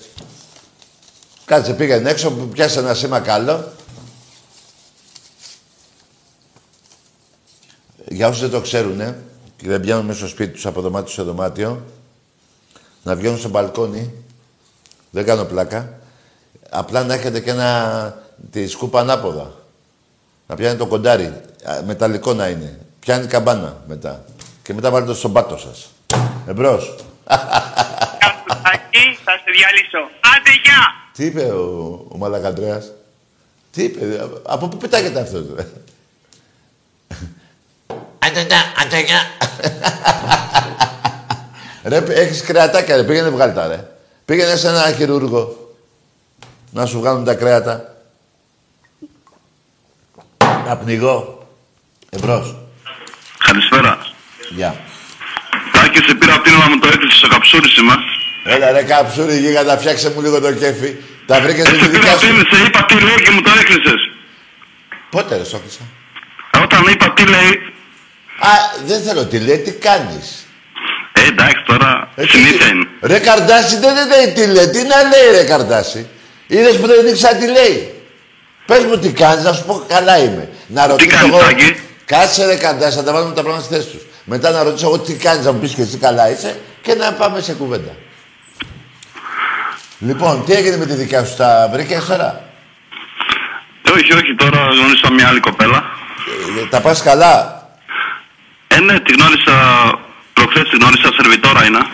Κάτσε, 1.45 1.73
πήγαινε 1.75 2.11
έξω, 2.11 2.31
πιάσε 2.31 2.79
ένα 2.79 2.95
σήμα 2.95 3.21
καλό. 3.21 3.73
Για 8.09 8.29
όσους 8.29 8.41
δεν 8.41 8.51
το 8.51 8.61
ξέρουνε 8.61 9.19
και 9.57 9.69
δεν 9.69 9.81
πιάνουν 9.81 10.05
μέσα 10.07 10.19
στο 10.19 10.29
σπίτι 10.29 10.53
τους 10.53 10.67
από 10.67 10.81
δωμάτιο 10.81 11.13
σε 11.13 11.23
δωμάτιο, 11.23 11.85
να 13.03 13.17
βγαίνουν 13.17 13.39
στο 13.39 13.49
μπαλκόνι, 13.49 14.13
δεν 15.11 15.25
κάνω 15.25 15.45
πλάκα, 15.45 16.00
απλά 16.71 17.05
να 17.05 17.15
έχετε 17.15 17.41
και 17.41 17.51
ένα, 17.51 18.15
τη 18.51 18.69
σκούπα 18.69 19.01
ανάποδα. 19.01 19.53
Να 20.47 20.55
πιάνει 20.55 20.79
το 20.79 20.87
κοντάρι. 20.87 21.25
Α, 21.65 21.83
Μεταλλικό 21.87 22.35
να 22.35 22.49
είναι. 22.49 22.79
Πιάνει 23.01 23.27
καμπάνα 23.27 23.77
μετά. 23.87 24.25
Και 24.63 24.75
μετά 24.75 24.91
βάλτε 24.91 25.07
το 25.07 25.15
στον 25.15 25.33
πάτο 25.33 25.57
σας. 25.57 25.91
Εμπρός. 26.47 26.95
Γεια 27.29 28.33
σου, 28.33 28.61
Τάκη. 28.63 29.19
Θα 29.25 29.33
σε 29.33 29.51
διαλύσω. 29.57 30.11
Άντε, 30.21 30.51
γεια. 30.65 30.83
Τι 31.13 31.25
είπε 31.25 31.43
ο, 31.53 32.07
ο 32.09 32.17
Μαλακαντρέας; 32.17 32.91
Τι 33.73 33.83
είπε; 33.83 34.21
α- 34.23 34.29
Από 34.53 34.69
πού 34.69 34.77
πετάγεται 34.77 35.21
αυτός. 35.21 35.43
Ρε; 35.57 35.67
Αντεγιά, 38.19 38.59
αντεγιά. 38.83 39.21
Ρε, 41.85 41.97
έχεις 41.97 42.43
κρεατάκια 42.43 42.97
ρε. 42.97 43.03
Πήγαινε 43.05 43.29
βγάλει 43.29 43.53
τα 43.53 43.67
ρε. 43.67 43.87
Πήγαινε 44.25 44.57
σε 44.57 44.69
ένα 44.69 44.93
χειρούργο. 44.93 45.70
Να 46.71 46.87
σου 46.87 46.99
βγάλουν 46.99 47.25
τα 47.25 47.35
κρέατα. 47.35 47.95
Να 50.67 50.77
πνιγώ. 50.77 51.47
Εμπρός. 52.11 52.57
Καλησπέρα. 53.47 53.99
Γεια. 54.51 54.75
Τάκη, 55.73 55.99
σε 56.07 56.15
πήρα 56.15 56.35
από 56.35 56.43
την 56.43 56.55
ώρα 56.55 56.69
μου 56.71 56.79
το 56.79 56.89
έκλεισε 56.89 57.17
στο 57.17 57.29
καψούρι 57.29 57.69
είμαι. 57.81 57.95
Έλα 58.45 58.71
ρε 58.71 58.83
καψούρι 58.83 59.37
γίγαντα, 59.39 59.79
φτιάξε 59.79 60.11
μου 60.11 60.21
λίγο 60.21 60.41
το 60.41 60.53
κέφι. 60.53 60.97
Τα 61.27 61.41
βρήκες 61.41 61.71
με 61.71 61.77
τη 61.77 61.83
Σε 61.85 61.89
πήρα 61.89 62.01
δικιά 62.01 62.17
τι 62.19 62.25
σου. 62.27 62.33
είναι, 62.35 62.45
σε 62.53 62.63
είπα 62.65 62.85
τι 62.85 62.95
λέει 63.01 63.23
και 63.25 63.31
μου 63.31 63.41
το 63.43 63.51
έκλεισες. 63.61 64.01
Πότε 65.11 65.37
ρε 65.37 65.45
σώπησα. 65.45 65.81
Όταν 66.63 66.83
είπα 66.93 67.13
τι 67.13 67.25
λέει. 67.27 67.53
Α, 68.39 68.53
δεν 68.87 69.03
θέλω 69.03 69.27
τι 69.27 69.39
λέει, 69.41 69.59
τι 69.59 69.73
κάνεις; 69.73 70.47
Ε, 71.13 71.27
εντάξει 71.27 71.63
τώρα, 71.67 72.11
Ε, 72.15 72.23
τι- 72.23 72.29
συνήθεια 72.31 72.67
είναι. 72.67 72.87
Ρε 73.01 73.19
Καρδάση 73.19 73.77
δεν 73.79 73.95
λέει 74.09 74.33
τι 74.35 74.47
λέει. 74.47 74.69
Τι 74.69 74.83
να 74.83 74.97
λέει 75.03 75.31
ρε 75.41 75.45
Καρδάση; 75.45 76.07
Είδες 76.51 76.77
που 76.77 76.87
δεν 76.87 77.07
ήξερα 77.07 77.37
τι 77.37 77.47
λέει. 77.47 77.95
Πες 78.67 78.85
μου 78.85 78.99
τι 78.99 79.13
κάνεις, 79.13 79.45
να 79.45 79.53
σου 79.53 79.65
πω 79.65 79.85
καλά 79.89 80.19
είμαι. 80.19 80.49
Να 80.67 80.87
ρωτήσω 80.87 81.17
κάνεις, 81.17 81.29
εγώ... 81.29 81.39
Τάκη; 81.39 81.77
Κάτσε 82.05 82.47
ρε 82.47 82.57
Καρδάση, 82.57 82.97
θα 82.97 83.03
τα 83.03 83.13
βάλουμε 83.13 83.35
τα 83.35 83.43
πράγματα 83.43 83.65
στη 83.65 83.75
θέση 83.75 83.87
τους. 83.89 84.03
Μετά 84.25 84.51
να 84.51 84.63
ρωτήσω 84.63 84.87
εγώ 84.87 84.99
τι 84.99 85.15
κάνεις, 85.15 85.45
να 85.45 85.53
μου 85.53 85.59
πεις 85.59 85.75
και 85.75 85.83
εσύ 85.83 85.97
καλά 85.97 86.31
είσαι 86.31 86.61
και 86.83 86.95
να 86.95 87.13
πάμε 87.13 87.41
σε 87.41 87.53
κουβέντα. 87.53 87.97
Λοιπόν, 89.99 90.45
τι 90.45 90.53
έγινε 90.53 90.77
με 90.77 90.87
τη 90.87 90.93
δικιά 90.93 91.25
σου, 91.25 91.37
τα 91.37 91.69
βρήκες 91.73 92.05
τώρα; 92.05 92.45
Ε, 93.83 93.91
όχι, 93.91 94.13
όχι, 94.13 94.35
τώρα 94.35 94.59
γνώρισα 94.59 95.13
μια 95.13 95.29
άλλη 95.29 95.41
κοπέλα. 95.41 95.85
Ε, 96.63 96.67
τα 96.67 96.81
πας 96.81 97.03
καλά; 97.03 97.63
Ε, 98.69 98.81
ναι, 98.81 99.01
τη 99.01 99.13
γνώρισα. 99.13 99.55
Προχθές 100.33 100.69
τη 100.69 100.77
γνώρισα 100.77 101.13
σερβιτόρα 101.17 101.65
είναι. 101.65 101.87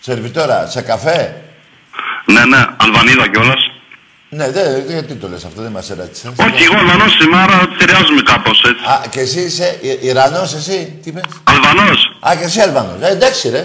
Σερβιτόρα, 0.00 0.66
σε 0.66 0.80
καφέ; 0.82 1.42
Ναι, 2.24 2.44
ναι, 2.44 2.64
Αλβανίδα 2.76 3.28
κιόλας. 3.28 3.70
Ναι, 4.28 4.50
δε, 4.50 4.62
γιατί 4.88 5.14
το 5.14 5.28
λες 5.28 5.44
αυτό, 5.44 5.62
δεν 5.62 5.70
μας 5.70 5.90
έρατησες. 5.90 6.30
Όχι, 6.40 6.62
εγώ 6.64 6.76
Αλβανό 6.78 7.04
είμαι, 7.24 7.36
άρα 7.42 7.68
ταιριάζουμε 7.78 8.22
κάπως 8.32 8.62
έτσι. 8.70 8.84
Α, 8.92 9.00
και 9.10 9.20
εσύ 9.20 9.40
είσαι 9.40 9.78
Ι- 9.80 10.04
Ιρανός 10.04 10.54
εσύ, 10.54 10.98
τι 11.02 11.12
πες. 11.12 11.22
Αλβανός. 11.44 11.98
Α, 12.28 12.34
και 12.38 12.44
εσύ 12.44 12.60
Αλβανός. 12.60 12.96
Ε, 13.00 13.10
εντάξει 13.10 13.48
ρε. 13.48 13.62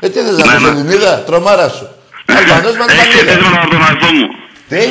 Ε, 0.00 0.08
τι 0.08 0.18
θες 0.20 0.36
να 0.36 0.46
Ναι, 0.46 0.52
πεις 0.52 0.62
ναι. 0.62 0.68
Ελληνίδα, 0.68 1.22
τρομάρα 1.28 1.68
σου. 1.68 1.88
Αλβανός 2.26 2.76
με 2.76 2.84
Έχει 2.88 3.00
Αλβανίδα. 3.00 3.02
χαιρετίσματα 3.12 3.60
από 3.60 3.70
τον 3.70 3.82
αδελφό 3.82 4.12
μου. 4.18 4.26
Τι, 4.68 4.82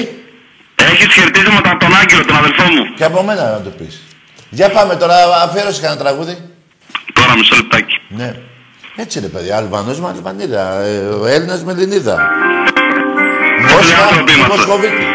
Έχει 0.91 1.11
χαιρετίσματα 1.15 1.69
από 1.72 1.80
τον 1.80 1.95
Άγγελο, 1.95 2.26
τον 2.26 2.36
αδελφό 2.36 2.63
μου. 2.74 2.84
και 2.97 3.03
από 3.03 3.24
μένα 3.24 3.43
να 3.51 3.61
το 3.61 3.69
πεις. 3.69 4.01
Για 4.49 4.69
πάμε 4.69 4.95
τώρα, 4.95 5.15
αφιέρωσε 5.43 5.82
κανένα 5.82 6.01
τραγούδι. 6.01 6.36
Τώρα 7.13 7.36
μισό 7.38 7.55
λεπτάκι. 7.55 7.95
Ναι. 8.09 8.30
Έτσι 8.95 9.19
ρε 9.19 9.28
παιδιά, 9.28 9.57
Αλβανός 9.57 9.99
με 9.99 10.07
Αλβανίδα, 10.15 10.80
ε, 10.82 10.97
ο 11.22 11.26
Έλληνας 11.26 11.63
με 11.63 11.72
Ελληνίδα. 11.72 12.15
Μόσχα 13.72 14.03
άνθρωποι 14.03 14.32
με 14.32 14.38
είμαστε. 14.38 14.55
Μοσχοβίτη. 14.57 15.05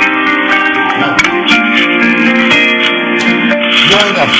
Ποιο 4.26 4.34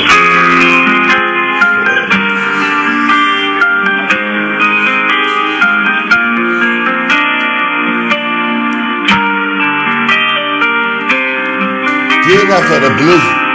είναι 12.41 12.53
αυτό. 12.53 12.75
Τι 12.97 13.03
είναι 13.03 13.46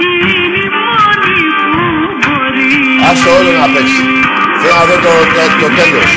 η 0.00 0.02
μόνη 0.74 1.40
που 1.62 1.74
μπορεί 2.22 2.72
Άστο 3.10 3.30
όλο 3.38 3.50
να 3.60 3.66
παίξει. 3.74 4.04
Θέλω 4.60 4.74
να 4.78 4.84
δω 4.88 4.96
το, 5.04 5.12
το, 5.34 5.42
το 5.60 5.68
τέλος. 5.76 6.08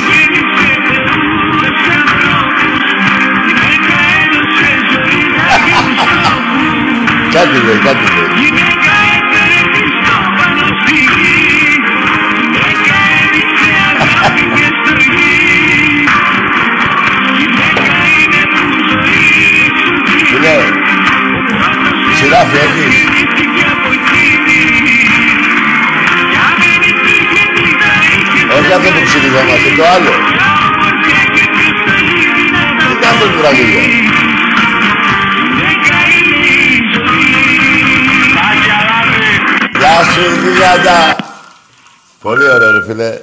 Κάτι 7.34 7.58
λέει, 7.66 7.78
κάτι 7.84 8.06
λέει. 8.14 8.21
Σειράφι 22.42 22.56
έχεις. 22.56 22.94
Όχι 28.58 28.72
αυτό 28.72 28.90
που 28.90 29.02
ψηφιζόμαστε, 29.04 29.70
το 29.76 29.86
άλλο. 29.86 30.10
Τι 32.78 32.92
είναι 32.92 33.06
αυτό 33.06 33.24
το 33.24 33.38
τραγούδι. 33.40 34.10
Γεια 39.78 40.02
σου, 40.12 40.48
γιγάντα. 40.48 41.16
Πολύ 42.20 42.50
ωραίο, 42.50 42.70
ρε 42.70 42.84
φίλε. 42.84 43.20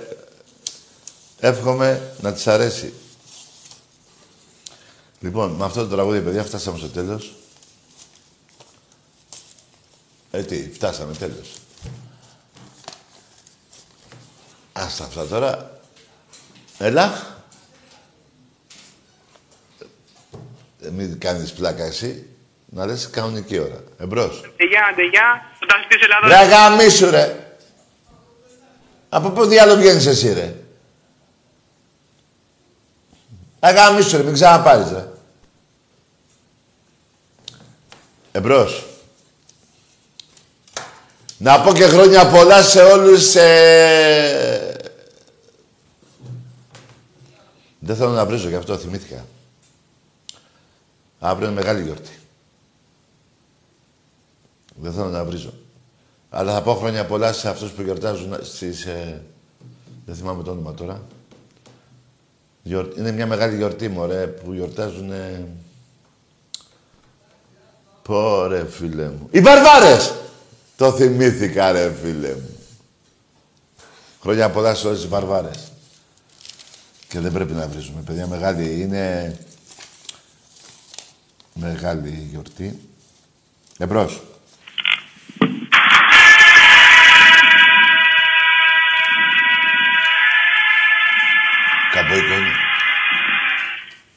Εύχομαι 1.39 2.01
να 2.21 2.33
της 2.33 2.47
αρέσει. 2.47 2.93
Λοιπόν, 5.19 5.51
με 5.51 5.65
αυτό 5.65 5.81
το 5.87 5.95
τραγούδι, 5.95 6.19
παιδιά, 6.19 6.43
φτάσαμε 6.43 6.77
στο 6.77 6.87
τέλος. 6.87 7.33
Ε, 10.39 10.43
τι, 10.43 10.71
φτάσαμε, 10.73 11.13
τέλος. 11.13 11.53
Άστα 14.73 15.03
αυτά 15.03 15.27
τώρα. 15.27 15.79
Έλα. 16.77 17.37
Ε, 20.81 20.89
μην 20.89 21.19
κάνεις 21.19 21.51
πλάκα 21.53 21.83
εσύ. 21.83 22.25
Να 22.65 22.85
λες 22.85 23.09
κανονική 23.09 23.59
ώρα. 23.59 23.83
Εμπρός. 23.97 24.41
Γεια, 24.69 24.85
άντε, 24.91 25.03
γεια. 25.03 25.51
Φαντάζεσαι 25.59 25.87
της 25.89 25.99
Ρε 25.99 26.05
Ελλάδας. 26.05 26.53
αγαμίσου 26.53 27.09
ρε. 27.09 27.53
Από 29.09 29.29
πού 29.29 29.45
διάλογο 29.45 29.79
βγαίνεις 29.79 30.05
εσύ 30.05 30.33
ρε. 30.33 30.55
Αγαμίσου 33.59 34.17
ρε, 34.17 34.23
μην 34.23 34.33
ξαναπάρεις 34.33 34.91
ρε. 34.91 35.07
Εμπρός. 38.31 38.83
Να 41.41 41.61
πω 41.61 41.73
και 41.73 41.83
χρόνια 41.83 42.29
πολλά 42.29 42.63
σε 42.63 42.81
όλους 42.81 43.35
ε... 43.35 44.73
Δεν 47.79 47.95
θέλω 47.95 48.09
να 48.11 48.25
βρίζω, 48.25 48.49
γι' 48.49 48.55
αυτό 48.55 48.77
θυμήθηκα. 48.77 49.25
Αύριο 51.19 51.47
είναι 51.49 51.55
μεγάλη 51.59 51.81
γιορτή. 51.83 52.19
Δεν 54.75 54.93
θέλω 54.93 55.07
να 55.07 55.23
βρίζω. 55.25 55.53
Αλλά 56.29 56.53
θα 56.53 56.61
πω 56.61 56.73
χρόνια 56.75 57.05
πολλά 57.05 57.33
σε 57.33 57.49
αυτούς 57.49 57.71
που 57.71 57.81
γιορτάζουν 57.81 58.35
στις... 58.41 58.85
Ε... 58.85 59.21
Δεν 60.05 60.15
θυμάμαι 60.15 60.43
το 60.43 60.51
όνομα 60.51 60.73
τώρα. 60.73 61.01
Γιορ- 62.63 62.97
Είναι 62.97 63.11
μια 63.11 63.27
μεγάλη 63.27 63.55
γιορτή, 63.55 63.87
μωρέ, 63.89 64.27
που 64.27 64.53
γιορτάζουν... 64.53 65.11
Ε... 65.11 65.47
Πω, 68.01 68.45
ρε, 68.47 68.65
φίλε 68.69 69.05
μου. 69.09 69.27
Οι 69.31 69.41
Βαρβάρες! 69.41 70.13
Το 70.79 70.91
θυμήθηκα, 70.91 71.71
ρε, 71.71 71.93
φίλε 72.01 72.33
μου. 72.35 72.57
Χρόνια 74.21 74.49
πολλά 74.49 74.75
σε 74.75 74.87
όλες 74.87 74.99
τις 74.99 75.09
Βαρβάρες. 75.09 75.71
Και 77.07 77.19
δεν 77.19 77.31
πρέπει 77.31 77.53
να 77.53 77.67
βρίζουμε, 77.67 78.01
παιδιά. 78.01 78.27
Μεγάλη 78.27 78.81
είναι... 78.81 79.37
Μεγάλη 81.53 82.27
γιορτή. 82.31 82.79
Εμπρός. 83.77 84.21
Καμπόικο 91.93 92.33
είναι. 92.33 92.53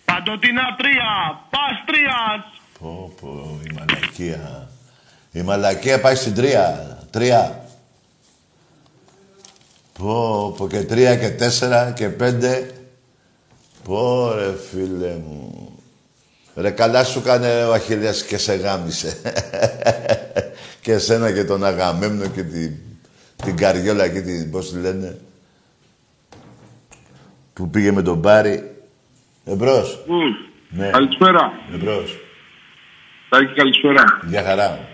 Παντοτινά 0.04 0.76
τρία, 0.76 1.40
παστρίας. 1.50 2.60
Πω, 2.78 3.12
πω, 3.20 3.60
η 3.64 3.74
μαλακία. 3.74 4.71
Η 5.32 5.42
μαλακία 5.42 6.00
πάει 6.00 6.14
στην 6.14 6.34
τρία. 6.34 6.96
Τρία. 7.10 7.64
Πω, 9.98 10.54
πω, 10.56 10.68
και 10.68 10.82
τρία 10.82 11.16
και 11.16 11.30
τέσσερα 11.30 11.90
και 11.90 12.08
πέντε. 12.08 12.70
Πω, 13.84 14.32
ρε, 14.34 14.54
φίλε 14.70 15.16
μου. 15.26 15.68
Ρε 16.56 16.70
καλά 16.70 17.04
σου 17.04 17.22
κάνε 17.22 17.64
ο 17.64 17.72
Αχιλέας 17.72 18.24
και 18.24 18.38
σε 18.38 18.54
γάμισε. 18.54 19.20
και 20.82 20.92
εσένα 20.92 21.32
και 21.32 21.44
τον 21.44 21.64
Αγαμέμνο 21.64 22.26
και 22.26 22.42
την, 22.42 22.72
την 23.44 23.56
Καριόλα 23.56 24.08
και 24.08 24.20
την, 24.20 24.50
πώς 24.50 24.70
τη 24.70 24.78
λένε, 24.78 25.18
που 27.52 27.70
πήγε 27.70 27.92
με 27.92 28.02
τον 28.02 28.20
Πάρη. 28.20 28.76
Εμπρός. 29.44 30.04
Ναι. 30.68 30.90
Καλησπέρα. 30.90 31.52
Εμπρός. 31.72 32.16
Τάκη, 33.28 33.54
καλησπέρα. 33.54 34.04
Γεια 34.28 34.42
χαρά. 34.42 34.91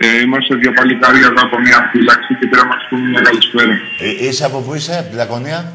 Ε, 0.00 0.20
είμαστε 0.20 0.54
δύο 0.54 0.72
παλικάρια 0.72 1.26
εδώ 1.26 1.42
από 1.48 1.58
μια 1.60 1.88
φύλαξη 1.92 2.34
και 2.38 2.46
πήρα 2.46 2.62
να 2.62 2.68
μας 2.68 2.82
πούμε 2.88 3.08
μια 3.08 3.20
καλησπέρα. 3.20 3.72
Ε, 4.04 4.24
είσαι 4.26 4.44
από 4.44 4.58
πού 4.60 4.74
είσαι, 4.74 4.94
από 5.00 5.08
τη 5.10 5.16
Λακωνία; 5.16 5.72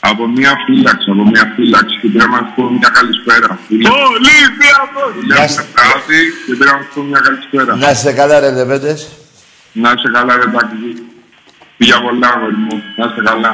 Από 0.00 0.26
μια 0.28 0.52
φύλαξη, 0.66 1.10
από 1.10 1.24
μια 1.32 1.52
φύλαξη 1.56 1.94
και 2.00 2.08
πήρα 2.08 2.24
να 2.26 2.30
μας 2.36 2.46
πούμε 2.54 2.70
μια 2.78 2.88
καλησπέρα. 2.98 3.48
Ολυμπιακός! 4.16 5.12
Γεια 5.26 5.36
Γεια 5.36 5.48
σας. 5.48 5.54
σας. 5.54 6.02
και 6.46 6.54
πήρα 6.58 6.70
να 6.72 6.76
μας 6.78 6.86
πούμε 6.94 7.06
μια 7.12 7.20
καλησπέρα. 7.26 7.76
Να 7.76 7.90
είστε 7.90 8.12
καλά 8.12 8.40
ρε 8.40 8.50
λεβέντες. 8.50 9.08
Να 9.72 9.88
είσαι 9.96 10.08
καλά, 10.12 10.36
ρε 10.36 10.46
Τάκη. 10.54 10.90
Για 11.76 12.00
πολλά, 12.04 12.28
αγόρι 12.34 12.56
μου. 12.66 12.82
Να 12.96 13.04
είσαι 13.06 13.20
καλά. 13.30 13.52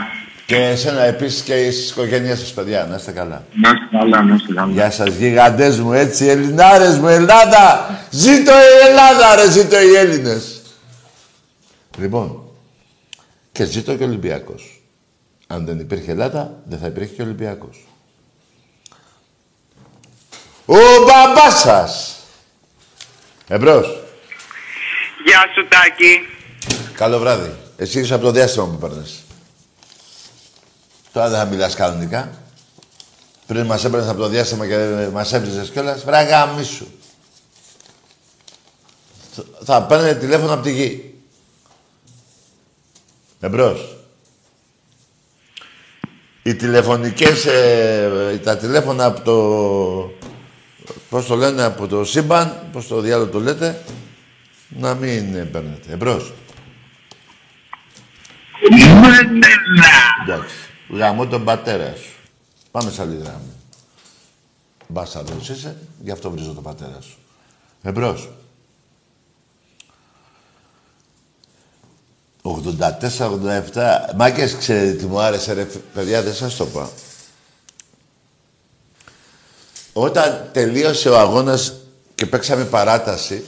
Και 0.48 0.56
εσένα 0.56 1.02
επίσης 1.02 1.42
και 1.42 1.70
στις 1.70 1.90
οικογένειές 1.90 2.38
σας, 2.38 2.52
παιδιά. 2.52 2.86
Να 2.86 2.96
είστε 2.96 3.12
καλά. 3.12 3.44
Να 3.62 3.68
είσαι 3.68 3.88
καλά, 3.90 4.22
να 4.22 4.34
είσαι 4.34 4.46
καλά. 4.54 4.72
Γεια 4.72 4.90
σας 4.90 5.14
γίγαντες 5.14 5.80
μου, 5.80 5.92
έτσι, 5.92 6.26
Ελληνάρες 6.26 6.98
μου, 6.98 7.08
Ελλάδα! 7.08 7.98
Ζήτω 8.10 8.52
η 8.52 8.88
Ελλάδα, 8.88 9.34
ρε, 9.34 9.50
ζήτω 9.50 9.80
οι 9.80 9.94
Έλληνες! 9.94 10.62
Λοιπόν, 11.98 12.42
και 13.52 13.64
ζήτω 13.64 13.96
και 13.96 14.02
ο 14.02 14.06
Ολυμπιακός. 14.06 14.80
Αν 15.46 15.64
δεν 15.64 15.78
υπήρχε 15.78 16.10
Ελλάδα, 16.10 16.60
δεν 16.64 16.78
θα 16.78 16.86
υπήρχε 16.86 17.14
και 17.14 17.22
ο 17.22 17.24
Ολυμπιακός. 17.24 17.86
Ο 20.66 20.76
μπαμπάς 20.76 21.58
σας! 21.60 22.16
Εμπρός. 23.48 23.86
Γεια 25.24 25.44
σου 25.54 25.68
Τάκη. 25.68 26.28
Καλό 26.94 27.18
βράδυ. 27.18 27.52
Εσύ 27.76 28.00
είσαι 28.00 28.14
από 28.14 28.24
το 28.24 28.30
διάστημα 28.30 28.66
που 28.66 28.78
παίρνες. 28.78 29.22
Τώρα 31.12 31.28
δεν 31.28 31.38
θα 31.38 31.44
μιλάς 31.44 31.74
κανονικά. 31.74 32.30
Πριν 33.46 33.66
μας 33.66 33.84
έπαιρνες 33.84 34.08
από 34.08 34.18
το 34.18 34.28
διάστημα 34.28 34.66
και 34.66 35.08
μας 35.12 35.32
έβριζες 35.32 35.70
κιόλας, 35.70 36.04
βράγα 36.04 36.46
μίσου. 36.46 36.86
Θα 39.64 39.82
παίρνε 39.82 40.14
τηλέφωνο 40.14 40.52
από 40.52 40.62
τη 40.62 40.72
γη. 40.72 41.14
Εμπρός. 43.40 43.96
Οι 46.42 46.54
τηλεφωνικές, 46.54 47.46
ε, 47.46 48.40
τα 48.44 48.56
τηλέφωνα 48.56 49.04
από 49.04 49.20
το... 49.20 50.26
Πώς 51.10 51.26
το 51.26 51.34
λένε, 51.34 51.62
από 51.62 51.86
το 51.86 52.04
σύμπαν, 52.04 52.68
πώς 52.72 52.86
το 52.86 53.00
διάλογο 53.00 53.30
το 53.30 53.40
λέτε, 53.40 53.82
να 54.68 54.94
μην 54.94 55.34
ε, 55.34 55.44
παίρνετε. 55.44 55.92
Εμπρός. 55.92 56.32
Εντάξει. 60.22 60.54
Γαμώ 60.90 61.26
τον 61.26 61.44
πατέρα 61.44 61.94
σου. 61.94 62.16
Πάμε 62.70 62.90
σε 62.90 63.02
άλλη 63.02 63.16
γράμμα. 63.16 63.40
Μπάσταρδος 64.88 65.48
είσαι, 65.48 65.76
γι' 66.02 66.10
αυτό 66.10 66.30
βρίζω 66.30 66.52
τον 66.52 66.62
πατέρα 66.62 67.00
σου. 67.00 67.18
Εμπρός. 67.82 68.28
84-87. 72.42 74.14
Μάκες, 74.16 74.54
ξέρετε 74.54 74.92
τι 74.92 75.04
μου 75.06 75.20
άρεσε, 75.20 75.52
ρε 75.52 75.64
παιδιά, 75.64 76.22
δεν 76.22 76.34
σας 76.34 76.56
το 76.56 76.66
πω. 76.66 76.90
Όταν 79.92 80.50
τελείωσε 80.52 81.08
ο 81.08 81.18
αγώνας 81.18 81.74
και 82.14 82.26
παίξαμε 82.26 82.64
παράταση, 82.64 83.44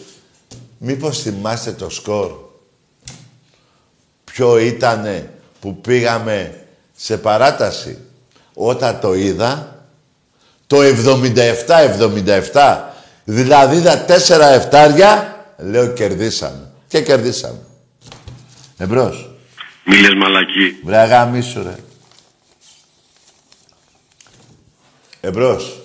μήπως 0.78 1.22
θυμάστε 1.22 1.72
το 1.72 1.90
σκορ; 1.90 2.32
Ποιο 4.24 4.58
ήτανε 4.58 5.34
που 5.60 5.80
πήγαμε 5.80 6.59
σε 7.02 7.18
παράταση. 7.18 7.98
Όταν 8.54 9.00
το 9.00 9.14
είδα, 9.14 9.84
το 10.66 10.78
77-77, 12.52 12.78
δηλαδή 13.24 13.82
τα 13.82 14.04
τέσσερα 14.04 14.46
εφτάρια, 14.46 15.36
λέω 15.58 15.86
κερδίσαμε. 15.92 16.72
Και 16.88 17.02
κερδίσαμε. 17.02 17.58
Εμπρός. 18.76 19.30
Μίλες 19.84 20.14
μαλακή. 20.14 20.80
Βρε 20.84 20.96
αγαμίσου 20.96 21.62
ρε. 21.62 21.76
Εμπρός. 25.20 25.80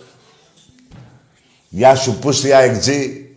Γεια 1.70 1.96
σου 1.96 2.20
πούστη 2.20 2.54
αεκτζή. 2.54 3.30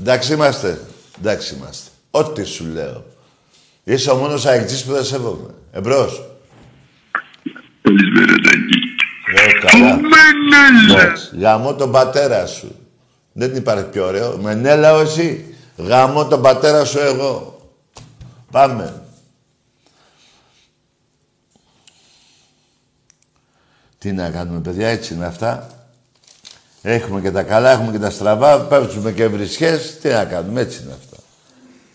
Εντάξει 0.00 0.32
είμαστε. 0.32 0.80
Εντάξει 1.18 1.54
είμαστε. 1.54 1.90
Ό,τι 2.10 2.44
σου 2.44 2.64
λέω. 2.64 3.04
Είσαι 3.88 4.10
ο 4.10 4.16
μόνος 4.16 4.46
αεκτζής 4.46 4.84
που 4.84 4.92
δεν 4.92 5.04
σέβομαι. 5.04 5.54
Εμπρός. 5.72 6.22
Καλησπέρα 7.82 8.34
Τάκη. 8.42 8.78
Λέω 9.34 9.60
καλά. 9.60 10.00
Εντάξει. 10.92 11.36
Γαμώ 11.38 11.74
τον 11.74 11.92
πατέρα 11.92 12.46
σου. 12.46 12.74
Δεν 13.32 13.56
υπάρχει 13.56 13.84
πιο 13.84 14.06
ωραίο. 14.06 14.36
Μενέλα 14.36 15.00
εσύ. 15.00 15.54
Γαμώ 15.76 16.26
τον 16.26 16.42
πατέρα 16.42 16.84
σου 16.84 16.98
εγώ. 16.98 17.60
Πάμε. 18.50 19.02
Τι 23.98 24.12
να 24.12 24.30
κάνουμε, 24.30 24.60
παιδιά, 24.60 24.88
έτσι 24.88 25.14
είναι 25.14 25.26
αυτά. 25.26 25.66
Έχουμε 26.82 27.20
και 27.20 27.30
τα 27.30 27.42
καλά, 27.42 27.70
έχουμε 27.70 27.92
και 27.92 27.98
τα 27.98 28.10
στραβά, 28.10 28.60
πέφτουμε 28.60 29.12
και 29.12 29.26
βρισχές. 29.28 29.98
Τι 29.98 30.08
να 30.08 30.24
κάνουμε, 30.24 30.60
έτσι 30.60 30.82
είναι 30.82 30.92
αυτά. 30.92 31.07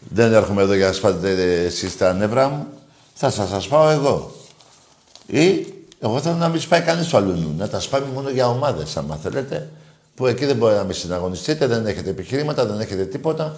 Δεν 0.10 0.34
έρχομαι 0.34 0.62
εδώ 0.62 0.74
για 0.74 0.88
να 0.88 0.94
σπάτε 0.94 1.64
εσείς 1.64 1.98
τα 1.98 2.14
νεύρα 2.14 2.50
μου. 2.50 2.68
Θα 3.14 3.30
σας 3.30 3.50
τα 3.50 3.60
σπάω 3.60 3.90
εγώ. 3.90 4.36
Ή 5.26 5.66
εγώ 6.00 6.20
θέλω 6.20 6.36
να 6.36 6.50
μην 6.50 6.62
σπάει 6.62 6.82
κανείς 6.82 7.08
το 7.08 7.18
αλλού. 7.18 7.54
Να 7.58 7.70
τα 7.70 7.80
σπάμε 7.80 8.06
μόνο 8.14 8.30
για 8.30 8.48
ομάδες, 8.48 8.98
άμα 8.98 9.16
θέλετε. 9.16 9.70
Που 10.16 10.28
εκεί 10.28 10.46
δεν 10.46 10.56
μπορεί 10.56 10.76
να 10.76 10.84
με 10.84 10.94
συναγωνιστείτε, 10.94 11.68
δεν 11.68 11.86
έχετε 11.86 12.10
επιχειρήματα, 12.10 12.66
δεν 12.66 12.80
έχετε 12.80 13.06
τίποτα. 13.06 13.56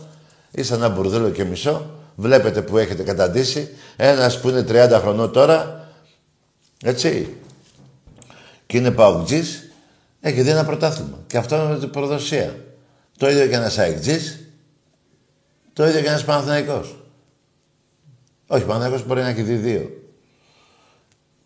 Είσαι 0.51 0.73
ένα 0.73 0.89
μπουρδέλο 0.89 1.29
και 1.29 1.43
μισό. 1.43 1.85
Βλέπετε 2.15 2.61
που 2.61 2.77
έχετε 2.77 3.03
καταντήσει. 3.03 3.69
Ένας 3.95 4.39
που 4.39 4.49
είναι 4.49 4.65
30 4.67 4.99
χρονών 5.01 5.31
τώρα, 5.31 5.89
έτσι, 6.83 7.35
και 8.65 8.77
είναι 8.77 8.91
παουτζής, 8.91 9.69
έχει 10.21 10.41
δει 10.41 10.49
ένα 10.49 10.65
πρωτάθλημα. 10.65 11.17
Και 11.27 11.37
αυτό 11.37 11.55
είναι 11.55 11.77
την 11.77 11.89
προδοσία. 11.89 12.55
Το 13.17 13.29
ίδιο 13.29 13.47
και 13.47 13.55
ένας 13.55 13.77
αεκτζής, 13.77 14.39
το 15.75 15.87
ίδιο 15.87 16.01
και 16.01 16.07
ένας 16.07 16.25
Παναθηναϊκός. 16.25 16.95
Όχι, 18.47 18.63
Παναθηναϊκός 18.63 19.07
μπορεί 19.07 19.21
να 19.21 19.27
έχει 19.27 19.41
δει 19.41 19.55
δύο. 19.55 20.01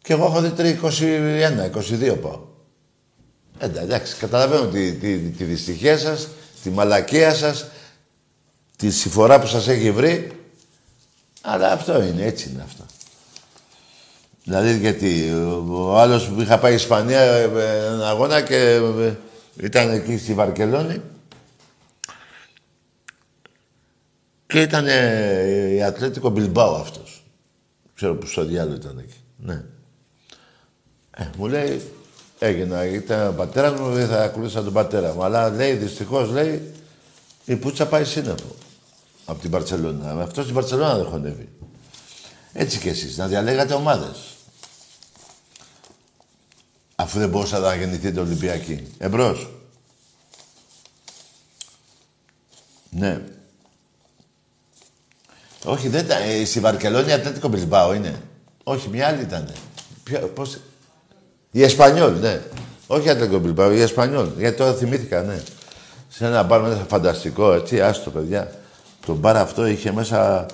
Και 0.02 0.14
εγώ 0.14 0.26
έχω 0.26 0.42
δει 0.42 0.50
τρία, 0.50 0.80
21, 0.82 1.70
22 2.12 2.18
πάω. 2.22 2.40
Ε, 3.60 3.66
εντάξει, 3.66 4.16
καταλαβαίνω 4.16 4.68
τη, 4.68 4.94
τη, 4.94 5.18
τη 5.18 5.44
δυστυχία 5.44 5.98
σας, 5.98 6.28
τη 6.64 6.70
μαλακία 6.70 7.34
σας, 7.34 7.68
τη 8.76 8.92
συμφορά 8.92 9.40
που 9.40 9.48
σας 9.48 9.68
έχει 9.68 9.92
βρει. 9.92 10.32
Αλλά 11.42 11.72
αυτό 11.72 12.04
είναι, 12.04 12.26
έτσι 12.26 12.50
είναι 12.50 12.62
αυτό. 12.62 12.86
Δηλαδή 14.44 14.78
γιατί 14.78 15.32
ο 15.70 16.00
άλλος 16.00 16.28
που 16.28 16.42
είχα 16.42 16.60
πάει 16.60 16.74
Ισπανία 16.74 17.22
ε, 17.22 17.42
ε, 17.44 17.86
έναν 17.86 18.04
αγώνα 18.04 18.42
και 18.42 18.56
ε, 19.00 19.14
ήταν 19.62 19.90
εκεί 19.90 20.18
στη 20.18 20.34
Βαρκελόνη 20.34 21.02
και 24.50 24.62
ήταν 24.62 24.88
ε, 24.88 25.74
η 25.74 25.84
Ατλέτικο 25.84 26.30
Μπιλμπάου 26.30 26.76
αυτός. 26.76 27.24
Ξέρω 27.96 28.16
που 28.16 28.26
στο 28.26 28.46
διάλογο 28.46 28.76
ήταν 28.76 28.98
εκεί. 28.98 29.18
Ναι. 29.38 29.64
Ε, 31.18 31.30
μου 31.38 31.48
λέει, 31.48 31.82
έγινα, 32.40 32.86
ήταν 32.86 33.28
ο 33.28 33.32
πατέρας 33.32 33.80
μου, 33.80 33.92
δεν 33.92 34.08
θα 34.08 34.24
ακολούθησα 34.24 34.64
τον 34.64 34.74
πατέρα 34.74 35.14
μου. 35.14 35.24
Αλλά 35.24 35.50
λέει, 35.50 35.74
δυστυχώς 35.74 36.30
λέει, 36.30 36.74
η 37.46 37.56
Πούτσα 37.56 37.88
πάει 37.88 38.06
σύννεφο 38.06 38.56
από 39.26 39.42
την 39.42 39.50
Παρσελόνα. 39.52 40.22
Αυτό 40.22 40.42
στην 40.42 40.54
Παρσελόνα 40.54 40.96
δεν 40.96 41.06
χωνεύει. 41.06 41.50
Έτσι 42.54 42.80
κι 42.80 42.90
εσείς, 42.90 43.18
να 43.18 43.28
διαλέγατε 43.28 43.74
ομάδες. 43.74 44.36
Αφού 46.96 47.20
δεν 47.20 47.30
μπορούσατε 47.30 47.68
να 47.68 47.76
γεννηθείτε 47.76 48.20
Ολυμπιακοί. 48.20 48.88
Εμπρός. 48.98 49.50
Ναι. 52.90 53.24
Όχι, 55.70 55.88
δεν 55.88 56.06
ήταν. 56.06 56.18
Ε, 56.22 56.46
στη 56.46 56.60
Βαρκελόνη 56.60 57.12
Ατλέτικο 57.14 57.48
Μπιλμπάο 57.48 57.94
είναι. 57.94 58.22
Όχι, 58.64 58.90
μια 58.90 59.08
άλλη 59.08 59.22
ήταν. 59.22 59.48
Ποια, 60.04 60.20
πώς... 60.20 60.58
Η 61.52 61.64
Εσπανιόλ, 61.64 62.20
ναι. 62.20 62.42
Όχι 62.88 63.10
Ατλέτικο 63.10 63.40
Μπιλμπάο, 63.40 63.72
η 63.72 63.82
Εσπανιόλ. 63.82 64.28
Γιατί 64.38 64.58
τώρα 64.58 64.74
θυμήθηκα, 64.74 65.22
ναι. 65.22 65.42
Σε 66.10 66.26
ένα 66.26 66.44
μπαρ 66.44 66.62
μέσα 66.62 66.86
φανταστικό, 66.90 67.54
έτσι, 67.54 67.82
άστο 67.82 68.10
παιδιά. 68.10 68.52
Το 69.06 69.16
μπαρ 69.16 69.38
αυτό 69.38 69.66
είχε 69.66 69.92
μέσα 69.92 70.46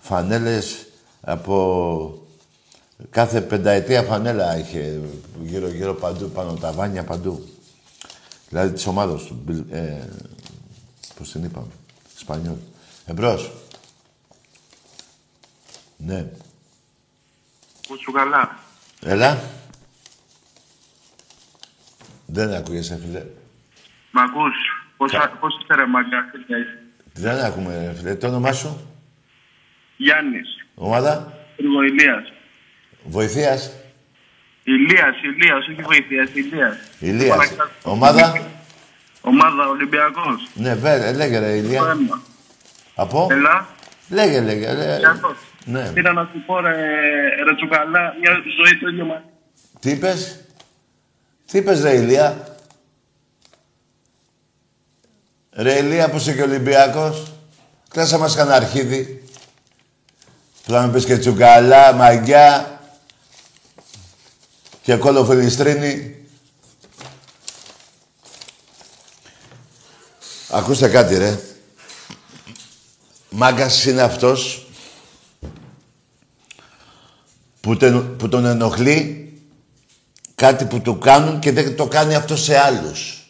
φανέλες 0.00 0.76
από 1.20 2.12
Κάθε 3.10 3.40
πενταετία 3.40 4.02
φανέλα 4.02 4.58
είχε 4.58 5.00
γύρω-γύρω 5.44 5.94
παντού, 5.94 6.30
πάνω 6.30 6.52
τα 6.52 6.72
βάνια 6.72 7.04
παντού. 7.04 7.44
Δηλαδή 8.48 8.72
της 8.72 8.86
ομάδος 8.86 9.24
του. 9.24 9.38
Μπιλ- 9.44 9.72
Ε, 9.72 10.08
πώς 11.18 11.30
την 11.32 11.44
είπαμε. 11.44 11.66
Σπανιόλ. 12.16 12.54
Εμπρός. 13.06 13.52
Ναι. 15.98 16.24
Πού 17.88 17.96
σου 18.02 18.12
καλά; 18.12 18.58
Έλα. 19.02 19.38
Δεν 22.26 22.54
ακούγεσαι, 22.54 22.98
φίλε. 23.04 23.24
Μ' 24.10 24.18
ακούς; 24.18 24.54
Πώς, 24.96 25.12
Κα- 25.12 25.36
πώς 25.40 25.58
είσαι 25.62 25.74
ρε 25.74 25.86
μαγκα. 25.86 26.30
Δεν 27.12 27.38
ακούμε, 27.44 27.86
ρε 27.86 27.94
φίλε. 27.94 28.14
Το 28.14 28.26
όνομά 28.26 28.52
σου; 28.52 28.90
Γιάννης. 29.96 30.66
Ομάδα; 30.74 31.32
Τριβοηλίας. 31.56 32.32
Βοηθείας; 33.04 33.70
Ηλίας, 34.64 35.22
Ηλίας, 35.22 35.68
όχι 35.68 35.82
βοηθείας, 35.82 36.30
Ηλίας. 36.34 36.76
Ηλίας. 36.98 37.36
Παρακαλώ. 37.36 37.70
Ομάδα; 37.82 38.40
Ομάδα 39.20 39.68
Ολυμπιακός. 39.68 40.48
Ναι, 40.54 40.74
βέ, 40.74 41.12
λέγε 41.12 41.38
ρε, 41.38 41.56
Ηλία. 41.56 41.80
Ένα. 41.80 42.20
Από; 42.94 43.28
Έλα. 43.30 43.66
Λέγε, 44.08 44.40
λέγε. 44.40 44.72
λέγε. 44.72 45.00
Ολυμπιακός. 45.68 45.88
Ναι. 45.88 45.92
Πήρα 45.92 46.12
να 46.12 46.28
σου 46.32 46.44
πω 46.46 46.60
ρε, 46.60 46.74
ρε 47.44 47.54
τσουκαλά, 47.54 48.14
μια 48.20 48.30
ζωή 48.56 48.78
το 48.78 48.88
ίδιο 48.88 49.04
μαζί. 49.04 49.22
Τι 49.80 49.90
είπες; 49.90 50.44
Τι 51.46 51.58
είπες, 51.58 51.82
ρε 51.82 51.94
Ηλία; 51.94 52.56
Ρε 55.52 55.78
Ηλία, 55.78 56.10
που 56.10 56.16
είσαι 56.16 56.34
και 56.34 56.42
Ολυμπιακός. 56.42 57.32
Κλάσα 57.88 58.18
μας 58.18 58.34
κανένα 58.34 58.56
αρχίδι. 58.56 59.22
Που 60.64 60.72
θα 60.72 60.86
με 60.86 60.92
πεις 60.92 61.04
και 61.04 61.18
τσουκαλά, 61.18 61.92
μαγιά. 61.92 62.80
Και 64.82 64.96
κόλλο 64.96 65.24
φιλιστρίνη. 65.24 66.16
Ακούστε 70.50 70.88
κάτι, 70.88 71.18
ρε. 71.18 71.38
Μάγκας 73.30 73.84
είναι 73.84 74.02
αυτός 74.02 74.67
που, 77.68 77.76
τον- 77.76 78.16
που 78.16 78.28
τον 78.28 78.44
ενοχλεί 78.44 79.32
κάτι 80.34 80.64
που 80.64 80.80
του 80.80 80.98
κάνουν 80.98 81.38
και 81.38 81.52
δεν 81.52 81.76
το 81.76 81.86
κάνει 81.88 82.14
αυτό 82.14 82.36
σε 82.36 82.58
άλλους. 82.58 83.28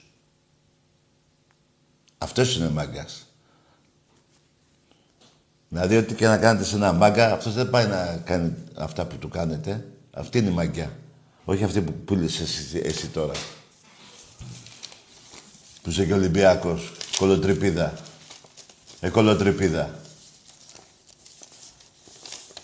Αυτός 2.19 2.57
είναι 2.57 2.69
μάγκας. 2.69 3.27
Δηλαδή, 5.69 5.97
ό,τι 5.97 6.15
και 6.15 6.27
να 6.27 6.39
κάνετε 6.39 6.65
σε 6.65 6.77
ένα 6.77 6.93
μάγκα, 6.93 7.33
αυτός 7.33 7.55
δεν 7.55 7.71
πάει 7.71 7.87
να 7.87 8.21
κάνει 8.25 8.53
αυτά 8.75 9.05
που 9.07 9.17
του 9.17 9.29
κάνετε. 9.29 9.87
Αυτή 10.11 10.39
είναι 10.39 10.51
η 10.51 10.53
μαγκιά. 10.53 10.93
Όχι 11.45 11.65
αυτή 11.65 11.81
που 11.81 11.93
πούλησε 11.93 12.43
εσύ, 12.43 12.81
εσύ 12.85 13.07
τώρα. 13.07 13.33
Που 15.83 15.91
είσαι 15.91 16.05
και 16.05 16.13
Ολυμπιακός. 16.15 16.93
Κολοτρυπίδα. 17.19 17.93
Ε, 19.01 19.09
κολοτρυπίδα. 19.09 20.01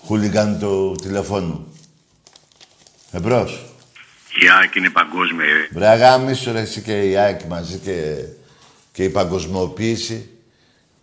Χούλιγκαν 0.05 0.59
του 0.59 0.97
τηλεφώνου. 1.03 1.79
Εμπρός. 3.13 3.65
Η 4.43 4.49
ΑΕΚ 4.59 4.75
είναι 4.75 4.91
παγκόσμια. 4.91 5.45
ε. 5.45 5.69
Βρε 5.73 5.87
αγάμισου 5.87 6.53
ρε 6.53 6.61
εσύ 6.61 6.83
και 6.83 7.01
η 7.11 7.17
ΑΕΚ 7.17 7.43
μαζί 7.43 7.79
και, 7.79 8.25
και 8.93 9.05
η 9.05 9.09
παγκοσμιοποίηση 9.11 10.29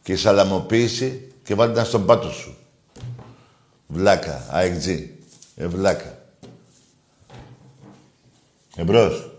και 0.03 0.11
η 0.11 0.15
σαλαμοποίηση 0.15 1.33
και 1.43 1.55
βάλτε 1.55 1.73
τα 1.73 1.83
στον 1.83 2.05
πάτο 2.05 2.31
σου. 2.31 2.57
Βλάκα, 3.87 4.47
ΑΕΚ 4.51 4.73
Ε, 5.55 5.67
βλάκα. 5.67 6.17
Εμπρός. 8.75 9.29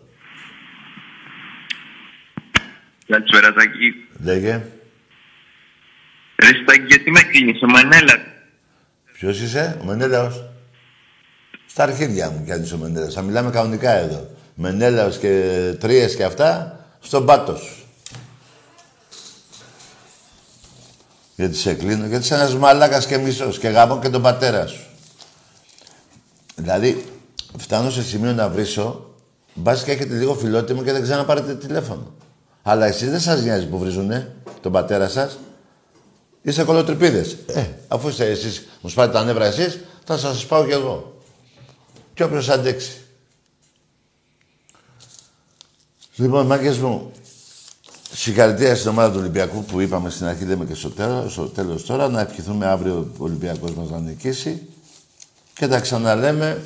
Καλησπέρα, 3.06 3.52
Τάκη. 3.52 4.06
Λέγε. 4.22 4.62
Ρε 6.36 6.48
Στάκη, 6.62 6.84
γιατί 6.86 7.10
με 7.10 7.20
κλείνεις, 7.22 7.62
ο 7.62 7.66
Μανέλα. 7.66 8.31
Ποιος 9.22 9.40
είσαι, 9.40 9.78
ο 9.80 9.84
Μενέλαος. 9.84 10.44
Στα 11.66 11.82
αρχίδια 11.82 12.30
μου 12.30 12.44
κι 12.44 12.52
αν 12.52 12.62
είσαι 12.62 12.74
ο 12.74 12.78
Μενέλαος. 12.78 13.14
Θα 13.14 13.22
μιλάμε 13.22 13.50
κανονικά 13.50 13.90
εδώ. 13.90 14.26
Μενέλαος 14.54 15.18
και 15.18 15.74
τρίες 15.80 16.16
και 16.16 16.24
αυτά, 16.24 16.78
στον 17.00 17.26
πάτο 17.26 17.56
σου. 17.56 17.84
Γιατί 21.36 21.56
σε 21.56 21.74
κλείνω, 21.74 22.06
γιατί 22.06 22.24
είσαι 22.24 22.34
ένας 22.34 22.54
μαλάκας 22.54 23.06
και 23.06 23.18
μισός 23.18 23.58
και 23.58 23.68
γαμώ 23.68 23.98
και 23.98 24.08
τον 24.08 24.22
πατέρα 24.22 24.66
σου. 24.66 24.86
Δηλαδή, 26.54 27.04
φτάνω 27.58 27.90
σε 27.90 28.02
σημείο 28.02 28.32
να 28.32 28.48
βρίσω, 28.48 29.14
μπας 29.54 29.82
και 29.82 29.92
έχετε 29.92 30.14
λίγο 30.14 30.34
φιλότιμο 30.34 30.82
και 30.82 30.92
δεν 30.92 31.02
ξαναπάρετε 31.02 31.54
τηλέφωνο. 31.54 32.14
Αλλά 32.62 32.86
εσείς 32.86 33.10
δεν 33.10 33.20
σας 33.20 33.42
νοιάζει 33.42 33.66
που 33.66 33.78
βρίζουνε 33.78 34.34
τον 34.60 34.72
πατέρα 34.72 35.08
σας; 35.08 35.38
Είστε 36.42 36.64
κολοτρυπίδες. 36.64 37.36
Ε, 37.46 37.66
αφού 37.88 38.08
είστε 38.08 38.30
εσείς, 38.30 38.66
μου 38.80 38.90
σπάτε 38.90 39.12
τα 39.12 39.24
νεύρα 39.24 39.44
εσείς, 39.44 39.78
θα 40.04 40.18
σας 40.18 40.40
σπάω 40.40 40.64
κι 40.64 40.72
εγώ. 40.72 41.22
Κι 42.14 42.22
όποιος 42.22 42.48
αντέξει. 42.48 43.00
Λοιπόν, 46.16 46.46
μάγκες 46.46 46.78
μου, 46.78 47.12
συγχαρητήρια 48.12 48.76
στην 48.76 48.90
ομάδα 48.90 49.12
του 49.12 49.18
Ολυμπιακού 49.18 49.64
που 49.64 49.80
είπαμε 49.80 50.10
στην 50.10 50.26
αρχή, 50.26 50.44
λέμε 50.44 50.64
και 50.64 50.74
στο 50.74 50.90
τέλος, 50.90 51.32
στο 51.32 51.46
τέλος 51.46 51.84
τώρα, 51.84 52.08
να 52.08 52.20
ευχηθούμε 52.20 52.66
αύριο 52.66 53.12
ο 53.18 53.24
Ολυμπιακός 53.24 53.74
μας 53.74 53.90
να 53.90 53.98
νικήσει 53.98 54.68
και 55.54 55.68
τα 55.68 55.80
ξαναλέμε 55.80 56.62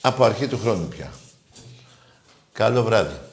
από 0.00 0.24
αρχή 0.24 0.46
του 0.46 0.58
χρόνου 0.58 0.86
πια. 0.86 1.12
Καλό 2.52 2.82
βράδυ. 2.82 3.25